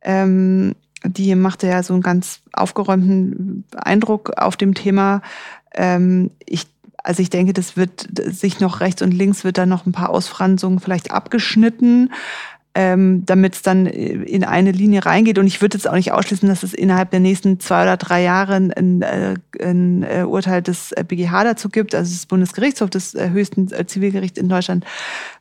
Ähm, 0.01 0.73
die 1.07 1.35
machte 1.35 1.67
ja 1.67 1.83
so 1.83 1.93
einen 1.93 2.03
ganz 2.03 2.41
aufgeräumten 2.53 3.65
Eindruck 3.75 4.31
auf 4.37 4.57
dem 4.57 4.73
Thema. 4.73 5.21
Ähm, 5.73 6.31
ich, 6.45 6.67
also 7.03 7.21
ich 7.21 7.29
denke, 7.29 7.53
das 7.53 7.77
wird 7.77 8.07
sich 8.27 8.59
noch 8.59 8.79
rechts 8.79 9.01
und 9.01 9.11
links 9.11 9.43
wird 9.43 9.57
da 9.57 9.65
noch 9.65 9.85
ein 9.85 9.91
paar 9.91 10.09
Ausfranzungen 10.09 10.79
vielleicht 10.79 11.11
abgeschnitten 11.11 12.11
ähm, 12.77 13.25
damit 13.25 13.55
es 13.55 13.61
dann 13.61 13.85
in 13.85 14.43
eine 14.43 14.71
Linie 14.71 15.05
reingeht. 15.05 15.39
Und 15.39 15.47
ich 15.47 15.61
würde 15.61 15.77
jetzt 15.77 15.87
auch 15.87 15.95
nicht 15.95 16.11
ausschließen, 16.11 16.49
dass 16.49 16.61
es 16.61 16.73
innerhalb 16.73 17.09
der 17.09 17.21
nächsten 17.21 17.61
zwei 17.61 17.83
oder 17.83 17.95
drei 17.95 18.21
Jahre 18.21 18.55
ein, 18.55 18.73
ein, 18.73 19.01
äh, 19.01 19.35
ein 19.61 20.03
äh, 20.03 20.23
Urteil 20.23 20.61
des 20.61 20.93
BGH 21.07 21.45
dazu 21.45 21.69
gibt, 21.69 21.95
also 21.95 22.11
des 22.11 22.25
Bundesgerichtshofs, 22.25 22.91
des 22.91 23.15
äh, 23.15 23.29
höchsten 23.29 23.69
Zivilgerichts 23.87 24.37
in 24.37 24.49
Deutschland, 24.49 24.85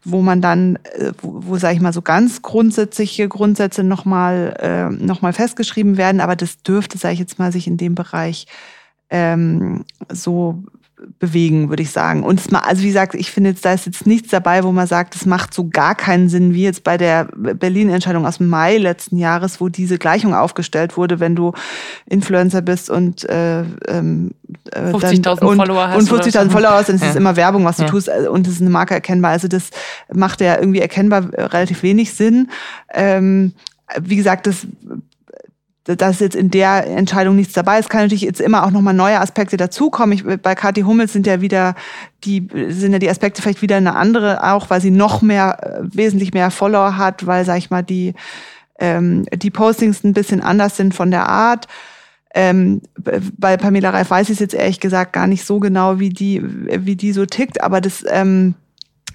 wo 0.04 0.22
man 0.22 0.40
dann, 0.40 0.78
wo, 1.20 1.42
wo 1.46 1.58
sage 1.58 1.74
ich 1.74 1.80
mal, 1.80 1.92
so 1.92 2.02
ganz 2.02 2.40
grundsätzliche 2.42 3.28
Grundsätze 3.28 3.82
nochmal 3.82 4.56
äh, 4.60 5.04
noch 5.04 5.20
festgeschrieben 5.34 5.96
werden. 5.96 6.20
Aber 6.20 6.36
das 6.36 6.62
dürfte, 6.62 6.98
sage 6.98 7.14
ich 7.14 7.20
jetzt 7.20 7.40
mal, 7.40 7.50
sich 7.50 7.66
in 7.66 7.76
dem 7.76 7.96
Bereich 7.96 8.46
ähm, 9.10 9.84
so 10.10 10.62
bewegen, 11.18 11.68
würde 11.70 11.82
ich 11.82 11.90
sagen. 11.90 12.22
Und 12.22 12.40
es 12.40 12.50
mal, 12.50 12.60
also 12.60 12.82
wie 12.82 12.88
gesagt, 12.88 13.14
ich 13.14 13.30
finde 13.30 13.50
jetzt, 13.50 13.64
da 13.64 13.72
ist 13.72 13.86
jetzt 13.86 14.06
nichts 14.06 14.28
dabei, 14.28 14.62
wo 14.62 14.72
man 14.72 14.86
sagt, 14.86 15.16
es 15.16 15.26
macht 15.26 15.52
so 15.52 15.68
gar 15.68 15.94
keinen 15.94 16.28
Sinn, 16.28 16.54
wie 16.54 16.62
jetzt 16.62 16.84
bei 16.84 16.96
der 16.96 17.28
Berlin-Entscheidung 17.34 18.26
aus 18.26 18.38
Mai 18.40 18.78
letzten 18.78 19.18
Jahres, 19.18 19.60
wo 19.60 19.68
diese 19.68 19.98
Gleichung 19.98 20.34
aufgestellt 20.34 20.96
wurde, 20.96 21.18
wenn 21.18 21.34
du 21.34 21.52
Influencer 22.06 22.62
bist 22.62 22.90
und 22.90 23.28
äh, 23.28 23.62
ähm, 23.88 24.32
50.000 24.72 25.52
äh, 25.52 25.56
Follower 25.56 25.88
hast. 25.88 25.98
Und 25.98 26.22
50.000 26.22 26.50
Follower 26.50 26.72
hast, 26.72 26.88
dann 26.88 26.96
ist 26.96 27.04
es 27.04 27.16
immer 27.16 27.36
Werbung, 27.36 27.64
was 27.64 27.78
du 27.78 27.82
ja. 27.82 27.88
tust 27.88 28.08
äh, 28.08 28.28
und 28.28 28.46
es 28.46 28.54
ist 28.54 28.60
eine 28.60 28.70
Marke 28.70 28.94
erkennbar. 28.94 29.32
Also 29.32 29.48
das 29.48 29.70
macht 30.12 30.40
ja 30.40 30.58
irgendwie 30.58 30.80
erkennbar 30.80 31.32
äh, 31.32 31.42
relativ 31.44 31.82
wenig 31.82 32.14
Sinn. 32.14 32.50
Ähm, 32.92 33.52
wie 34.00 34.16
gesagt, 34.16 34.46
das 34.46 34.66
dass 35.84 36.20
jetzt 36.20 36.34
in 36.34 36.50
der 36.50 36.86
Entscheidung 36.86 37.36
nichts 37.36 37.52
dabei 37.52 37.78
ist, 37.78 37.90
kann 37.90 38.02
natürlich 38.02 38.22
jetzt 38.22 38.40
immer 38.40 38.64
auch 38.64 38.70
nochmal 38.70 38.94
neue 38.94 39.20
Aspekte 39.20 39.56
dazukommen. 39.58 40.14
Ich, 40.14 40.24
bei 40.40 40.54
Kathi 40.54 40.82
Hummels 40.82 41.12
sind 41.12 41.26
ja 41.26 41.42
wieder 41.42 41.74
die, 42.24 42.48
sind 42.68 42.92
ja 42.92 42.98
die 42.98 43.10
Aspekte 43.10 43.42
vielleicht 43.42 43.60
wieder 43.60 43.76
eine 43.76 43.94
andere, 43.94 44.42
auch 44.42 44.70
weil 44.70 44.80
sie 44.80 44.90
noch 44.90 45.20
mehr, 45.20 45.58
äh, 45.62 45.96
wesentlich 45.96 46.32
mehr 46.32 46.50
Follower 46.50 46.96
hat, 46.96 47.26
weil, 47.26 47.44
sag 47.44 47.58
ich 47.58 47.70
mal, 47.70 47.82
die, 47.82 48.14
ähm, 48.78 49.26
die 49.34 49.50
Postings 49.50 50.04
ein 50.04 50.14
bisschen 50.14 50.40
anders 50.40 50.76
sind 50.76 50.94
von 50.94 51.10
der 51.10 51.28
Art. 51.28 51.68
Ähm, 52.34 52.80
bei 52.96 53.56
Pamela 53.56 53.90
Reif 53.90 54.10
weiß 54.10 54.28
ich 54.28 54.34
es 54.34 54.40
jetzt 54.40 54.54
ehrlich 54.54 54.80
gesagt 54.80 55.12
gar 55.12 55.26
nicht 55.26 55.44
so 55.44 55.60
genau, 55.60 56.00
wie 56.00 56.08
die, 56.08 56.42
wie 56.42 56.96
die 56.96 57.12
so 57.12 57.26
tickt, 57.26 57.62
aber 57.62 57.80
das, 57.80 58.04
ähm, 58.08 58.54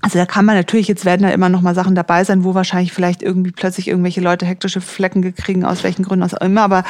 also 0.02 0.18
da 0.18 0.26
kann 0.26 0.46
man 0.46 0.56
natürlich, 0.56 0.88
jetzt 0.88 1.06
werden 1.06 1.24
da 1.24 1.30
immer 1.30 1.50
noch 1.50 1.62
mal 1.62 1.76
Sachen 1.76 1.96
dabei 1.96 2.24
sein, 2.24 2.44
wo 2.44 2.54
wahrscheinlich 2.54 2.94
vielleicht 2.94 3.22
irgendwie 3.22 3.52
plötzlich 3.52 3.88
irgendwelche 3.88 4.22
Leute 4.22 4.46
hektische 4.46 4.82
Flecken 4.82 5.22
gekriegen, 5.22 5.66
aus 5.66 5.84
welchen 5.84 6.04
Gründen 6.04 6.24
auch 6.24 6.42
immer, 6.42 6.62
aber 6.62 6.84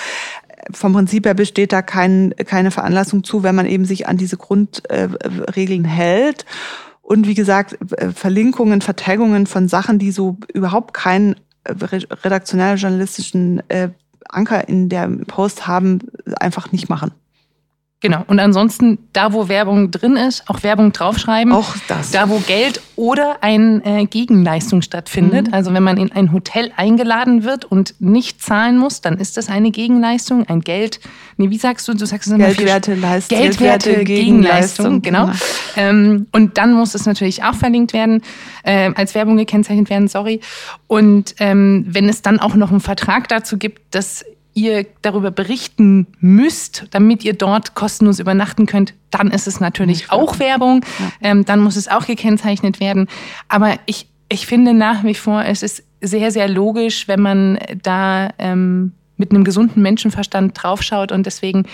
vom 0.72 0.94
Prinzip 0.94 1.26
her 1.26 1.34
besteht 1.34 1.72
da 1.72 1.82
kein, 1.82 2.34
keine 2.46 2.72
Veranlassung 2.72 3.24
zu, 3.24 3.44
wenn 3.44 3.56
man 3.56 3.66
eben 3.66 3.86
sich 3.86 4.08
an 4.08 4.18
diese 4.18 4.38
Grundregeln 4.38 5.86
äh, 5.86 5.88
hält. 5.88 6.46
Und 7.02 7.28
wie 7.28 7.34
gesagt, 7.34 7.78
äh, 7.94 8.12
Verlinkungen, 8.12 8.82
Vertaggungen 8.82 9.48
von 9.48 9.68
Sachen, 9.68 9.98
die 10.00 10.12
so 10.12 10.38
überhaupt 10.54 10.94
keinen 10.94 11.36
äh, 11.64 11.74
redaktionell-journalistischen 12.24 13.64
äh, 13.70 13.90
Anker 14.28 14.68
in 14.68 14.90
der 14.90 15.08
Post 15.08 15.66
haben, 15.66 16.02
einfach 16.40 16.72
nicht 16.72 16.90
machen. 16.90 17.12
Genau. 18.02 18.24
Und 18.28 18.40
ansonsten, 18.40 18.98
da 19.12 19.34
wo 19.34 19.50
Werbung 19.50 19.92
drin 19.92 20.16
ist, 20.16 20.50
auch 20.50 20.64
Werbung 20.64 20.94
draufschreiben. 20.94 21.52
Auch 21.52 21.76
das. 21.90 22.12
Da 22.12 22.30
wo 22.30 22.40
Geld 22.40 22.80
oder 22.96 23.40
eine 23.42 23.82
äh, 23.84 24.06
Gegenleistung 24.06 24.82
stattfindet. 24.82 25.48
Mhm. 25.48 25.54
Also 25.54 25.74
wenn 25.74 25.84
man 25.84 25.98
in 25.98 26.10
ein 26.14 26.32
Hotel 26.32 26.72
eingeladen 26.78 27.44
wird 27.44 27.66
und 27.66 27.96
nicht 28.00 28.42
zahlen 28.42 28.78
muss, 28.78 29.02
dann 29.02 29.18
ist 29.18 29.36
das 29.36 29.50
eine 29.50 29.72
Gegenleistung, 29.72 30.48
ein 30.48 30.62
Geld. 30.62 31.02
Nee, 31.36 31.50
wie 31.50 31.58
sagst 31.58 31.90
du? 31.90 31.94
Du 31.94 32.06
sagst 32.06 32.28
es 32.28 32.34
immer 32.34 32.46
Geldwerte, 32.46 32.96
Leistung. 32.96 33.38
Geldwerte, 33.38 33.90
Geldwerte 33.90 34.06
Gegenleistung, 34.06 35.02
genau. 35.02 35.26
genau. 35.26 35.38
Ähm, 35.76 36.28
und 36.32 36.58
dann 36.58 36.72
muss 36.72 36.96
es 36.96 37.06
natürlich 37.06 37.44
auch 37.44 37.56
verlinkt 37.56 37.92
werden, 37.92 38.22
äh, 38.64 38.92
als 38.96 39.14
Werbung 39.14 39.36
gekennzeichnet 39.36 39.90
werden, 39.90 40.08
sorry. 40.08 40.40
Und 40.88 41.36
ähm, 41.40 41.86
wenn 41.90 42.08
es 42.08 42.22
dann 42.22 42.40
auch 42.40 42.56
noch 42.56 42.72
einen 42.72 42.80
Vertrag 42.80 43.28
dazu 43.28 43.58
gibt, 43.58 43.94
dass 43.94 44.24
ihr 44.62 44.86
darüber 45.02 45.32
berichten 45.32 46.08
müsst, 46.20 46.86
damit 46.92 47.24
ihr 47.24 47.34
dort 47.34 47.76
kostenlos 47.76 48.20
übernachten 48.20 48.66
könnt, 48.66 48.94
dann 49.12 49.32
ist 49.32 49.48
es 49.48 49.60
natürlich 49.60 50.12
auch 50.12 50.40
Werbung. 50.40 50.86
Ja. 51.00 51.12
Ähm, 51.22 51.46
dann 51.46 51.62
muss 51.62 51.76
es 51.76 51.88
auch 51.88 52.06
gekennzeichnet 52.06 52.80
werden. 52.80 53.08
Aber 53.48 53.76
ich, 53.86 54.08
ich 54.30 54.48
finde 54.48 54.74
nach 54.74 55.04
wie 55.04 55.16
vor, 55.16 55.44
es 55.44 55.64
ist 55.64 55.84
sehr, 56.02 56.32
sehr 56.32 56.48
logisch, 56.48 57.08
wenn 57.08 57.22
man 57.22 57.60
da 57.82 58.30
ähm, 58.38 58.94
mit 59.18 59.32
einem 59.32 59.44
gesunden 59.44 59.82
Menschenverstand 59.82 60.62
draufschaut 60.62 61.12
und 61.12 61.26
deswegen 61.26 61.66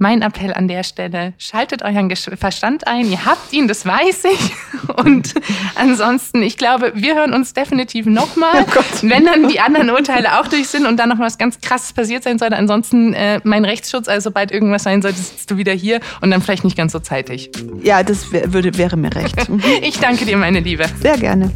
mein 0.00 0.22
Appell 0.22 0.54
an 0.54 0.66
der 0.66 0.82
Stelle, 0.82 1.34
schaltet 1.36 1.82
euren 1.82 2.10
Verstand 2.16 2.86
ein. 2.86 3.10
Ihr 3.10 3.26
habt 3.26 3.52
ihn, 3.52 3.68
das 3.68 3.84
weiß 3.84 4.24
ich. 4.24 4.52
Und 4.96 5.34
ansonsten, 5.74 6.42
ich 6.42 6.56
glaube, 6.56 6.92
wir 6.94 7.14
hören 7.14 7.34
uns 7.34 7.52
definitiv 7.52 8.06
nochmal, 8.06 8.64
oh 8.66 8.82
wenn 9.02 9.26
dann 9.26 9.48
die 9.48 9.60
anderen 9.60 9.90
Urteile 9.90 10.40
auch 10.40 10.48
durch 10.48 10.68
sind 10.68 10.86
und 10.86 10.98
dann 10.98 11.10
noch 11.10 11.18
was 11.18 11.38
ganz 11.38 11.60
Krasses 11.60 11.92
passiert 11.92 12.24
sein 12.24 12.38
sollte. 12.38 12.56
Ansonsten 12.56 13.12
äh, 13.12 13.40
mein 13.44 13.64
Rechtsschutz, 13.64 14.08
also 14.08 14.30
sobald 14.30 14.50
irgendwas 14.50 14.82
sein 14.82 15.02
sollte, 15.02 15.18
sitzt 15.18 15.50
du 15.50 15.58
wieder 15.58 15.72
hier 15.72 16.00
und 16.22 16.30
dann 16.30 16.40
vielleicht 16.40 16.64
nicht 16.64 16.76
ganz 16.76 16.92
so 16.92 16.98
zeitig. 16.98 17.50
Ja, 17.82 18.02
das 18.02 18.32
würde, 18.32 18.76
wäre 18.78 18.96
mir 18.96 19.14
recht. 19.14 19.36
ich 19.82 19.98
danke 19.98 20.24
dir, 20.24 20.36
meine 20.36 20.60
Liebe. 20.60 20.86
Sehr 21.00 21.18
gerne. 21.18 21.52